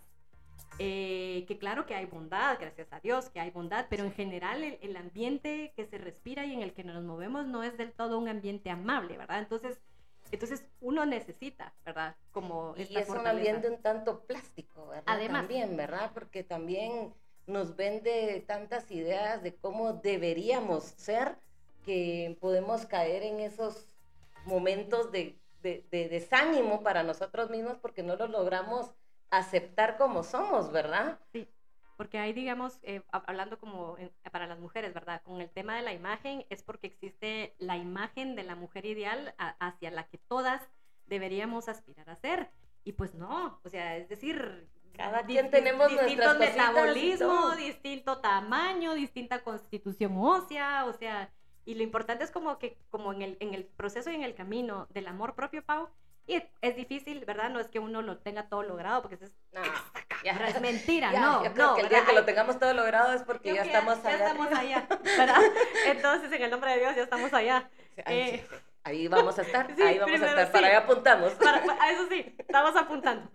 Eh, 0.77 1.45
que 1.47 1.57
claro 1.57 1.85
que 1.85 1.95
hay 1.95 2.05
bondad, 2.05 2.57
gracias 2.59 2.91
a 2.91 2.99
Dios 2.99 3.29
que 3.29 3.39
hay 3.39 3.49
bondad, 3.49 3.85
pero 3.89 4.03
en 4.03 4.11
general 4.11 4.61
el, 4.61 4.77
el, 4.81 4.97
ambiente 4.97 5.71
que 5.73 5.85
se 5.85 5.97
respira 5.97 6.45
y 6.45 6.53
en 6.53 6.61
el 6.61 6.73
que 6.73 6.83
nos 6.83 7.01
movemos 7.01 7.45
no 7.45 7.63
es 7.63 7.77
del 7.77 7.93
todo 7.93 8.19
un 8.19 8.27
ambiente 8.27 8.69
amable, 8.69 9.15
¿verdad? 9.17 9.39
Entonces, 9.39 9.79
entonces 10.31 10.65
uno 10.81 11.05
necesita, 11.05 11.73
¿verdad? 11.85 12.17
Como 12.31 12.73
y 12.75 12.81
es 12.81 12.87
fortaleza. 12.87 13.21
un 13.21 13.27
ambiente 13.27 13.69
un 13.69 13.81
tanto 13.81 14.25
plástico, 14.25 14.87
¿verdad? 14.87 15.03
Además, 15.05 15.43
también, 15.43 15.77
¿verdad? 15.77 16.11
Porque 16.13 16.43
también 16.43 17.13
nos 17.47 17.77
vende 17.77 18.43
tantas 18.45 18.91
ideas 18.91 19.43
de 19.43 19.55
cómo 19.55 19.93
deberíamos 19.93 20.83
ser 20.83 21.37
que 21.85 22.37
podemos 22.41 22.85
caer 22.85 23.23
en 23.23 23.39
esos 23.39 23.95
momentos 24.45 25.11
de, 25.11 25.37
de, 25.61 25.85
de 25.89 26.09
desánimo 26.09 26.81
para 26.83 27.03
nosotros 27.03 27.49
mismos 27.49 27.77
porque 27.77 28.03
no 28.03 28.15
lo 28.15 28.27
logramos 28.27 28.91
aceptar 29.29 29.97
como 29.97 30.23
somos, 30.23 30.71
¿verdad? 30.71 31.19
Sí, 31.31 31.47
porque 31.97 32.17
ahí, 32.17 32.33
digamos, 32.33 32.79
eh, 32.83 33.01
hablando 33.11 33.57
como 33.57 33.97
en, 33.97 34.11
para 34.31 34.47
las 34.47 34.59
mujeres, 34.59 34.93
¿verdad? 34.93 35.21
Con 35.23 35.41
el 35.41 35.49
tema 35.49 35.75
de 35.75 35.81
la 35.81 35.93
imagen, 35.93 36.45
es 36.49 36.61
porque 36.63 36.87
existe 36.87 37.55
la 37.57 37.77
imagen 37.77 38.35
de 38.35 38.43
la 38.43 38.55
mujer 38.55 38.85
ideal 38.85 39.33
a, 39.37 39.55
hacia 39.65 39.91
la 39.91 40.07
que 40.07 40.17
todas 40.17 40.61
deberíamos 41.05 41.69
aspirar 41.69 42.09
a 42.09 42.15
ser. 42.15 42.51
Y 42.83 42.93
pues 42.93 43.15
no, 43.15 43.59
o 43.63 43.69
sea, 43.69 43.97
es 43.97 44.09
decir, 44.09 44.69
cada 44.93 45.25
quien 45.25 45.49
tenemos 45.49 45.89
distinto 45.89 46.35
metabolismo, 46.35 47.55
distinto 47.55 48.19
tamaño, 48.19 48.93
distinta 48.93 49.43
constitución 49.43 50.13
ósea, 50.17 50.85
o 50.85 50.93
sea, 50.93 51.31
y 51.65 51.75
lo 51.75 51.83
importante 51.83 52.23
es 52.23 52.31
como 52.31 52.59
que 52.59 52.77
como 52.89 53.11
en 53.13 53.21
el, 53.21 53.37
en 53.39 53.53
el 53.53 53.65
proceso 53.65 54.11
y 54.11 54.15
en 54.15 54.23
el 54.23 54.35
camino 54.35 54.87
del 54.91 55.07
amor 55.07 55.33
propio, 55.33 55.63
Pau, 55.65 55.89
y 56.27 56.41
es 56.61 56.75
difícil, 56.75 57.23
¿verdad? 57.25 57.49
No 57.49 57.59
es 57.59 57.67
que 57.67 57.79
uno 57.79 58.01
lo 58.01 58.17
tenga 58.17 58.47
todo 58.49 58.63
logrado, 58.63 59.01
porque 59.01 59.15
es, 59.15 59.31
no, 59.51 59.61
ya, 60.23 60.31
es 60.47 60.59
mentira, 60.59 61.11
ya, 61.13 61.19
no, 61.19 61.43
yo 61.43 61.53
creo 61.53 61.67
no. 61.67 61.75
que 61.75 61.81
el 61.81 61.89
día 61.89 62.05
que 62.05 62.13
lo 62.13 62.25
tengamos 62.25 62.59
todo 62.59 62.73
logrado 62.73 63.13
es 63.13 63.21
porque 63.23 63.53
ya 63.53 63.63
estamos 63.63 64.01
ya, 64.01 64.09
allá. 64.09 64.17
Ya 64.17 64.27
estamos 64.27 64.51
allá, 64.51 64.87
¿verdad? 65.17 65.41
Entonces, 65.85 66.31
en 66.31 66.41
el 66.41 66.51
nombre 66.51 66.71
de 66.71 66.79
Dios, 66.79 66.95
ya 66.95 67.03
estamos 67.03 67.33
allá. 67.33 67.69
Eh, 67.97 68.45
sí. 68.49 68.55
Ahí 68.85 69.07
vamos 69.07 69.39
a 69.39 69.41
estar, 69.41 69.67
ahí 69.81 69.97
vamos 69.97 70.21
a 70.21 70.27
estar, 70.27 70.51
para 70.51 70.67
ahí 70.67 70.75
apuntamos. 70.75 71.33
Para, 71.33 71.59
eso 71.89 72.07
sí, 72.07 72.35
estamos 72.37 72.75
apuntando. 72.75 73.27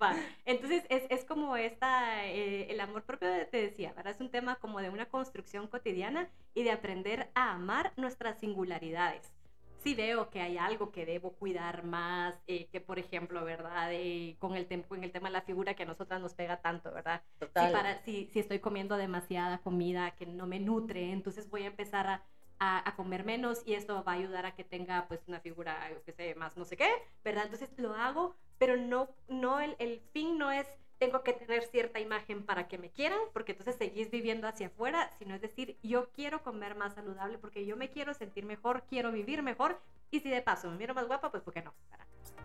Entonces, 0.44 0.84
es, 0.88 1.02
es, 1.10 1.24
como 1.24 1.56
esta, 1.56 2.24
eh, 2.26 2.70
el 2.70 2.80
amor 2.80 3.02
propio, 3.02 3.28
te 3.48 3.60
decía, 3.60 3.92
¿verdad? 3.94 4.12
Es 4.12 4.20
un 4.20 4.30
tema 4.30 4.56
como 4.56 4.80
de 4.80 4.90
una 4.90 5.06
construcción 5.06 5.66
cotidiana 5.66 6.28
y 6.54 6.62
de 6.62 6.70
aprender 6.70 7.30
a 7.34 7.52
amar 7.52 7.92
nuestras 7.96 8.38
singularidades. 8.38 9.32
Si 9.82 9.94
veo 9.94 10.30
que 10.30 10.40
hay 10.40 10.58
algo 10.58 10.92
que 10.92 11.06
debo 11.06 11.32
cuidar 11.32 11.84
más, 11.84 12.34
eh, 12.46 12.66
que 12.66 12.80
por 12.80 12.98
ejemplo, 12.98 13.44
¿verdad? 13.44 13.90
Eh, 13.92 14.36
con 14.38 14.54
el 14.54 14.66
en 14.70 15.04
el 15.04 15.12
tema 15.12 15.28
de 15.28 15.32
la 15.32 15.42
figura 15.42 15.74
que 15.74 15.84
a 15.84 15.86
nosotras 15.86 16.20
nos 16.20 16.34
pega 16.34 16.60
tanto, 16.60 16.92
¿verdad? 16.92 17.22
Total. 17.38 17.66
Si, 17.66 17.72
para, 17.72 18.02
si, 18.02 18.26
si 18.32 18.40
estoy 18.40 18.58
comiendo 18.58 18.96
demasiada 18.96 19.58
comida 19.58 20.12
que 20.12 20.26
no 20.26 20.46
me 20.46 20.60
nutre, 20.60 21.12
entonces 21.12 21.48
voy 21.50 21.62
a 21.62 21.66
empezar 21.68 22.06
a 22.06 22.22
a, 22.60 22.94
comer 22.94 23.24
menos 23.24 23.62
y 23.64 23.72
esto 23.72 24.04
va 24.04 24.12
a 24.12 24.16
ayudar 24.16 24.44
a 24.44 24.54
que 24.54 24.64
tenga 24.64 25.08
pues 25.08 25.20
una 25.26 25.40
figura, 25.40 25.90
yo 26.06 26.12
sé, 26.12 26.34
más 26.34 26.56
no 26.58 26.64
sé 26.66 26.76
qué, 26.76 26.90
¿verdad? 27.24 27.44
Entonces 27.44 27.70
lo 27.78 27.94
hago, 27.94 28.36
pero 28.58 28.76
no, 28.76 29.08
no 29.28 29.60
el, 29.60 29.76
el 29.78 30.00
fin 30.12 30.36
no 30.36 30.52
es 30.52 30.68
tengo 31.00 31.22
que 31.22 31.32
tener 31.32 31.62
cierta 31.64 31.98
imagen 31.98 32.44
para 32.44 32.68
que 32.68 32.76
me 32.76 32.90
quieran, 32.90 33.18
porque 33.32 33.52
entonces 33.52 33.76
seguís 33.76 34.10
viviendo 34.10 34.46
hacia 34.46 34.66
afuera, 34.66 35.10
sino 35.18 35.34
es 35.34 35.40
decir, 35.40 35.78
yo 35.82 36.10
quiero 36.10 36.42
comer 36.42 36.74
más 36.74 36.94
saludable 36.94 37.38
porque 37.38 37.64
yo 37.64 37.74
me 37.74 37.88
quiero 37.88 38.12
sentir 38.12 38.44
mejor, 38.44 38.82
quiero 38.82 39.10
vivir 39.10 39.42
mejor, 39.42 39.80
y 40.10 40.20
si 40.20 40.28
de 40.28 40.42
paso 40.42 40.70
me 40.70 40.76
miro 40.76 40.92
más 40.92 41.06
guapa, 41.06 41.30
pues 41.30 41.42
¿por 41.42 41.54
qué 41.54 41.62
no? 41.62 41.72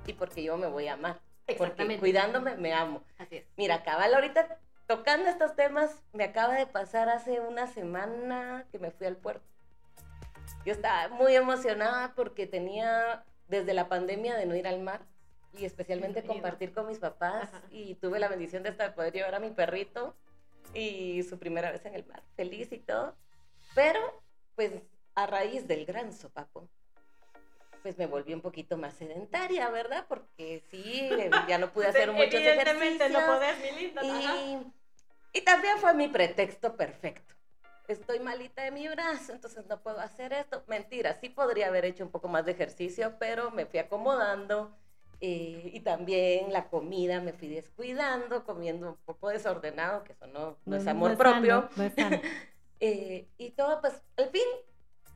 Y 0.08 0.14
porque 0.14 0.42
yo 0.42 0.58
me 0.58 0.68
voy 0.68 0.88
a 0.88 0.94
amar. 0.94 1.20
Porque 1.58 2.00
cuidándome 2.00 2.56
me 2.56 2.74
amo. 2.74 3.04
Así 3.18 3.36
es. 3.38 3.46
Mira, 3.58 3.84
cabal, 3.84 4.14
ahorita 4.14 4.58
tocando 4.88 5.30
estos 5.30 5.58
temas, 5.58 6.02
me 6.14 6.24
acaba 6.24 6.56
de 6.56 6.66
pasar 6.66 7.10
hace 7.10 7.42
una 7.42 7.68
semana 7.68 8.66
que 8.72 8.80
me 8.80 8.92
fui 8.92 9.06
al 9.06 9.18
puerto. 9.18 9.46
Yo 10.64 10.72
estaba 10.72 11.10
muy 11.10 11.36
emocionada 11.36 12.14
porque 12.16 12.48
tenía 12.48 13.26
desde 13.50 13.74
la 13.74 13.90
pandemia 13.90 14.38
de 14.38 14.46
no 14.46 14.56
ir 14.56 14.66
al 14.66 14.80
mar 14.80 15.02
y 15.58 15.66
especialmente 15.66 16.24
compartir 16.24 16.74
con 16.74 16.88
mis 16.88 17.00
papás 17.00 17.50
y 17.72 17.96
tuve 17.96 18.20
la 18.20 18.28
bendición 18.28 18.64
de 18.64 18.70
estar, 18.70 18.94
poder 18.96 19.14
llevar 19.14 19.36
a 19.36 19.40
mi 19.40 19.52
perrito 19.52 20.16
y 20.74 21.24
su 21.24 21.38
primera 21.38 21.72
vez 21.72 21.86
en 21.86 21.96
el 21.96 22.06
mar, 22.06 22.24
feliz 22.36 22.72
y 22.72 22.80
todo. 22.80 23.16
Pero 23.74 24.00
pues 24.56 24.72
a 25.16 25.26
raíz 25.26 25.68
del 25.68 25.86
gran 25.86 26.14
sopapo, 26.14 26.68
pues 27.82 27.98
me 27.98 28.08
volví 28.08 28.34
un 28.34 28.42
poquito 28.42 28.78
más 28.78 28.96
sedentaria, 28.96 29.70
¿verdad? 29.70 30.06
Porque 30.08 30.64
sí, 30.70 31.10
ya 31.48 31.58
no 31.58 31.72
pude 31.72 31.88
hacer 31.88 32.12
muchos 32.12 32.42
ejercicios. 32.42 33.12
no 33.12 33.26
podés, 33.26 33.60
mi 33.60 33.82
linda. 33.82 34.04
Y, 34.04 35.40
y 35.40 35.42
también 35.42 35.78
fue 35.78 35.94
mi 35.94 36.08
pretexto 36.08 36.76
perfecto 36.76 37.36
estoy 37.88 38.20
malita 38.20 38.64
de 38.64 38.72
mi 38.72 38.88
brazo, 38.88 39.34
entonces 39.34 39.66
no 39.68 39.82
puedo 39.82 40.00
hacer 40.00 40.34
esto. 40.34 40.64
Mentira, 40.68 41.14
sí 41.16 41.30
podría 41.30 41.68
haber 41.68 41.86
hecho 41.86 42.04
un 42.04 42.12
poco 42.12 42.28
más 42.28 42.46
de 42.46 42.52
ejercicio, 42.52 43.16
pero 43.20 43.52
me 43.52 43.66
fui 43.66 43.80
acomodando. 43.80 44.76
Eh, 45.28 45.72
y 45.74 45.80
también 45.80 46.54
la 46.54 46.68
comida 46.68 47.20
me 47.20 47.34
fui 47.34 47.48
descuidando, 47.48 48.44
comiendo 48.44 48.90
un 48.90 48.98
poco 49.06 49.30
desordenado, 49.30 50.04
que 50.04 50.12
eso 50.12 50.28
no, 50.28 50.60
no, 50.66 50.76
es 50.76 50.86
amor 50.86 51.18
propio. 51.18 51.68
Eh, 52.82 53.30
y 53.38 53.52
todo, 53.52 53.80
pues, 53.80 53.94
al 54.18 54.30
fin 54.30 54.44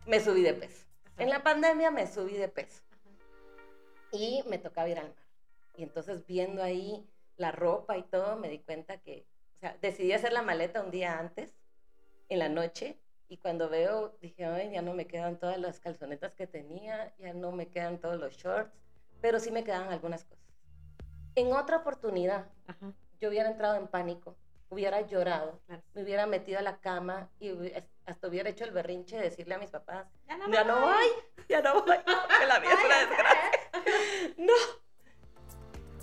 me 0.07 0.21
subí 0.21 0.41
de 0.41 0.53
peso. 0.53 0.87
En 1.17 1.29
la 1.29 1.43
pandemia 1.43 1.91
me 1.91 2.07
subí 2.07 2.37
de 2.37 2.47
peso. 2.47 2.81
Y 4.13 4.43
me 4.47 4.57
tocaba 4.57 4.87
ir 4.87 4.97
al 4.97 5.09
mar. 5.09 5.25
Y 5.75 5.83
entonces 5.83 6.25
viendo 6.25 6.63
ahí 6.63 7.05
la 7.35 7.51
ropa 7.51 7.97
y 7.97 8.03
todo, 8.03 8.37
me 8.37 8.49
di 8.49 8.59
cuenta 8.59 8.97
que, 8.97 9.27
o 9.57 9.59
sea, 9.59 9.77
decidí 9.81 10.13
hacer 10.13 10.31
la 10.31 10.41
maleta 10.41 10.81
un 10.81 10.89
día 10.89 11.19
antes 11.19 11.53
en 12.29 12.39
la 12.39 12.47
noche 12.47 12.97
y 13.27 13.37
cuando 13.37 13.69
veo, 13.69 14.17
dije, 14.21 14.45
ay, 14.45 14.71
ya 14.71 14.81
no 14.81 14.93
me 14.93 15.05
quedan 15.05 15.37
todas 15.37 15.59
las 15.59 15.81
calzonetas 15.81 16.33
que 16.33 16.47
tenía, 16.47 17.13
ya 17.19 17.33
no 17.33 17.51
me 17.51 17.67
quedan 17.67 17.99
todos 17.99 18.17
los 18.17 18.33
shorts, 18.37 18.71
pero 19.21 19.39
sí 19.39 19.51
me 19.51 19.63
quedan 19.63 19.89
algunas 19.91 20.23
cosas. 20.23 20.39
En 21.35 21.53
otra 21.53 21.77
oportunidad, 21.77 22.47
yo 23.19 23.29
hubiera 23.29 23.49
entrado 23.49 23.75
en 23.75 23.87
pánico, 23.87 24.35
hubiera 24.69 25.01
llorado, 25.01 25.59
me 25.93 26.03
hubiera 26.03 26.25
metido 26.25 26.59
a 26.59 26.61
la 26.61 26.79
cama 26.79 27.29
y 27.39 27.51
hasta 28.05 28.27
hubiera 28.27 28.49
hecho 28.49 28.63
el 28.63 28.71
berrinche 28.71 29.17
de 29.17 29.23
decirle 29.23 29.55
a 29.55 29.59
mis 29.59 29.69
papás, 29.69 30.07
ya 30.27 30.37
no, 30.37 30.51
ya 30.51 30.63
no 30.63 30.81
voy, 30.81 31.05
ya 31.47 31.61
no 31.61 31.83
voy, 31.83 31.97
que 32.39 32.45
la 32.45 32.59
vida 32.59 32.73
es 32.73 32.85
una 32.85 32.99
desgracia. 32.99 33.51
No. 34.37 34.53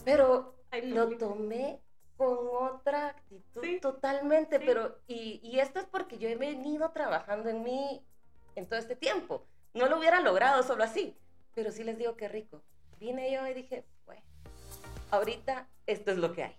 Pero 0.05 0.55
lo 0.85 1.16
tomé 1.18 1.81
con 2.16 2.38
otra 2.52 3.09
actitud 3.09 3.62
totalmente, 3.81 4.61
pero 4.61 4.98
y, 5.07 5.40
y, 5.42 5.59
esto 5.59 5.81
es 5.81 5.87
porque 5.87 6.18
yo 6.18 6.29
he 6.29 6.37
venido 6.37 6.90
trabajando 6.90 7.50
en 7.50 7.62
mí 7.62 8.07
en 8.55 8.66
todo 8.66 8.79
este 8.79 8.96
tiempo. 8.96 9.46
No 9.74 9.87
lo 9.87 9.98
hubiera 9.98 10.20
logrado 10.20 10.62
solo 10.62 10.85
así, 10.85 11.18
pero 11.55 11.72
sí 11.72 11.85
les 11.85 11.98
digo 11.98 12.16
que 12.16 12.29
rico. 12.29 12.62
Vine 12.99 13.33
yo 13.33 13.47
y 13.47 13.55
dije, 13.55 13.85
bueno, 14.05 14.23
ahorita 15.11 15.69
esto 15.87 16.11
es 16.11 16.19
lo 16.19 16.33
que 16.33 16.45
hay. 16.45 16.57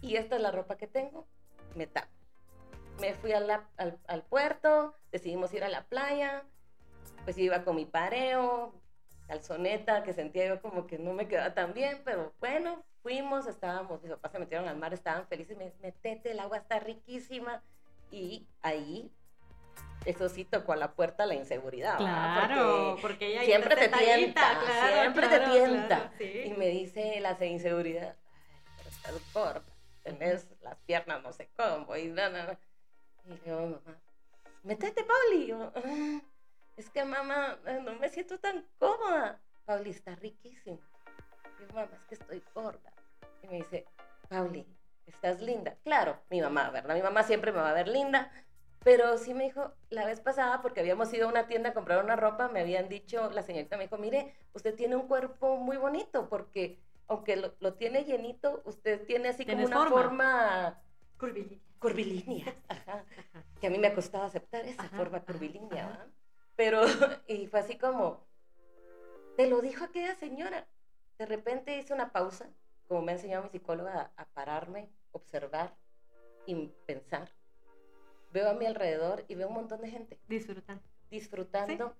Y 0.00 0.16
esta 0.16 0.36
es 0.36 0.42
la 0.42 0.50
ropa 0.50 0.76
que 0.76 0.86
tengo, 0.86 1.26
me 1.74 1.86
tapo. 1.86 2.08
Me 3.00 3.14
fui 3.14 3.32
al, 3.32 3.50
al 3.76 4.22
puerto, 4.22 4.94
decidimos 5.10 5.52
ir 5.52 5.64
a 5.64 5.68
la 5.68 5.84
playa, 5.84 6.44
pues 7.24 7.38
iba 7.38 7.64
con 7.64 7.76
mi 7.76 7.86
pareo, 7.86 8.72
calzoneta, 9.26 10.02
que 10.02 10.12
sentía 10.12 10.46
yo 10.46 10.60
como 10.60 10.86
que 10.86 10.98
no 10.98 11.12
me 11.12 11.26
quedaba 11.26 11.54
tan 11.54 11.74
bien, 11.74 12.02
pero 12.04 12.32
bueno, 12.40 12.84
fuimos, 13.02 13.46
estábamos, 13.46 14.02
mis 14.02 14.12
papás 14.12 14.32
se 14.32 14.38
metieron 14.38 14.68
al 14.68 14.76
mar, 14.76 14.94
estaban 14.94 15.26
felices, 15.26 15.56
me 15.56 15.72
metete, 15.80 16.30
el 16.30 16.40
agua 16.40 16.58
está 16.58 16.78
riquísima. 16.80 17.62
Y 18.10 18.46
ahí, 18.62 19.10
eso 20.04 20.28
sí 20.28 20.44
tocó 20.44 20.72
a 20.72 20.76
la 20.76 20.92
puerta 20.92 21.26
la 21.26 21.34
inseguridad. 21.34 21.96
Claro, 21.96 22.96
porque, 23.00 23.28
ella 23.28 23.44
siempre 23.44 23.76
te 23.76 23.88
tienta, 23.88 24.60
siempre 24.92 25.28
te 25.28 25.40
tienta. 25.40 26.12
Y 26.20 26.50
me 26.56 26.68
dice 26.68 27.20
la 27.20 27.36
inseguridad, 27.44 28.16
pero 28.76 28.90
estás 28.90 29.32
gorda, 29.32 29.62
tenés 30.02 30.46
las 30.62 30.76
piernas 30.80 31.22
no 31.22 31.32
sé 31.32 31.48
cómo, 31.56 31.96
y 31.96 32.08
no, 32.08 32.28
no, 32.30 32.44
no. 32.44 32.58
Y 33.26 33.38
digo, 33.44 33.60
mamá, 33.60 33.98
metete, 34.62 35.04
Pauli. 35.04 35.52
Ah, 35.52 36.20
es 36.76 36.90
que 36.90 37.04
mamá, 37.04 37.58
no 37.82 37.94
me 37.94 38.08
siento 38.08 38.38
tan 38.38 38.66
cómoda. 38.78 39.40
Pauli, 39.64 39.90
está 39.90 40.14
riquísimo. 40.16 40.78
Y 41.58 41.66
yo, 41.66 41.74
mamá, 41.74 41.88
es 41.96 42.04
que 42.04 42.14
estoy 42.14 42.42
gorda. 42.54 42.92
Y 43.42 43.48
me 43.48 43.56
dice, 43.56 43.86
Pauli, 44.28 44.66
estás 45.06 45.40
linda. 45.40 45.76
Claro, 45.84 46.18
mi 46.28 46.40
mamá, 46.40 46.70
¿verdad? 46.70 46.94
Mi 46.94 47.02
mamá 47.02 47.22
siempre 47.22 47.52
me 47.52 47.60
va 47.60 47.70
a 47.70 47.74
ver 47.74 47.88
linda. 47.88 48.30
Pero 48.84 49.16
sí 49.18 49.34
me 49.34 49.44
dijo, 49.44 49.72
la 49.90 50.04
vez 50.04 50.20
pasada, 50.20 50.60
porque 50.62 50.80
habíamos 50.80 51.12
ido 51.12 51.26
a 51.26 51.30
una 51.30 51.46
tienda 51.46 51.70
a 51.70 51.74
comprar 51.74 52.04
una 52.04 52.16
ropa, 52.16 52.48
me 52.48 52.60
habían 52.60 52.88
dicho, 52.88 53.30
la 53.30 53.42
señorita 53.42 53.76
me 53.76 53.84
dijo, 53.84 53.96
mire, 53.98 54.34
usted 54.52 54.74
tiene 54.74 54.96
un 54.96 55.08
cuerpo 55.08 55.56
muy 55.56 55.76
bonito, 55.78 56.28
porque 56.28 56.78
aunque 57.08 57.36
lo, 57.36 57.74
tiene 57.74 58.04
llenito, 58.04 58.62
usted 58.64 59.06
tiene 59.06 59.30
así 59.30 59.44
como 59.44 59.64
una 59.64 59.86
forma... 59.86 60.82
curvilínea. 61.18 61.58
Curvilínea, 61.78 62.54
ajá. 62.68 63.04
Que 63.60 63.66
a 63.66 63.70
mí 63.70 63.78
me 63.78 63.88
ha 63.88 63.94
costado 63.94 64.24
aceptar 64.24 64.64
esa 64.66 64.88
forma 64.90 65.20
curvilínea, 65.20 65.86
¿verdad? 65.86 66.06
Pero, 66.56 66.82
y 67.26 67.46
fue 67.46 67.60
así 67.60 67.76
como, 67.76 68.26
te 69.36 69.48
lo 69.48 69.60
dijo 69.60 69.84
aquella 69.84 70.14
señora. 70.14 70.66
De 71.18 71.26
repente 71.26 71.78
hice 71.78 71.94
una 71.94 72.12
pausa 72.12 72.48
como 72.88 73.02
me 73.02 73.12
ha 73.12 73.14
enseñado 73.14 73.44
mi 73.44 73.50
psicóloga, 73.50 74.12
a, 74.16 74.24
pararme, 74.26 74.90
observar 75.12 75.74
y 76.46 76.68
pensar. 76.86 77.30
Veo 78.34 78.50
a 78.50 78.54
mi 78.54 78.66
alrededor 78.66 79.24
y 79.28 79.36
veo 79.36 79.46
un 79.46 79.54
montón 79.54 79.80
de 79.80 79.88
gente. 79.88 80.18
Disfrutando. 80.26 80.82
Disfrutando. 81.08 81.94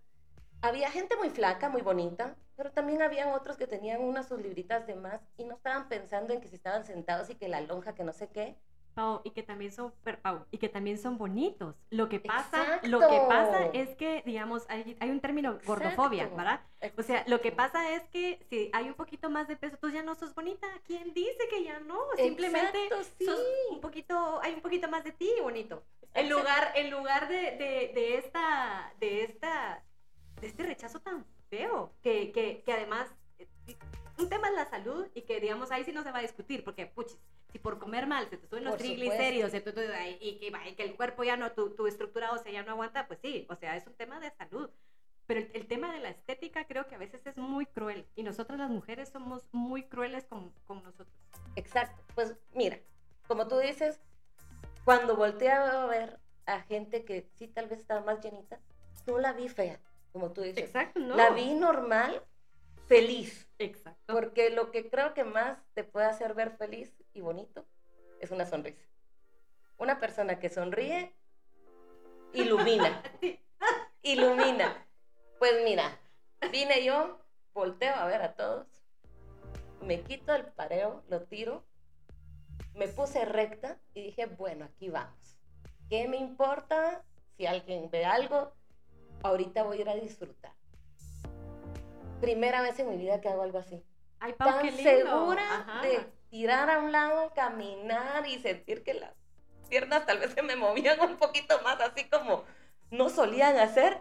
Había 0.63 0.91
gente 0.91 1.17
muy 1.17 1.31
flaca, 1.31 1.69
muy 1.69 1.81
bonita, 1.81 2.35
pero 2.57 2.73
también 2.73 3.03
habían 3.03 3.29
otros 3.29 3.57
que 3.57 3.69
tenían 3.69 4.01
unas 4.01 4.27
sus 4.27 4.41
libritas 4.41 4.85
de 4.89 4.97
más 4.97 5.21
y 5.37 5.45
no 5.45 5.55
estaban 5.55 5.89
pensando 5.89 6.35
en 6.35 6.41
que 6.41 6.49
si 6.49 6.57
estaban 6.57 6.85
sentados 6.85 7.31
y 7.31 7.37
que 7.37 7.47
la 7.47 7.61
lonja, 7.61 7.95
que 7.95 8.03
no 8.03 8.13
sé 8.13 8.31
qué, 8.31 8.57
y 9.25 9.31
que 9.31 9.43
también 9.43 9.73
son, 9.73 9.93
y 10.51 10.59
que 10.59 10.69
también 10.69 10.99
son 10.99 11.19
bonitos. 11.19 11.75
Lo 11.91 12.09
que 12.09 12.21
pasa, 12.21 12.81
lo 12.85 13.01
que 13.01 13.21
pasa 13.29 13.67
es 13.73 13.97
que, 13.97 14.23
digamos, 14.25 14.65
hay, 14.69 14.97
hay 15.01 15.11
un 15.11 15.21
término 15.21 15.59
gordofobia, 15.67 16.29
¿verdad? 16.29 16.61
O 16.97 17.03
sea, 17.03 17.25
lo 17.27 17.41
que 17.41 17.51
pasa 17.53 17.95
es 17.95 18.03
que 18.11 18.45
si 18.49 18.71
hay 18.73 18.89
un 18.89 18.95
poquito 18.95 19.31
más 19.31 19.49
de 19.49 19.57
peso, 19.57 19.77
tú 19.79 19.91
ya 19.91 20.03
no 20.03 20.15
sos 20.15 20.35
bonita. 20.35 20.67
¿Quién 20.87 21.13
dice 21.13 21.49
que 21.51 21.65
ya 21.65 21.81
no? 21.81 21.99
Simplemente 22.17 22.79
sos 23.25 23.41
un 23.71 23.81
poquito, 23.81 24.41
hay 24.43 24.55
un 24.55 24.61
poquito 24.61 24.89
más 24.89 25.05
de 25.05 25.13
ti 25.13 25.31
bonito. 25.43 25.83
En 26.15 26.31
lugar, 26.31 26.73
en 26.77 26.91
lugar 26.91 27.29
de, 27.29 27.57
de, 27.57 27.93
de, 27.95 28.17
esta, 28.19 28.95
de 29.01 29.25
esta, 29.25 29.83
de 30.41 30.47
este 30.47 30.63
rechazo 30.63 31.01
tan 31.01 31.27
feo, 31.51 31.93
que, 32.03 32.31
que, 32.31 32.63
que 32.65 32.73
además, 32.73 33.13
eh, 33.39 33.77
un 34.19 34.29
tema 34.29 34.49
es 34.49 34.55
la 34.55 34.69
salud 34.69 35.07
y 35.15 35.23
que, 35.23 35.41
digamos, 35.41 35.71
ahí 35.71 35.85
sí 35.85 35.93
no 35.93 36.03
se 36.03 36.13
va 36.13 36.19
a 36.19 36.23
discutir, 36.23 36.65
porque, 36.65 36.87
puchis, 36.87 37.19
si 37.51 37.59
por 37.59 37.79
comer 37.79 38.07
mal 38.07 38.29
se 38.29 38.37
te 38.37 38.47
suben 38.47 38.65
los 38.65 38.77
triglicéridos 38.77 39.53
y, 39.55 39.61
que, 39.61 40.75
que, 40.77 40.83
el 40.83 40.97
cuerpo 40.97 41.25
ya 41.25 41.37
no, 41.37 41.53
tu, 41.53 41.71
tu 41.71 41.87
estructura 41.87 42.33
o 42.33 42.39
sea, 42.39 42.53
ya 42.53 42.63
no 42.63 42.73
aguanta, 42.73 43.07
pues 43.07 43.21
sí, 43.21 43.47
o 43.49 43.57
sea, 43.57 43.77
es 43.77 43.87
un 43.87 43.95
tema 43.95 44.21
de 44.21 44.31
salud. 44.33 44.71
Pero 45.27 45.41
el, 45.55 45.67
tema 45.67 45.93
de 45.93 46.01
la 46.01 46.11
estética 46.11 46.67
creo 46.67 46.87
que 46.87 46.97
a 46.97 46.99
veces 46.99 47.27
es 47.27 47.39
muy 47.39 47.65
cruel 47.65 48.07
y 48.15 48.23
nosotras 48.25 48.59
las 48.59 48.69
mujeres 48.69 49.09
somos 49.09 49.47
muy 49.53 49.85
crueles 49.85 50.27
con, 50.27 50.53
con 50.67 50.83
nosotros. 50.83 51.17
Exacto, 51.57 52.03
pues 52.15 52.35
mira, 52.53 52.79
como 53.27 53.49
tú 53.49 53.59
dices, 53.59 54.01
cuando 54.85 55.17
volteé 55.17 55.51
a 55.51 55.87
ver 55.87 56.19
a 56.45 56.61
gente 56.61 57.05
que 57.07 57.27
sí 57.37 57.49
tal 57.49 57.69
vez 57.69 57.79
estaba 57.79 58.03
más 58.03 58.21
llenita, 58.21 58.61
no 59.07 59.19
la 59.19 59.33
vi 59.33 59.49
fea, 59.49 59.81
como 60.13 60.31
tú 60.33 60.43
dices. 60.43 60.65
Exacto, 60.65 61.01
no. 61.01 61.17
La 61.17 61.31
vi 61.31 61.55
normal 61.55 62.23
feliz. 62.95 63.49
Exacto. 63.59 64.13
Porque 64.13 64.51
lo 64.51 64.71
que 64.71 64.89
creo 64.89 65.15
que 65.15 65.25
más 65.25 65.59
te 65.75 65.85
puede 65.85 66.07
hacer 66.07 66.35
ver 66.35 66.57
feliz 66.57 66.95
y 67.13 67.21
bonito 67.21 67.67
es 68.21 68.31
una 68.31 68.47
sonrisa. 68.47 68.87
Una 69.77 69.99
persona 69.99 70.39
que 70.39 70.49
sonríe 70.49 71.13
ilumina. 72.33 73.03
ilumina. 74.03 74.87
Pues 75.39 75.63
mira, 75.65 75.99
vine 76.53 76.85
yo, 76.85 77.19
volteo 77.53 77.95
a 77.95 78.07
ver 78.07 78.23
a 78.23 78.35
todos, 78.35 78.67
me 79.83 80.03
quito 80.03 80.35
el 80.35 80.47
pareo, 80.47 81.03
lo 81.09 81.23
tiro, 81.25 81.65
me 82.75 82.89
puse 82.89 83.25
recta 83.25 83.79
y 83.93 84.03
dije, 84.03 84.27
bueno, 84.27 84.65
aquí 84.65 84.89
vamos. 84.89 85.39
¿Qué 85.89 86.09
me 86.09 86.17
importa 86.17 87.05
si 87.37 87.47
alguien 87.47 87.91
ve 87.91 88.05
algo? 88.05 88.53
Ahorita 89.23 89.65
voy 89.65 89.79
a 89.79 89.81
ir 89.83 89.89
a 89.89 89.95
disfrutar. 89.95 90.55
Primera 92.25 92.63
vez 92.63 92.79
en 92.79 92.89
mi 92.89 92.97
vida 92.97 93.21
que 93.21 93.29
hago 93.29 93.43
algo 93.43 93.59
así. 93.59 93.85
Ay, 94.19 94.33
Pau, 94.33 94.49
Tan 94.49 94.63
qué 94.63 94.71
lindo. 94.71 94.91
segura 94.91 95.57
Ajá. 95.59 95.83
de 95.83 96.07
tirar 96.31 96.71
a 96.71 96.79
un 96.79 96.91
lado, 96.91 97.33
caminar 97.35 98.27
y 98.27 98.39
sentir 98.39 98.83
que 98.83 98.95
las 98.95 99.13
piernas 99.69 100.07
tal 100.07 100.19
vez 100.19 100.33
se 100.33 100.43
me 100.43 100.57
movían 100.57 100.99
un 101.01 101.17
poquito 101.17 101.61
más, 101.63 101.79
así 101.81 102.09
como 102.09 102.45
no 102.91 103.11
solían 103.11 103.59
hacer. 103.59 103.99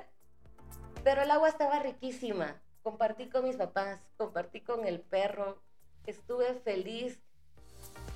Pero 1.03 1.21
el 1.21 1.31
agua 1.31 1.49
estaba 1.49 1.79
riquísima. 1.79 2.62
Compartí 2.81 3.27
con 3.29 3.43
mis 3.43 3.57
papás, 3.57 3.99
compartí 4.17 4.62
con 4.62 4.88
el 4.88 5.01
perro, 5.01 5.62
estuve 6.05 6.53
feliz. 6.53 7.21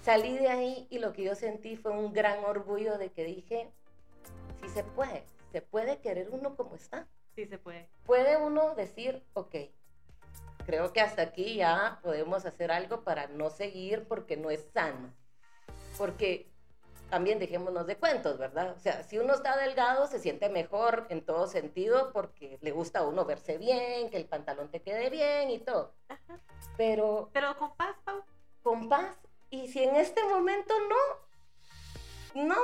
Salí 0.04 0.38
de 0.38 0.48
ahí 0.48 0.88
y 0.90 1.00
lo 1.00 1.12
que 1.12 1.24
yo 1.24 1.36
sentí 1.36 1.76
fue 1.76 1.92
un 1.92 2.14
gran 2.14 2.46
orgullo 2.46 2.98
de 2.98 3.12
que 3.12 3.26
dije, 3.26 3.70
sí 4.62 4.70
se 4.70 4.86
puede, 4.86 5.26
se 5.52 5.62
puede 5.62 6.00
querer 6.00 6.30
uno 6.32 6.56
como 6.56 6.76
está. 6.76 7.08
Sí 7.36 7.46
se 7.46 7.58
puede. 7.58 7.90
Puede 8.06 8.38
uno 8.38 8.74
decir, 8.76 9.22
ok, 9.34 9.56
creo 10.68 10.92
que 10.92 11.00
hasta 11.00 11.22
aquí 11.22 11.56
ya 11.56 12.00
podemos 12.04 12.46
hacer 12.46 12.74
algo 12.74 13.06
para 13.06 13.28
no 13.28 13.50
seguir 13.50 14.06
porque 14.06 14.36
no 14.36 14.52
es 14.52 14.68
sano. 14.74 15.14
Porque 15.98 16.52
también 17.10 17.40
dejémonos 17.40 17.88
de 17.88 17.96
cuentos, 17.96 18.38
¿verdad? 18.38 18.74
O 18.76 18.80
sea, 18.80 19.02
si 19.04 19.18
uno 19.18 19.34
está 19.34 19.56
delgado 19.56 20.08
se 20.08 20.20
siente 20.20 20.50
mejor 20.50 21.08
en 21.10 21.26
todo 21.26 21.48
sentido 21.48 22.12
porque 22.12 22.60
le 22.62 22.72
gusta 22.72 23.00
a 23.00 23.08
uno 23.08 23.24
verse 23.24 23.58
bien, 23.58 24.10
que 24.10 24.18
el 24.18 24.26
pantalón 24.26 24.70
te 24.70 24.82
quede 24.82 25.10
bien 25.10 25.50
y 25.50 25.60
todo. 25.60 25.94
Ajá. 26.10 26.38
Pero 26.76 27.30
Pero 27.32 27.58
con 27.58 27.74
paz, 27.78 27.96
Pau. 28.04 28.22
con 28.62 28.90
paz. 28.90 29.18
Y 29.50 29.70
si 29.70 29.82
en 29.82 29.96
este 29.96 30.22
momento 30.26 30.74
no, 30.90 32.44
no, 32.44 32.62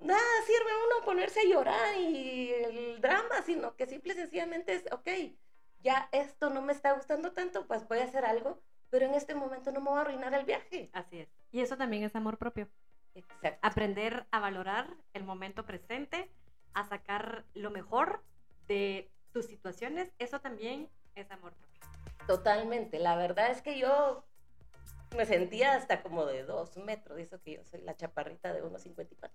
nada 0.00 0.42
sirve 0.46 0.70
uno 0.88 1.06
ponerse 1.06 1.40
a 1.40 1.44
llorar 1.44 1.96
y 1.96 2.52
el 2.52 3.00
drama, 3.00 3.40
sino 3.46 3.74
que 3.76 3.86
simple 3.86 4.12
y 4.12 4.16
sencillamente 4.16 4.74
es, 4.74 4.84
ok, 4.92 5.08
ya 5.82 6.08
esto 6.12 6.50
no 6.50 6.62
me 6.62 6.72
está 6.72 6.92
gustando 6.92 7.32
tanto, 7.32 7.66
pues 7.66 7.86
voy 7.88 7.98
a 7.98 8.04
hacer 8.04 8.24
algo, 8.24 8.60
pero 8.90 9.06
en 9.06 9.14
este 9.14 9.34
momento 9.34 9.72
no 9.72 9.80
me 9.80 9.90
voy 9.90 9.98
a 9.98 10.02
arruinar 10.02 10.34
el 10.34 10.44
viaje. 10.44 10.90
Así 10.92 11.20
es. 11.20 11.28
Y 11.52 11.60
eso 11.60 11.76
también 11.76 12.02
es 12.04 12.14
amor 12.16 12.38
propio. 12.38 12.68
Exacto. 13.14 13.58
Aprender 13.62 14.26
a 14.30 14.40
valorar 14.40 14.88
el 15.14 15.24
momento 15.24 15.64
presente, 15.64 16.30
a 16.74 16.84
sacar 16.84 17.44
lo 17.54 17.70
mejor 17.70 18.22
de 18.68 19.10
tus 19.32 19.46
situaciones, 19.46 20.12
eso 20.18 20.40
también 20.40 20.88
es 21.14 21.30
amor 21.30 21.54
propio. 21.54 21.80
Totalmente. 22.26 22.98
La 22.98 23.16
verdad 23.16 23.50
es 23.50 23.62
que 23.62 23.78
yo 23.78 24.24
me 25.16 25.24
sentía 25.24 25.74
hasta 25.74 26.02
como 26.02 26.26
de 26.26 26.44
dos 26.44 26.76
metros, 26.76 27.18
eso 27.18 27.40
que 27.40 27.54
yo 27.54 27.64
soy 27.64 27.80
la 27.82 27.96
chaparrita 27.96 28.52
de 28.52 28.62
1,54. 28.62 29.30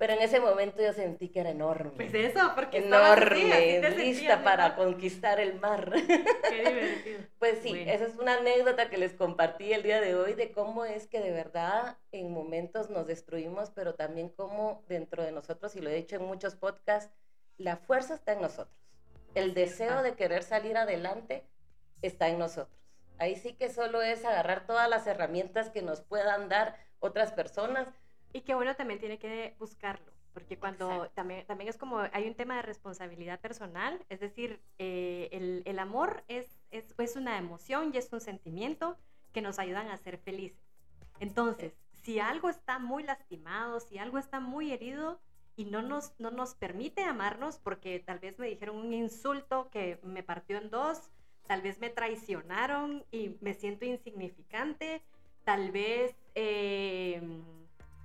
Pero 0.00 0.14
en 0.14 0.22
ese 0.22 0.40
momento 0.40 0.80
yo 0.82 0.94
sentí 0.94 1.28
que 1.28 1.40
era 1.40 1.50
enorme. 1.50 1.90
Pues 1.94 2.14
eso, 2.14 2.52
porque 2.54 2.78
estabas 2.78 3.18
así, 3.20 3.52
así 3.52 3.68
enorme, 3.68 3.96
lista 3.98 4.42
para 4.42 4.74
conquistar 4.74 5.38
el 5.38 5.60
mar. 5.60 5.92
Qué 5.92 6.58
divertido. 6.58 7.20
Pues 7.38 7.58
sí, 7.62 7.68
Bueno. 7.68 7.90
esa 7.92 8.06
es 8.06 8.16
una 8.16 8.38
anécdota 8.38 8.88
que 8.88 8.96
les 8.96 9.12
compartí 9.12 9.74
el 9.74 9.82
día 9.82 10.00
de 10.00 10.14
hoy 10.14 10.32
de 10.32 10.52
cómo 10.52 10.86
es 10.86 11.06
que 11.06 11.20
de 11.20 11.32
verdad 11.32 11.98
en 12.12 12.32
momentos 12.32 12.88
nos 12.88 13.06
destruimos, 13.06 13.68
pero 13.72 13.94
también 13.94 14.30
cómo 14.30 14.82
dentro 14.88 15.22
de 15.22 15.32
nosotros, 15.32 15.76
y 15.76 15.82
lo 15.82 15.90
he 15.90 15.94
dicho 15.96 16.16
en 16.16 16.24
muchos 16.24 16.54
podcasts, 16.56 17.12
la 17.58 17.76
fuerza 17.76 18.14
está 18.14 18.32
en 18.32 18.40
nosotros. 18.40 18.74
El 19.34 19.52
deseo 19.52 20.02
de 20.02 20.14
querer 20.14 20.44
salir 20.44 20.78
adelante 20.78 21.44
está 22.00 22.28
en 22.30 22.38
nosotros. 22.38 22.80
Ahí 23.18 23.36
sí 23.36 23.52
que 23.52 23.68
solo 23.68 24.00
es 24.00 24.24
agarrar 24.24 24.66
todas 24.66 24.88
las 24.88 25.06
herramientas 25.06 25.68
que 25.68 25.82
nos 25.82 26.00
puedan 26.00 26.48
dar 26.48 26.76
otras 27.00 27.32
personas. 27.32 27.86
Y 28.32 28.42
que 28.42 28.54
uno 28.54 28.74
también 28.76 29.00
tiene 29.00 29.18
que 29.18 29.56
buscarlo, 29.58 30.12
porque 30.32 30.56
cuando 30.56 30.88
Exacto. 30.88 31.12
también, 31.14 31.46
también 31.46 31.68
es 31.68 31.76
como 31.76 31.98
hay 32.12 32.28
un 32.28 32.34
tema 32.34 32.56
de 32.56 32.62
responsabilidad 32.62 33.40
personal, 33.40 34.04
es 34.08 34.20
decir, 34.20 34.60
eh, 34.78 35.28
el, 35.32 35.62
el 35.64 35.78
amor 35.78 36.22
es, 36.28 36.60
es, 36.70 36.94
es 36.98 37.16
una 37.16 37.38
emoción 37.38 37.90
y 37.92 37.98
es 37.98 38.12
un 38.12 38.20
sentimiento 38.20 38.96
que 39.32 39.42
nos 39.42 39.58
ayudan 39.58 39.88
a 39.88 39.96
ser 39.96 40.18
felices. 40.18 40.62
Entonces, 41.18 41.74
si 42.02 42.18
algo 42.18 42.48
está 42.48 42.78
muy 42.78 43.02
lastimado, 43.02 43.80
si 43.80 43.98
algo 43.98 44.18
está 44.18 44.40
muy 44.40 44.72
herido 44.72 45.20
y 45.56 45.64
no 45.66 45.82
nos, 45.82 46.18
no 46.18 46.30
nos 46.30 46.54
permite 46.54 47.02
amarnos, 47.02 47.58
porque 47.58 48.00
tal 48.00 48.18
vez 48.18 48.38
me 48.38 48.48
dijeron 48.48 48.76
un 48.76 48.92
insulto 48.94 49.68
que 49.70 49.98
me 50.02 50.22
partió 50.22 50.56
en 50.58 50.70
dos, 50.70 51.10
tal 51.46 51.62
vez 51.62 51.78
me 51.80 51.90
traicionaron 51.90 53.04
y 53.10 53.36
me 53.40 53.54
siento 53.54 53.84
insignificante, 53.84 55.02
tal 55.44 55.72
vez, 55.72 56.14
eh, 56.34 57.20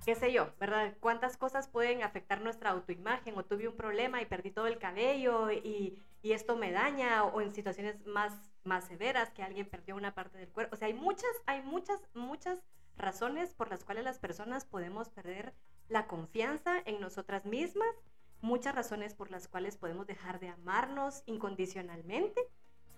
qué 0.06 0.14
sé 0.14 0.32
yo, 0.32 0.52
¿verdad? 0.60 0.94
¿Cuántas 1.00 1.36
cosas 1.36 1.66
pueden 1.66 2.04
afectar 2.04 2.40
nuestra 2.40 2.70
autoimagen? 2.70 3.36
O 3.36 3.44
tuve 3.44 3.66
un 3.66 3.76
problema 3.76 4.22
y 4.22 4.26
perdí 4.26 4.52
todo 4.52 4.68
el 4.68 4.78
cabello 4.78 5.50
y, 5.50 6.00
y 6.22 6.32
esto 6.32 6.56
me 6.56 6.70
daña, 6.70 7.24
o 7.24 7.40
en 7.40 7.52
situaciones 7.52 8.06
más, 8.06 8.32
más 8.62 8.84
severas 8.84 9.30
que 9.30 9.42
alguien 9.42 9.68
perdió 9.68 9.96
una 9.96 10.14
parte 10.14 10.38
del 10.38 10.48
cuerpo. 10.48 10.76
O 10.76 10.78
sea, 10.78 10.86
hay 10.86 10.94
muchas, 10.94 11.30
hay 11.46 11.60
muchas, 11.62 12.00
muchas 12.14 12.62
razones 12.96 13.52
por 13.52 13.68
las 13.68 13.84
cuales 13.84 14.04
las 14.04 14.20
personas 14.20 14.64
podemos 14.64 15.08
perder 15.08 15.54
la 15.88 16.06
confianza 16.06 16.80
en 16.84 17.00
nosotras 17.00 17.44
mismas, 17.44 17.92
muchas 18.40 18.76
razones 18.76 19.12
por 19.12 19.32
las 19.32 19.48
cuales 19.48 19.76
podemos 19.76 20.06
dejar 20.06 20.38
de 20.38 20.50
amarnos 20.50 21.24
incondicionalmente. 21.26 22.40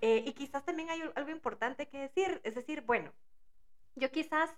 Eh, 0.02 0.24
y 0.26 0.32
quizás 0.34 0.62
también 0.62 0.90
hay 0.90 1.00
algo 1.14 1.30
importante 1.30 1.88
que 1.88 2.00
decir, 2.00 2.40
es 2.44 2.54
decir, 2.54 2.82
bueno, 2.82 3.12
yo 3.96 4.10
quizás, 4.12 4.50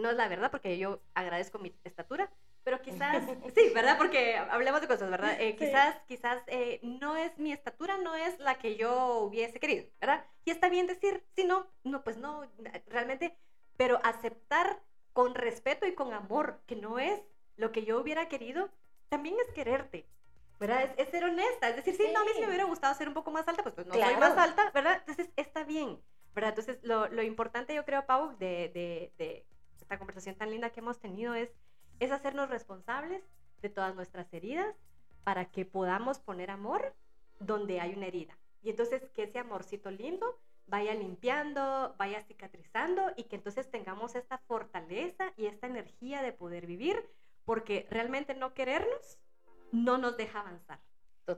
no 0.00 0.10
es 0.10 0.16
la 0.16 0.28
verdad 0.28 0.50
porque 0.50 0.78
yo 0.78 1.00
agradezco 1.14 1.58
mi 1.58 1.74
estatura, 1.84 2.30
pero 2.64 2.80
quizás, 2.82 3.24
sí, 3.54 3.70
¿verdad? 3.74 3.96
Porque 3.98 4.36
hablemos 4.36 4.80
de 4.80 4.88
cosas, 4.88 5.10
¿verdad? 5.10 5.36
Eh, 5.40 5.52
Sí. 5.52 5.66
Quizás, 5.66 5.96
quizás 6.08 6.42
eh, 6.48 6.80
no 6.82 7.16
es 7.16 7.38
mi 7.38 7.52
estatura, 7.52 7.98
no 7.98 8.14
es 8.14 8.38
la 8.38 8.58
que 8.58 8.76
yo 8.76 9.18
hubiese 9.20 9.60
querido, 9.60 9.86
¿verdad? 10.00 10.24
Y 10.44 10.50
está 10.50 10.68
bien 10.68 10.86
decir, 10.86 11.24
sí, 11.36 11.44
no, 11.44 11.70
no, 11.84 12.02
pues 12.02 12.16
no, 12.16 12.44
realmente, 12.86 13.36
pero 13.76 14.00
aceptar 14.04 14.82
con 15.12 15.34
respeto 15.34 15.86
y 15.86 15.94
con 15.94 16.12
amor 16.12 16.60
que 16.66 16.76
no 16.76 16.98
es 16.98 17.20
lo 17.56 17.72
que 17.72 17.84
yo 17.84 18.00
hubiera 18.00 18.28
querido, 18.28 18.70
también 19.08 19.36
es 19.46 19.52
quererte. 19.54 20.06
¿Verdad? 20.58 20.82
Es, 20.82 20.90
es 20.98 21.08
ser 21.08 21.24
honesta. 21.24 21.70
Es 21.70 21.76
decir, 21.76 21.96
sí, 21.96 22.04
no, 22.12 22.20
a 22.20 22.24
mí 22.24 22.28
sí 22.32 22.34
Sí. 22.36 22.40
me 22.42 22.48
hubiera 22.48 22.64
gustado 22.64 22.94
ser 22.94 23.08
un 23.08 23.14
poco 23.14 23.30
más 23.30 23.48
alta, 23.48 23.62
pues, 23.62 23.74
pues 23.74 23.86
no 23.86 23.94
soy 23.94 24.02
Claro. 24.02 24.20
más 24.20 24.36
alta, 24.36 24.70
¿verdad? 24.72 24.98
Entonces 24.98 25.30
está 25.36 25.64
bien, 25.64 25.98
¿verdad? 26.34 26.50
Entonces 26.50 26.78
lo, 26.82 27.08
lo 27.08 27.22
importante 27.22 27.74
yo 27.74 27.84
creo, 27.86 28.04
Pau, 28.04 28.36
de, 28.36 28.68
de, 28.68 29.12
de 29.16 29.46
esta 29.80 29.98
conversación 29.98 30.34
tan 30.36 30.50
linda 30.50 30.70
que 30.70 30.80
hemos 30.80 30.98
tenido 30.98 31.34
es, 31.34 31.50
es 31.98 32.10
hacernos 32.10 32.50
responsables 32.50 33.22
de 33.62 33.68
todas 33.68 33.94
nuestras 33.94 34.32
heridas 34.32 34.74
para 35.24 35.46
que 35.46 35.64
podamos 35.64 36.18
poner 36.18 36.50
amor 36.50 36.94
donde 37.38 37.80
hay 37.80 37.94
una 37.94 38.06
herida. 38.06 38.36
Y 38.62 38.70
entonces 38.70 39.08
que 39.10 39.24
ese 39.24 39.38
amorcito 39.38 39.90
lindo 39.90 40.38
vaya 40.66 40.94
limpiando, 40.94 41.94
vaya 41.98 42.22
cicatrizando 42.22 43.10
y 43.16 43.24
que 43.24 43.36
entonces 43.36 43.70
tengamos 43.70 44.14
esta 44.14 44.38
fortaleza 44.38 45.32
y 45.36 45.46
esta 45.46 45.66
energía 45.66 46.22
de 46.22 46.32
poder 46.32 46.66
vivir, 46.66 47.10
porque 47.44 47.86
realmente 47.90 48.34
no 48.34 48.54
querernos 48.54 49.18
no 49.72 49.98
nos 49.98 50.16
deja 50.16 50.40
avanzar. 50.40 50.80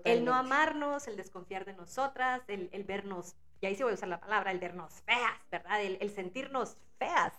El 0.05 0.25
no 0.25 0.33
Totalmente. 0.33 0.33
amarnos, 0.33 1.09
el 1.09 1.17
desconfiar 1.17 1.65
de 1.65 1.75
nosotras, 1.75 2.43
el, 2.49 2.71
el 2.73 2.85
vernos, 2.85 3.37
y 3.61 3.67
ahí 3.67 3.75
sí 3.75 3.83
voy 3.83 3.93
a 3.93 3.95
usar 3.95 4.09
la 4.09 4.21
palabra, 4.21 4.51
el 4.51 4.59
vernos 4.59 5.03
feas, 5.03 5.39
¿verdad? 5.51 5.83
El, 5.83 5.99
el 6.01 6.11
sentirnos 6.11 6.77
feas. 6.99 7.33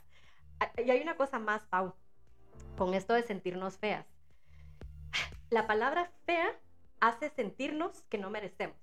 Ah, 0.59 0.71
Y 0.77 0.89
hay 0.89 1.01
una 1.01 1.15
cosa 1.15 1.39
más, 1.39 1.65
Pau, 1.65 1.93
con 2.77 2.93
esto 2.93 3.13
de 3.13 3.23
sentirnos 3.23 3.77
feas. 3.77 4.05
La 5.49 5.67
palabra 5.67 6.11
fea 6.25 6.59
hace 6.99 7.29
sentirnos 7.29 8.01
que 8.09 8.17
no 8.17 8.29
merecemos, 8.29 8.77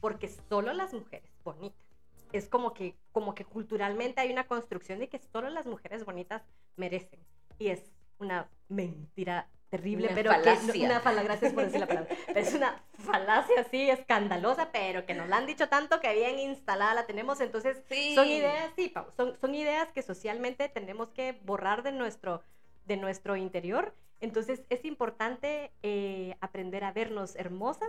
porque 0.00 0.28
solo 0.28 0.72
las 0.72 0.92
mujeres 0.92 1.30
bonitas. 1.44 1.86
Es 2.32 2.48
como 2.48 2.72
que, 2.72 2.96
como 3.12 3.34
que 3.34 3.44
culturalmente 3.44 4.20
hay 4.20 4.32
una 4.32 4.48
construcción 4.48 4.98
de 4.98 5.08
que 5.08 5.18
solo 5.18 5.50
las 5.50 5.66
mujeres 5.66 6.04
bonitas 6.04 6.42
merecen. 6.76 7.20
Y 7.58 7.68
es 7.68 7.92
una 8.18 8.48
mentira 8.68 9.48
terrible, 9.72 10.08
Una 10.08 10.14
pero 10.14 10.30
que 10.32 10.36
falacia. 10.36 10.84
una 10.84 11.00
falacia, 11.00 11.22
gracias 11.24 11.52
por 11.54 11.64
decir 11.64 11.80
la 11.80 11.86
palabra. 11.86 12.14
Pero 12.26 12.40
es 12.40 12.54
una 12.54 12.82
falacia 12.98 13.60
así 13.62 13.88
escandalosa, 13.88 14.70
pero 14.70 15.06
que 15.06 15.14
nos 15.14 15.30
la 15.30 15.38
han 15.38 15.46
dicho 15.46 15.70
tanto 15.70 15.98
que 15.98 16.12
bien 16.14 16.38
instalada 16.38 16.92
la 16.92 17.06
tenemos. 17.06 17.40
Entonces, 17.40 17.82
Sí. 17.88 18.14
son 18.14 18.28
ideas, 18.28 18.70
sí, 18.76 18.90
Pau, 18.90 19.06
son, 19.16 19.34
son 19.40 19.54
ideas 19.54 19.88
que 19.94 20.02
socialmente 20.02 20.68
tenemos 20.68 21.08
que 21.08 21.40
borrar 21.44 21.82
de 21.82 21.92
nuestro, 21.92 22.42
de 22.84 22.98
nuestro 22.98 23.34
interior. 23.36 23.94
Entonces, 24.20 24.62
es 24.68 24.84
importante 24.84 25.72
eh, 25.82 26.36
aprender 26.42 26.84
a 26.84 26.92
vernos 26.92 27.34
hermosas 27.36 27.88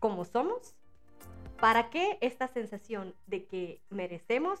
como 0.00 0.24
somos 0.24 0.74
para 1.60 1.90
que 1.90 2.18
esta 2.20 2.48
sensación 2.48 3.14
de 3.28 3.44
que 3.46 3.80
merecemos 3.88 4.60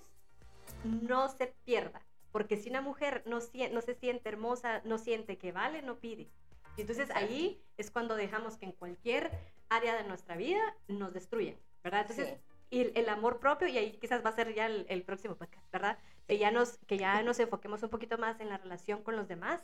no 0.84 1.28
se 1.30 1.48
pierda. 1.64 2.00
Porque 2.30 2.56
si 2.56 2.70
una 2.70 2.80
mujer 2.80 3.24
no, 3.26 3.40
no 3.72 3.80
se 3.80 3.94
siente 3.96 4.28
hermosa, 4.28 4.82
no 4.84 4.98
siente 4.98 5.36
que 5.36 5.50
vale, 5.50 5.82
no 5.82 5.96
pide. 5.96 6.28
Y 6.76 6.82
entonces 6.82 7.10
ahí 7.14 7.62
es 7.76 7.90
cuando 7.90 8.16
dejamos 8.16 8.56
que 8.56 8.66
en 8.66 8.72
cualquier 8.72 9.30
área 9.68 9.94
de 9.96 10.04
nuestra 10.04 10.36
vida 10.36 10.60
nos 10.88 11.12
destruyen, 11.12 11.58
¿verdad? 11.82 12.02
Entonces, 12.02 12.38
y 12.70 12.96
el 12.96 13.08
amor 13.08 13.40
propio, 13.40 13.66
y 13.66 13.76
ahí 13.78 13.92
quizás 13.98 14.24
va 14.24 14.30
a 14.30 14.34
ser 14.34 14.54
ya 14.54 14.66
el, 14.66 15.02
próximo 15.02 15.34
podcast, 15.34 15.68
¿verdad? 15.72 15.98
Que 16.28 16.38
ya, 16.38 16.52
nos, 16.52 16.78
que 16.86 16.98
ya 16.98 17.22
nos 17.22 17.40
enfoquemos 17.40 17.82
un 17.82 17.90
poquito 17.90 18.16
más 18.16 18.40
en 18.40 18.48
la 18.48 18.58
relación 18.58 19.02
con 19.02 19.16
los 19.16 19.26
demás. 19.26 19.60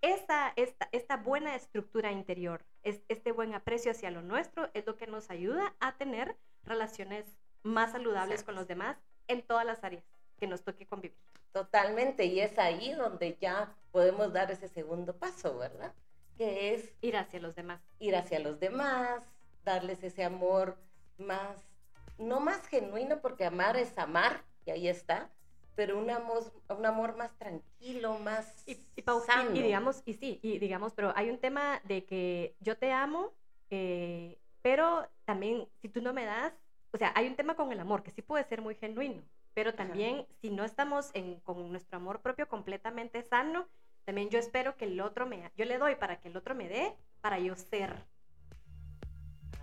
Esta, 0.00 0.52
esta, 0.56 0.88
esta 0.92 1.16
buena 1.16 1.54
estructura 1.54 2.10
interior, 2.10 2.64
es, 2.82 3.00
este 3.08 3.32
buen 3.32 3.54
aprecio 3.54 3.92
hacia 3.92 4.10
lo 4.10 4.22
nuestro, 4.22 4.70
es 4.74 4.86
lo 4.86 4.96
que 4.96 5.06
nos 5.06 5.30
ayuda 5.30 5.74
a 5.78 5.96
tener 5.96 6.36
relaciones 6.64 7.26
más 7.62 7.92
saludables 7.92 8.42
con 8.42 8.54
los 8.56 8.66
demás 8.66 8.96
en 9.28 9.42
todas 9.42 9.64
las 9.64 9.82
áreas 9.84 10.04
que 10.38 10.46
nos 10.46 10.62
toque 10.62 10.86
convivir. 10.86 11.16
Totalmente, 11.52 12.24
y 12.26 12.40
es 12.40 12.58
ahí 12.58 12.92
donde 12.92 13.36
ya 13.40 13.72
podemos 13.90 14.32
dar 14.32 14.50
ese 14.50 14.68
segundo 14.68 15.16
paso, 15.16 15.58
¿verdad? 15.58 15.94
Que 16.38 16.72
es 16.72 16.94
ir 17.02 17.16
hacia 17.18 17.40
los 17.40 17.54
demás. 17.54 17.82
Ir 17.98 18.16
hacia 18.16 18.38
los 18.38 18.58
demás, 18.58 19.22
darles 19.64 20.02
ese 20.02 20.24
amor 20.24 20.78
más, 21.18 21.58
no 22.16 22.40
más 22.40 22.66
genuino, 22.68 23.20
porque 23.20 23.44
amar 23.44 23.76
es 23.76 23.98
amar, 23.98 24.42
y 24.64 24.70
ahí 24.70 24.88
está, 24.88 25.30
pero 25.74 25.98
un 25.98 26.10
amor, 26.10 26.52
un 26.68 26.86
amor 26.86 27.16
más 27.16 27.36
tranquilo, 27.38 28.18
más 28.18 28.64
y, 28.66 28.72
y, 28.72 29.62
digamos, 29.62 30.02
y 30.04 30.14
sí, 30.14 30.40
y 30.42 30.58
digamos, 30.58 30.92
pero 30.92 31.12
hay 31.14 31.30
un 31.30 31.38
tema 31.38 31.80
de 31.84 32.04
que 32.04 32.56
yo 32.60 32.76
te 32.76 32.92
amo, 32.92 33.32
eh, 33.70 34.38
pero 34.62 35.08
también 35.24 35.68
si 35.80 35.88
tú 35.88 36.02
no 36.02 36.12
me 36.12 36.24
das, 36.24 36.52
o 36.92 36.98
sea, 36.98 37.12
hay 37.14 37.28
un 37.28 37.36
tema 37.36 37.54
con 37.54 37.70
el 37.70 37.78
amor 37.78 38.02
que 38.02 38.10
sí 38.10 38.22
puede 38.22 38.42
ser 38.44 38.60
muy 38.60 38.74
genuino, 38.74 39.22
pero 39.54 39.74
también 39.74 40.26
si 40.40 40.50
no 40.50 40.64
estamos 40.64 41.10
en, 41.14 41.40
con 41.40 41.70
nuestro 41.70 41.98
amor 41.98 42.22
propio 42.22 42.48
completamente 42.48 43.22
sano, 43.22 43.68
también 44.08 44.30
yo 44.30 44.38
espero 44.38 44.74
que 44.78 44.86
el 44.86 44.98
otro 45.02 45.26
me, 45.26 45.52
yo 45.54 45.66
le 45.66 45.76
doy 45.76 45.94
para 45.96 46.18
que 46.18 46.28
el 46.28 46.36
otro 46.38 46.54
me 46.54 46.66
dé, 46.66 46.94
para 47.20 47.38
yo 47.40 47.54
ser. 47.56 47.94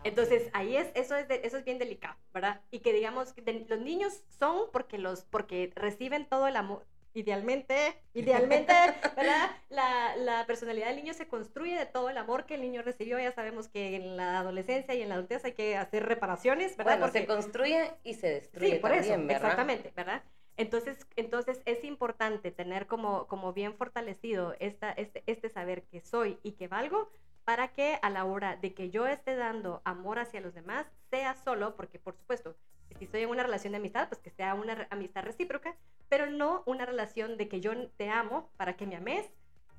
Entonces 0.03 0.51
ahí 0.53 0.77
es 0.77 0.91
eso 0.93 1.15
es 1.15 1.25
eso 1.31 1.58
es 1.58 1.65
bien 1.65 1.79
delicado, 1.79 2.15
¿verdad? 2.31 2.62
Y 2.69 2.81
que 2.81 2.93
digamos 2.93 3.34
que 3.34 3.65
los 3.67 3.79
niños 3.79 4.21
son 4.38 4.69
porque 4.71 4.99
los 4.99 5.23
porque 5.23 5.73
reciben 5.75 6.27
todo 6.27 6.47
el 6.47 6.58
amor 6.58 6.86
idealmente, 7.15 7.99
idealmente, 8.13 8.71
¿verdad? 9.17 9.49
La, 9.69 10.15
la, 10.17 10.45
personalidad 10.45 10.89
del 10.89 10.97
niño 10.97 11.15
se 11.15 11.27
construye 11.27 11.75
de 11.75 11.88
todo 11.88 12.12
el 12.12 12.17
amor 12.19 12.45
que 12.45 12.53
el 12.53 12.62
niño 12.62 12.84
recibió. 12.84 13.17
Ya 13.17 13.31
sabemos 13.31 13.67
que 13.67 13.95
en 13.95 14.15
la 14.15 14.38
adolescencia 14.38 14.93
y 14.93 15.01
en 15.01 15.10
la 15.10 15.15
adultez 15.15 15.43
hay 15.43 15.53
que 15.53 15.75
hacer 15.75 16.05
reparaciones, 16.05 16.77
¿verdad? 16.77 16.99
Bueno, 16.99 17.12
se 17.12 17.25
construye 17.25 17.93
y 18.03 18.13
se 18.13 18.27
destruye. 18.27 18.73
Sí, 18.73 18.79
por 18.79 18.91
eso, 18.91 19.15
exactamente, 19.15 19.91
¿verdad? 19.95 20.21
Entonces, 20.57 21.05
entonces 21.15 21.61
es 21.65 21.83
importante 21.83 22.51
tener 22.51 22.87
como, 22.87 23.27
como 23.27 23.53
bien 23.53 23.75
fortalecido 23.75 24.55
esta, 24.59 24.91
este, 24.91 25.23
este 25.27 25.49
saber 25.49 25.83
que 25.83 26.01
soy 26.01 26.39
y 26.43 26.53
que 26.53 26.67
valgo 26.67 27.09
para 27.43 27.67
que 27.69 27.99
a 28.01 28.09
la 28.09 28.25
hora 28.25 28.55
de 28.55 28.73
que 28.73 28.89
yo 28.89 29.05
esté 29.05 29.35
dando 29.35 29.81
amor 29.85 30.19
hacia 30.19 30.41
los 30.41 30.53
demás, 30.53 30.87
sea 31.11 31.35
solo, 31.35 31.75
porque 31.75 31.99
por 31.99 32.15
supuesto, 32.15 32.55
si 32.97 33.05
estoy 33.05 33.21
en 33.21 33.29
una 33.29 33.43
relación 33.43 33.71
de 33.71 33.77
amistad, 33.77 34.07
pues 34.09 34.19
que 34.19 34.31
sea 34.31 34.55
una 34.55 34.87
amistad 34.89 35.23
recíproca, 35.23 35.75
pero 36.09 36.27
no 36.27 36.63
una 36.65 36.85
relación 36.85 37.37
de 37.37 37.47
que 37.47 37.61
yo 37.61 37.71
te 37.97 38.09
amo 38.09 38.49
para 38.57 38.75
que 38.75 38.87
me 38.87 38.95
ames, 38.95 39.27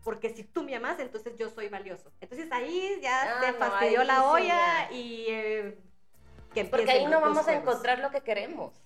porque 0.05 0.31
si 0.31 0.45
tú 0.45 0.63
me 0.63 0.77
amas, 0.77 1.01
entonces 1.01 1.37
yo 1.37 1.51
soy 1.51 1.69
valioso. 1.69 2.13
Entonces 2.21 2.51
ahí 2.53 3.01
ya 3.03 3.41
te 3.41 3.47
ah, 3.49 3.55
fastidió 3.59 4.05
la 4.05 4.31
olla 4.31 4.93
y 4.93 5.27
eh, 5.29 5.79
que 6.55 6.65
Porque 6.67 6.93
ahí 6.93 7.07
no 7.07 7.21
vamos 7.21 7.49
a 7.49 7.55
encontrar 7.55 7.99
lo 7.99 8.11
que 8.11 8.21
queremos. 8.21 8.86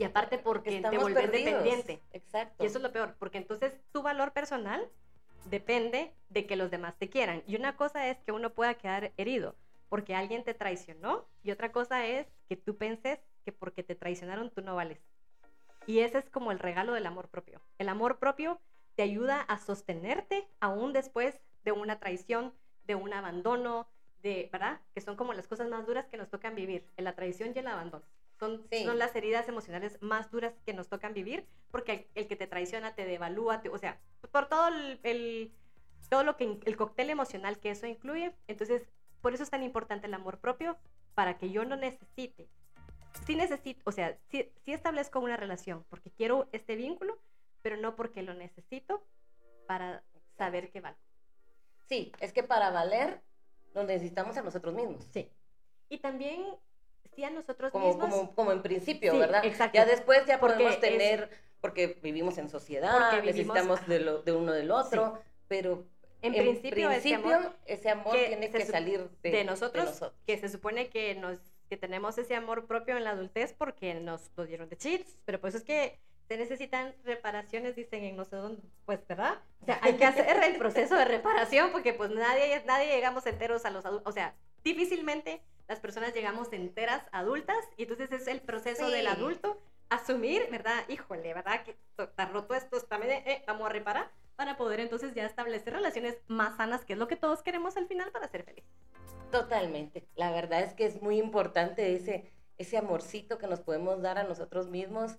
Y 0.00 0.04
aparte 0.04 0.38
porque 0.38 0.80
te 0.80 0.96
vuelves 0.96 1.30
dependiente. 1.30 2.00
Exacto. 2.14 2.64
Y 2.64 2.66
eso 2.66 2.78
es 2.78 2.82
lo 2.82 2.90
peor, 2.90 3.16
porque 3.18 3.36
entonces 3.36 3.78
tu 3.92 4.00
valor 4.00 4.32
personal 4.32 4.88
depende 5.44 6.14
de 6.30 6.46
que 6.46 6.56
los 6.56 6.70
demás 6.70 6.96
te 6.96 7.10
quieran. 7.10 7.42
Y 7.46 7.56
una 7.56 7.76
cosa 7.76 8.08
es 8.08 8.18
que 8.20 8.32
uno 8.32 8.54
pueda 8.54 8.72
quedar 8.74 9.12
herido 9.18 9.56
porque 9.90 10.14
alguien 10.14 10.42
te 10.42 10.54
traicionó 10.54 11.28
y 11.42 11.50
otra 11.50 11.70
cosa 11.70 12.06
es 12.06 12.26
que 12.48 12.56
tú 12.56 12.78
penses 12.78 13.18
que 13.44 13.52
porque 13.52 13.82
te 13.82 13.94
traicionaron 13.94 14.48
tú 14.48 14.62
no 14.62 14.74
vales. 14.74 15.00
Y 15.86 15.98
ese 15.98 16.16
es 16.16 16.30
como 16.30 16.50
el 16.50 16.60
regalo 16.60 16.94
del 16.94 17.04
amor 17.04 17.28
propio. 17.28 17.60
El 17.76 17.90
amor 17.90 18.18
propio 18.18 18.58
te 18.94 19.02
ayuda 19.02 19.42
a 19.42 19.58
sostenerte 19.58 20.48
aún 20.60 20.94
después 20.94 21.42
de 21.62 21.72
una 21.72 22.00
traición, 22.00 22.54
de 22.86 22.94
un 22.94 23.12
abandono, 23.12 23.86
de, 24.22 24.48
¿verdad? 24.50 24.80
Que 24.94 25.02
son 25.02 25.16
como 25.16 25.34
las 25.34 25.46
cosas 25.46 25.68
más 25.68 25.86
duras 25.86 26.06
que 26.06 26.16
nos 26.16 26.30
tocan 26.30 26.54
vivir, 26.54 26.86
la 26.96 27.14
traición 27.14 27.52
y 27.54 27.58
el 27.58 27.66
abandono. 27.66 28.06
Son, 28.40 28.66
son 28.84 28.98
las 28.98 29.14
heridas 29.14 29.48
emocionales 29.48 30.02
más 30.02 30.30
duras 30.32 30.54
que 30.66 30.74
nos 30.74 30.88
tocan 30.88 31.14
vivir 31.14 31.46
porque 31.70 32.08
el, 32.14 32.26
que 32.26 32.34
te 32.34 32.48
traiciona 32.48 32.94
te 32.94 33.04
devalúa, 33.04 33.62
o 33.70 33.78
sea, 33.78 34.00
por 34.32 34.48
todo 34.48 34.68
el, 35.04 35.52
todo 36.08 36.24
lo 36.24 36.36
que 36.36 36.58
el 36.64 36.76
cóctel 36.76 37.10
emocional 37.10 37.60
que 37.60 37.70
eso 37.70 37.86
incluye. 37.86 38.34
Entonces, 38.48 38.88
por 39.20 39.34
eso 39.34 39.44
es 39.44 39.50
tan 39.50 39.62
importante 39.62 40.08
el 40.08 40.14
amor 40.14 40.38
propio 40.38 40.76
para 41.14 41.38
que 41.38 41.50
yo 41.50 41.64
no 41.64 41.76
necesite 41.76 42.48
sí 43.26 43.34
necesito, 43.34 43.80
o 43.84 43.92
sea, 43.92 44.16
sí, 44.30 44.50
establezco 44.66 45.20
una 45.20 45.36
relación 45.36 45.84
porque 45.88 46.10
quiero 46.10 46.48
este 46.52 46.76
vínculo, 46.76 47.18
pero 47.62 47.76
no 47.76 47.96
porque 47.96 48.22
lo 48.22 48.34
necesito 48.34 49.02
para 49.66 50.02
saber 50.36 50.70
que 50.70 50.80
valgo. 50.80 50.98
Sí, 51.88 52.12
es 52.20 52.32
que 52.32 52.42
para 52.42 52.70
valer 52.70 53.20
lo 53.74 53.84
necesitamos 53.84 54.36
a 54.36 54.42
nosotros 54.42 54.74
mismos. 54.74 55.06
Sí. 55.12 55.30
Y 55.88 55.98
también, 55.98 56.44
sí 57.14 57.24
a 57.24 57.30
nosotros 57.30 57.72
como, 57.72 57.88
mismos. 57.88 58.10
Como, 58.10 58.34
como 58.34 58.52
en 58.52 58.62
principio, 58.62 59.18
¿verdad? 59.18 59.44
Exacto. 59.44 59.76
Ya 59.76 59.84
después 59.84 60.24
ya 60.26 60.40
podemos 60.40 60.78
tener, 60.80 61.30
porque 61.60 61.98
vivimos 62.02 62.38
en 62.38 62.48
sociedad, 62.48 63.22
necesitamos 63.22 63.86
de, 63.86 64.00
lo, 64.00 64.22
de 64.22 64.32
uno 64.32 64.52
del 64.52 64.70
otro, 64.70 65.20
pero 65.48 65.86
en, 66.22 66.32
principio, 66.32 66.90
ese 66.90 67.14
amor, 67.90 68.14
tiene 68.14 68.50
que 68.50 68.66
salir 68.66 69.08
de, 69.22 69.44
nosotros, 69.44 70.12
que 70.26 70.38
se 70.38 70.48
supone 70.48 70.88
que 70.88 71.14
nos 71.14 71.38
que 71.70 71.76
tenemos 71.76 72.18
ese 72.18 72.34
amor 72.34 72.66
propio 72.66 72.96
en 72.96 73.04
la 73.04 73.10
adultez 73.10 73.54
porque 73.56 73.94
nos 73.94 74.32
lo 74.36 74.44
dieron 74.44 74.68
de 74.68 74.76
chips, 74.76 75.20
pero 75.24 75.40
pues 75.40 75.54
es 75.54 75.62
que 75.62 76.00
se 76.26 76.36
necesitan 76.36 76.94
reparaciones, 77.04 77.76
dicen 77.76 78.02
en 78.02 78.16
no 78.16 78.24
sé 78.24 78.36
dónde, 78.36 78.60
pues, 78.84 79.06
¿verdad? 79.06 79.38
O 79.62 79.66
sea, 79.66 79.78
hay 79.80 79.94
que 79.94 80.04
hacer 80.04 80.26
el 80.42 80.56
proceso 80.58 80.96
de 80.96 81.04
reparación 81.04 81.70
porque 81.70 81.94
pues 81.94 82.10
nadie, 82.10 82.60
nadie 82.66 82.88
llegamos 82.88 83.24
enteros 83.24 83.64
a 83.64 83.70
los 83.70 83.86
adultos, 83.86 84.10
o 84.10 84.12
sea, 84.12 84.34
difícilmente 84.64 85.42
las 85.70 85.78
personas 85.78 86.12
llegamos 86.12 86.52
enteras 86.52 87.00
adultas 87.12 87.56
y 87.76 87.84
entonces 87.84 88.10
es 88.10 88.26
el 88.26 88.40
proceso 88.40 88.90
del 88.90 89.06
adulto 89.06 89.56
asumir, 89.88 90.48
¿verdad? 90.50 90.82
Híjole, 90.88 91.32
¿verdad? 91.32 91.62
Que 91.62 91.76
está 91.96 92.26
roto 92.26 92.54
esto, 92.54 92.76
está 92.76 92.98
medio, 92.98 93.14
eh, 93.24 93.44
vamos 93.46 93.66
a 93.66 93.72
reparar 93.72 94.10
para 94.34 94.56
poder 94.56 94.80
entonces 94.80 95.14
ya 95.14 95.24
establecer 95.24 95.74
relaciones 95.74 96.18
más 96.26 96.56
sanas, 96.56 96.84
que 96.84 96.94
es 96.94 96.98
lo 96.98 97.06
que 97.06 97.14
todos 97.14 97.44
queremos 97.44 97.76
al 97.76 97.86
final 97.86 98.10
para 98.10 98.26
ser 98.26 98.42
felices. 98.42 98.68
Totalmente. 99.30 100.08
La 100.16 100.32
verdad 100.32 100.60
es 100.60 100.74
que 100.74 100.86
es 100.86 101.00
muy 101.02 101.20
importante 101.20 101.94
ese, 101.94 102.32
ese 102.58 102.76
amorcito 102.76 103.38
que 103.38 103.46
nos 103.46 103.60
podemos 103.60 104.02
dar 104.02 104.18
a 104.18 104.24
nosotros 104.24 104.66
mismos 104.66 105.18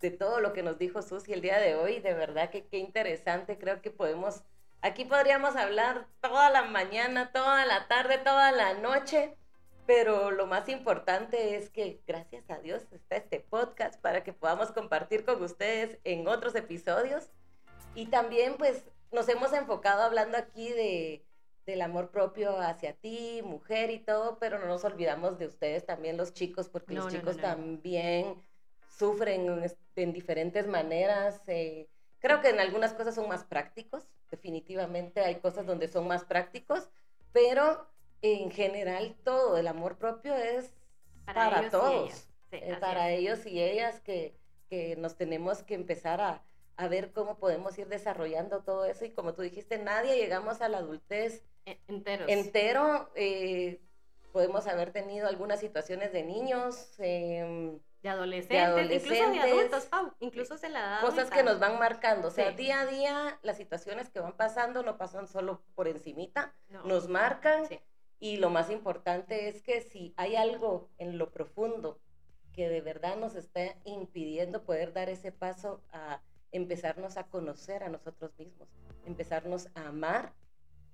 de 0.00 0.10
todo 0.10 0.40
lo 0.40 0.52
que 0.52 0.64
nos 0.64 0.78
dijo 0.78 1.00
Susi 1.02 1.32
el 1.32 1.42
día 1.42 1.60
de 1.60 1.76
hoy. 1.76 2.00
De 2.00 2.12
verdad 2.12 2.50
que 2.50 2.66
qué 2.66 2.78
interesante. 2.78 3.56
Creo 3.56 3.80
que 3.80 3.92
podemos, 3.92 4.42
aquí 4.80 5.04
podríamos 5.04 5.54
hablar 5.54 6.08
toda 6.20 6.50
la 6.50 6.64
mañana, 6.64 7.30
toda 7.30 7.64
la 7.66 7.86
tarde, 7.86 8.18
toda 8.18 8.50
la 8.50 8.74
noche. 8.74 9.36
Pero 9.86 10.30
lo 10.30 10.46
más 10.46 10.68
importante 10.68 11.56
es 11.56 11.70
que 11.70 12.00
gracias 12.06 12.48
a 12.50 12.58
Dios 12.58 12.84
está 12.92 13.16
este 13.16 13.40
podcast 13.40 14.00
para 14.00 14.22
que 14.22 14.32
podamos 14.32 14.70
compartir 14.70 15.24
con 15.24 15.42
ustedes 15.42 15.98
en 16.04 16.28
otros 16.28 16.54
episodios. 16.54 17.30
Y 17.94 18.06
también 18.06 18.56
pues 18.58 18.84
nos 19.10 19.28
hemos 19.28 19.52
enfocado 19.52 20.02
hablando 20.02 20.38
aquí 20.38 20.70
de 20.70 21.24
del 21.66 21.82
amor 21.82 22.10
propio 22.10 22.58
hacia 22.58 22.94
ti, 22.94 23.40
mujer 23.44 23.90
y 23.90 23.98
todo, 24.00 24.38
pero 24.38 24.58
no 24.58 24.66
nos 24.66 24.84
olvidamos 24.84 25.38
de 25.38 25.46
ustedes 25.46 25.86
también 25.86 26.16
los 26.16 26.32
chicos, 26.32 26.68
porque 26.68 26.94
los 26.94 27.12
chicos 27.12 27.36
también 27.36 28.42
sufren 28.88 29.48
en, 29.94 30.12
diferentes 30.12 30.66
maneras. 30.66 31.40
Eh, 31.46 31.88
creo 32.18 32.40
que 32.40 32.48
en 32.48 32.58
algunas 32.58 32.94
cosas 32.94 33.14
son 33.14 33.28
más 33.28 33.44
prácticos, 33.44 34.08
definitivamente 34.30 35.20
hay 35.20 35.36
cosas 35.36 35.66
donde 35.66 35.88
son 35.88 36.08
más 36.08 36.24
prácticos, 36.24 36.88
pero 37.32 37.88
en 38.22 38.50
general 38.50 39.16
todo 39.24 39.58
el 39.58 39.66
amor 39.68 39.98
propio 39.98 40.34
es 40.34 40.72
para, 41.26 41.70
todos, 41.70 42.28
para 42.80 43.10
ellos 43.10 43.44
y 43.46 43.60
ellas 43.60 44.00
que, 44.00 44.36
que 44.70 44.96
nos 44.96 45.16
tenemos 45.16 45.62
que 45.62 45.74
empezar 45.74 46.20
a, 46.20 46.42
a 46.76 46.88
ver 46.88 47.12
cómo 47.12 47.38
podemos 47.38 47.78
ir 47.78 47.88
desarrollando 47.88 48.62
todo 48.62 48.84
eso. 48.84 49.04
Y 49.04 49.10
como 49.10 49.34
tú 49.34 49.42
dijiste, 49.42 49.78
nadie 49.78 50.16
llegamos 50.16 50.60
a 50.60 50.68
la 50.68 50.78
adultez 50.78 51.44
e, 51.66 51.78
Enteros. 51.86 52.28
Entero, 52.28 53.10
eh, 53.14 53.80
podemos 54.32 54.66
haber 54.66 54.92
tenido 54.92 55.28
algunas 55.28 55.60
situaciones 55.60 56.12
de 56.12 56.24
niños, 56.24 56.94
em, 56.98 57.78
de, 58.02 58.08
adolescentes, 58.08 59.04
incluso 59.04 59.30
de 59.30 59.38
adultos, 59.38 59.88
incluso 60.18 60.56
en 60.62 60.72
la 60.72 60.80
edad 60.80 61.00
Cosas 61.02 61.30
que 61.30 61.44
nos 61.44 61.60
van 61.60 61.78
marcando, 61.78 62.28
o 62.28 62.30
sea, 62.32 62.50
día 62.50 62.80
a 62.80 62.86
día 62.86 63.38
las 63.42 63.56
situaciones 63.56 64.10
que 64.10 64.18
van 64.18 64.36
pasando 64.36 64.82
no 64.82 64.98
pasan 64.98 65.28
solo 65.28 65.62
por 65.76 65.86
encimita, 65.86 66.52
nos 66.84 67.08
marcan 67.08 67.68
y 68.22 68.36
lo 68.36 68.50
más 68.50 68.70
importante 68.70 69.48
es 69.48 69.62
que 69.62 69.80
si 69.80 70.14
hay 70.16 70.36
algo 70.36 70.88
en 70.98 71.18
lo 71.18 71.32
profundo 71.32 71.98
que 72.52 72.68
de 72.68 72.80
verdad 72.80 73.16
nos 73.16 73.34
está 73.34 73.74
impidiendo 73.84 74.62
poder 74.62 74.92
dar 74.92 75.08
ese 75.08 75.32
paso 75.32 75.82
a 75.90 76.22
empezarnos 76.52 77.16
a 77.16 77.24
conocer 77.24 77.82
a 77.82 77.88
nosotros 77.88 78.30
mismos, 78.38 78.68
empezarnos 79.06 79.70
a 79.74 79.88
amar, 79.88 80.34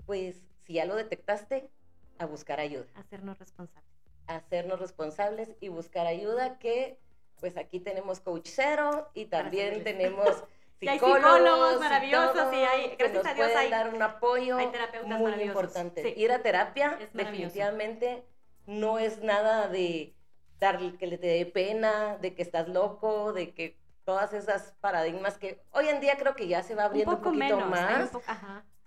pues 0.07 0.37
si 0.65 0.73
ya 0.73 0.87
lo 0.87 0.95
detectaste, 0.95 1.69
a 2.17 2.25
buscar 2.25 2.61
ayuda. 2.61 2.87
Hacernos 2.95 3.39
responsables. 3.39 3.93
Hacernos 4.27 4.81
responsables 4.81 5.55
y 5.61 5.69
buscar 5.69 6.07
ayuda 6.07 6.59
que 6.59 6.99
pues 7.41 7.59
aquí 7.59 7.79
tenemos 7.79 8.21
coach 8.21 8.49
cero 8.51 9.11
y 9.13 9.27
también 9.27 9.85
tenemos 9.85 10.45
psicólogos, 10.81 11.81
maravillosos 11.81 12.53
y, 12.53 12.57
hay, 12.57 12.97
gracias 12.97 13.27
a 13.27 13.35
Dios 13.35 13.51
hay, 13.57 13.71
dar 13.71 13.93
un 13.93 14.03
apoyo 14.03 14.59
hay 14.59 14.69
terapeutas 14.69 15.19
muy 15.19 15.33
importante. 15.43 16.15
Ir 16.17 16.33
a 16.33 16.43
terapia 16.43 16.99
definitivamente 17.13 18.25
no 18.67 18.99
es 18.99 19.23
nada 19.23 19.69
de 19.69 20.15
dar 20.61 20.79
que 20.99 21.07
le 21.07 21.19
te 21.19 21.27
dé 21.27 21.47
pena, 21.47 22.17
de 22.19 22.35
que 22.35 22.43
estás 22.43 22.69
loco, 22.69 23.33
de 23.33 23.55
que 23.55 23.77
todas 24.05 24.33
esas 24.33 24.75
paradigmas 24.81 25.39
que 25.39 25.61
hoy 25.73 25.89
en 25.89 26.01
día 26.01 26.17
creo 26.17 26.35
que 26.35 26.49
ya 26.49 26.63
se 26.63 26.75
va 26.75 26.85
abriendo 26.85 27.17
un, 27.17 27.23
poquito 27.23 27.61
más. 27.61 28.11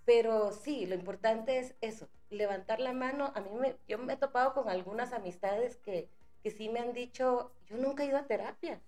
Pero 0.04 0.52
sí, 0.52 0.88
lo 0.88 0.96
importante 0.96 1.60
es 1.60 1.76
eso, 1.80 2.10
levantar 2.30 2.80
la 2.80 2.92
mano. 2.92 3.32
A 3.36 3.42
mí 3.42 3.52
me, 3.54 3.76
yo 3.88 3.98
me 4.00 4.14
he 4.14 4.18
topado 4.18 4.54
con 4.54 4.68
algunas 4.68 5.14
amistades 5.14 5.78
que, 5.78 6.10
que 6.44 6.50
sí 6.50 6.70
me 6.70 6.80
han 6.80 6.94
dicho, 6.94 7.52
yo 7.68 7.78
nunca 7.78 8.04
he 8.04 8.08
ido 8.08 8.18
a 8.18 8.26
terapia. 8.26 8.82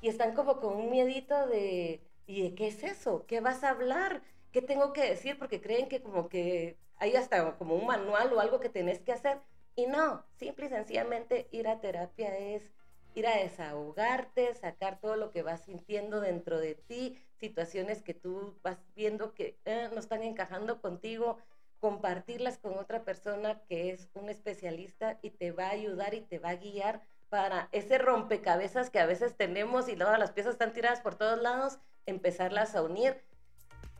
Y 0.00 0.08
están 0.08 0.34
como 0.34 0.60
con 0.60 0.76
un 0.76 0.90
miedito 0.90 1.46
de, 1.48 2.00
¿y 2.26 2.42
de 2.42 2.54
qué 2.54 2.68
es 2.68 2.82
eso? 2.82 3.26
¿Qué 3.26 3.40
vas 3.40 3.64
a 3.64 3.70
hablar? 3.70 4.22
¿Qué 4.52 4.62
tengo 4.62 4.92
que 4.92 5.08
decir? 5.08 5.38
Porque 5.38 5.60
creen 5.60 5.88
que 5.88 6.02
como 6.02 6.28
que 6.28 6.76
hay 6.96 7.16
hasta 7.16 7.56
como 7.56 7.74
un 7.74 7.86
manual 7.86 8.32
o 8.32 8.40
algo 8.40 8.60
que 8.60 8.68
tenés 8.68 9.00
que 9.00 9.12
hacer. 9.12 9.40
Y 9.76 9.86
no, 9.86 10.24
simple 10.36 10.66
y 10.66 10.68
sencillamente 10.68 11.48
ir 11.52 11.68
a 11.68 11.80
terapia 11.80 12.36
es 12.36 12.72
ir 13.14 13.26
a 13.26 13.36
desahogarte, 13.36 14.54
sacar 14.54 15.00
todo 15.00 15.16
lo 15.16 15.30
que 15.30 15.42
vas 15.42 15.62
sintiendo 15.62 16.20
dentro 16.20 16.58
de 16.58 16.74
ti, 16.74 17.18
situaciones 17.38 18.02
que 18.02 18.14
tú 18.14 18.54
vas 18.62 18.78
viendo 18.94 19.34
que 19.34 19.58
eh, 19.64 19.88
no 19.92 19.98
están 19.98 20.22
encajando 20.22 20.80
contigo, 20.80 21.38
compartirlas 21.80 22.58
con 22.58 22.78
otra 22.78 23.04
persona 23.04 23.60
que 23.68 23.90
es 23.90 24.10
un 24.14 24.28
especialista 24.28 25.18
y 25.22 25.30
te 25.30 25.50
va 25.50 25.66
a 25.66 25.70
ayudar 25.70 26.14
y 26.14 26.20
te 26.20 26.38
va 26.38 26.50
a 26.50 26.56
guiar 26.56 27.02
para 27.30 27.68
ese 27.72 27.98
rompecabezas 27.98 28.90
que 28.90 28.98
a 28.98 29.06
veces 29.06 29.36
tenemos 29.36 29.88
y 29.88 29.96
todas 29.96 30.18
las 30.18 30.32
piezas 30.32 30.52
están 30.52 30.72
tiradas 30.72 31.00
por 31.00 31.14
todos 31.14 31.40
lados, 31.40 31.78
empezarlas 32.06 32.74
a 32.74 32.82
unir. 32.82 33.22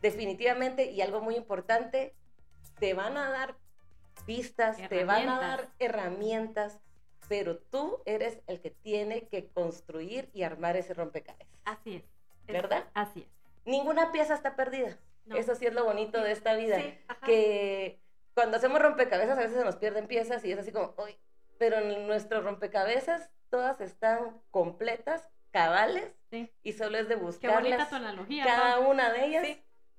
Definitivamente, 0.01 0.91
y 0.91 1.01
algo 1.01 1.21
muy 1.21 1.35
importante, 1.35 2.15
te 2.79 2.93
van 2.93 3.17
a 3.17 3.29
dar 3.29 3.55
pistas, 4.25 4.77
te 4.89 5.03
van 5.03 5.29
a 5.29 5.39
dar 5.39 5.69
herramientas, 5.79 6.79
pero 7.27 7.57
tú 7.57 8.01
eres 8.05 8.39
el 8.47 8.59
que 8.59 8.71
tiene 8.71 9.27
que 9.27 9.47
construir 9.47 10.29
y 10.33 10.43
armar 10.43 10.75
ese 10.75 10.93
rompecabezas. 10.93 11.59
Así 11.65 11.95
es. 11.95 12.03
¿Verdad? 12.47 12.85
Así 12.93 13.21
es. 13.21 13.27
Ninguna 13.65 14.11
pieza 14.11 14.33
está 14.33 14.55
perdida. 14.55 14.97
Eso 15.35 15.55
sí 15.55 15.65
es 15.65 15.73
lo 15.73 15.85
bonito 15.85 16.21
de 16.21 16.31
esta 16.31 16.55
vida. 16.55 16.79
que 17.25 18.01
cuando 18.33 18.57
hacemos 18.57 18.81
rompecabezas 18.81 19.37
a 19.37 19.41
veces 19.41 19.57
se 19.57 19.65
nos 19.65 19.75
pierden 19.75 20.07
piezas 20.07 20.43
y 20.43 20.51
es 20.51 20.59
así 20.59 20.71
como, 20.71 20.93
uy, 20.97 21.17
pero 21.57 21.77
en 21.77 22.07
nuestro 22.07 22.41
rompecabezas 22.41 23.29
todas 23.49 23.79
están 23.81 24.41
completas, 24.49 25.29
cabales, 25.51 26.11
y 26.63 26.73
solo 26.73 26.97
es 26.97 27.09
de 27.09 27.15
buscarlas, 27.15 27.89
tu 27.89 27.95
analogía, 27.95 28.45
cada 28.45 28.79
una 28.79 29.11
de 29.11 29.25
ellas 29.25 29.47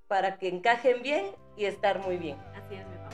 para 0.07 0.39
que 0.39 0.49
encajen 0.49 1.03
bien 1.03 1.27
y 1.57 1.65
estar 1.67 1.99
muy 2.01 2.17
bien. 2.17 2.39
Así 2.55 2.75
es, 2.75 2.87
mi 2.87 2.97
papá. 2.97 3.11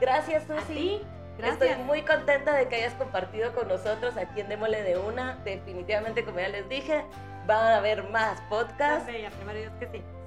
Gracias, 0.00 0.44
Susi. 0.46 1.00
Estoy 1.38 1.74
muy 1.86 2.02
contenta 2.02 2.54
de 2.54 2.68
que 2.68 2.76
hayas 2.76 2.94
compartido 2.94 3.54
con 3.54 3.68
nosotros 3.68 4.16
aquí 4.16 4.40
en 4.40 4.48
Démole 4.48 4.82
de 4.82 4.98
Una. 4.98 5.36
Definitivamente, 5.44 6.24
como 6.24 6.38
ya 6.38 6.48
les 6.48 6.68
dije, 6.68 7.04
van 7.46 7.66
a 7.66 7.76
haber 7.76 8.04
más 8.10 8.40
podcasts. 8.42 9.10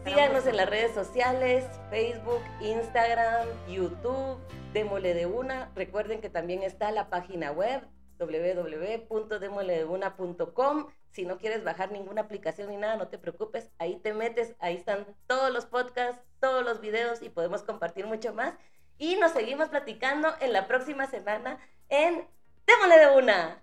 Síganos 0.03 0.45
en 0.47 0.57
las 0.57 0.69
redes 0.69 0.93
sociales, 0.93 1.65
Facebook, 1.89 2.41
Instagram, 2.61 3.47
YouTube, 3.69 4.39
Démole 4.73 5.13
de 5.13 5.27
Una. 5.27 5.69
Recuerden 5.75 6.19
que 6.19 6.29
también 6.29 6.63
está 6.63 6.91
la 6.91 7.09
página 7.09 7.51
web 7.51 7.87
www.demoledeuna.com. 8.27 10.87
Si 11.11 11.25
no 11.25 11.37
quieres 11.37 11.63
bajar 11.63 11.91
ninguna 11.91 12.21
aplicación 12.21 12.69
ni 12.69 12.77
nada, 12.77 12.97
no 12.97 13.07
te 13.07 13.17
preocupes, 13.17 13.71
ahí 13.77 13.95
te 13.97 14.13
metes, 14.13 14.55
ahí 14.59 14.75
están 14.75 15.05
todos 15.27 15.51
los 15.51 15.65
podcasts, 15.65 16.23
todos 16.39 16.63
los 16.63 16.81
videos 16.81 17.21
y 17.21 17.29
podemos 17.29 17.63
compartir 17.63 18.05
mucho 18.05 18.33
más. 18.33 18.53
Y 18.97 19.15
nos 19.17 19.31
seguimos 19.31 19.69
platicando 19.69 20.29
en 20.39 20.53
la 20.53 20.67
próxima 20.67 21.07
semana 21.07 21.57
en 21.89 22.27
Démosle 22.65 22.97
de 22.97 23.17
una. 23.17 23.62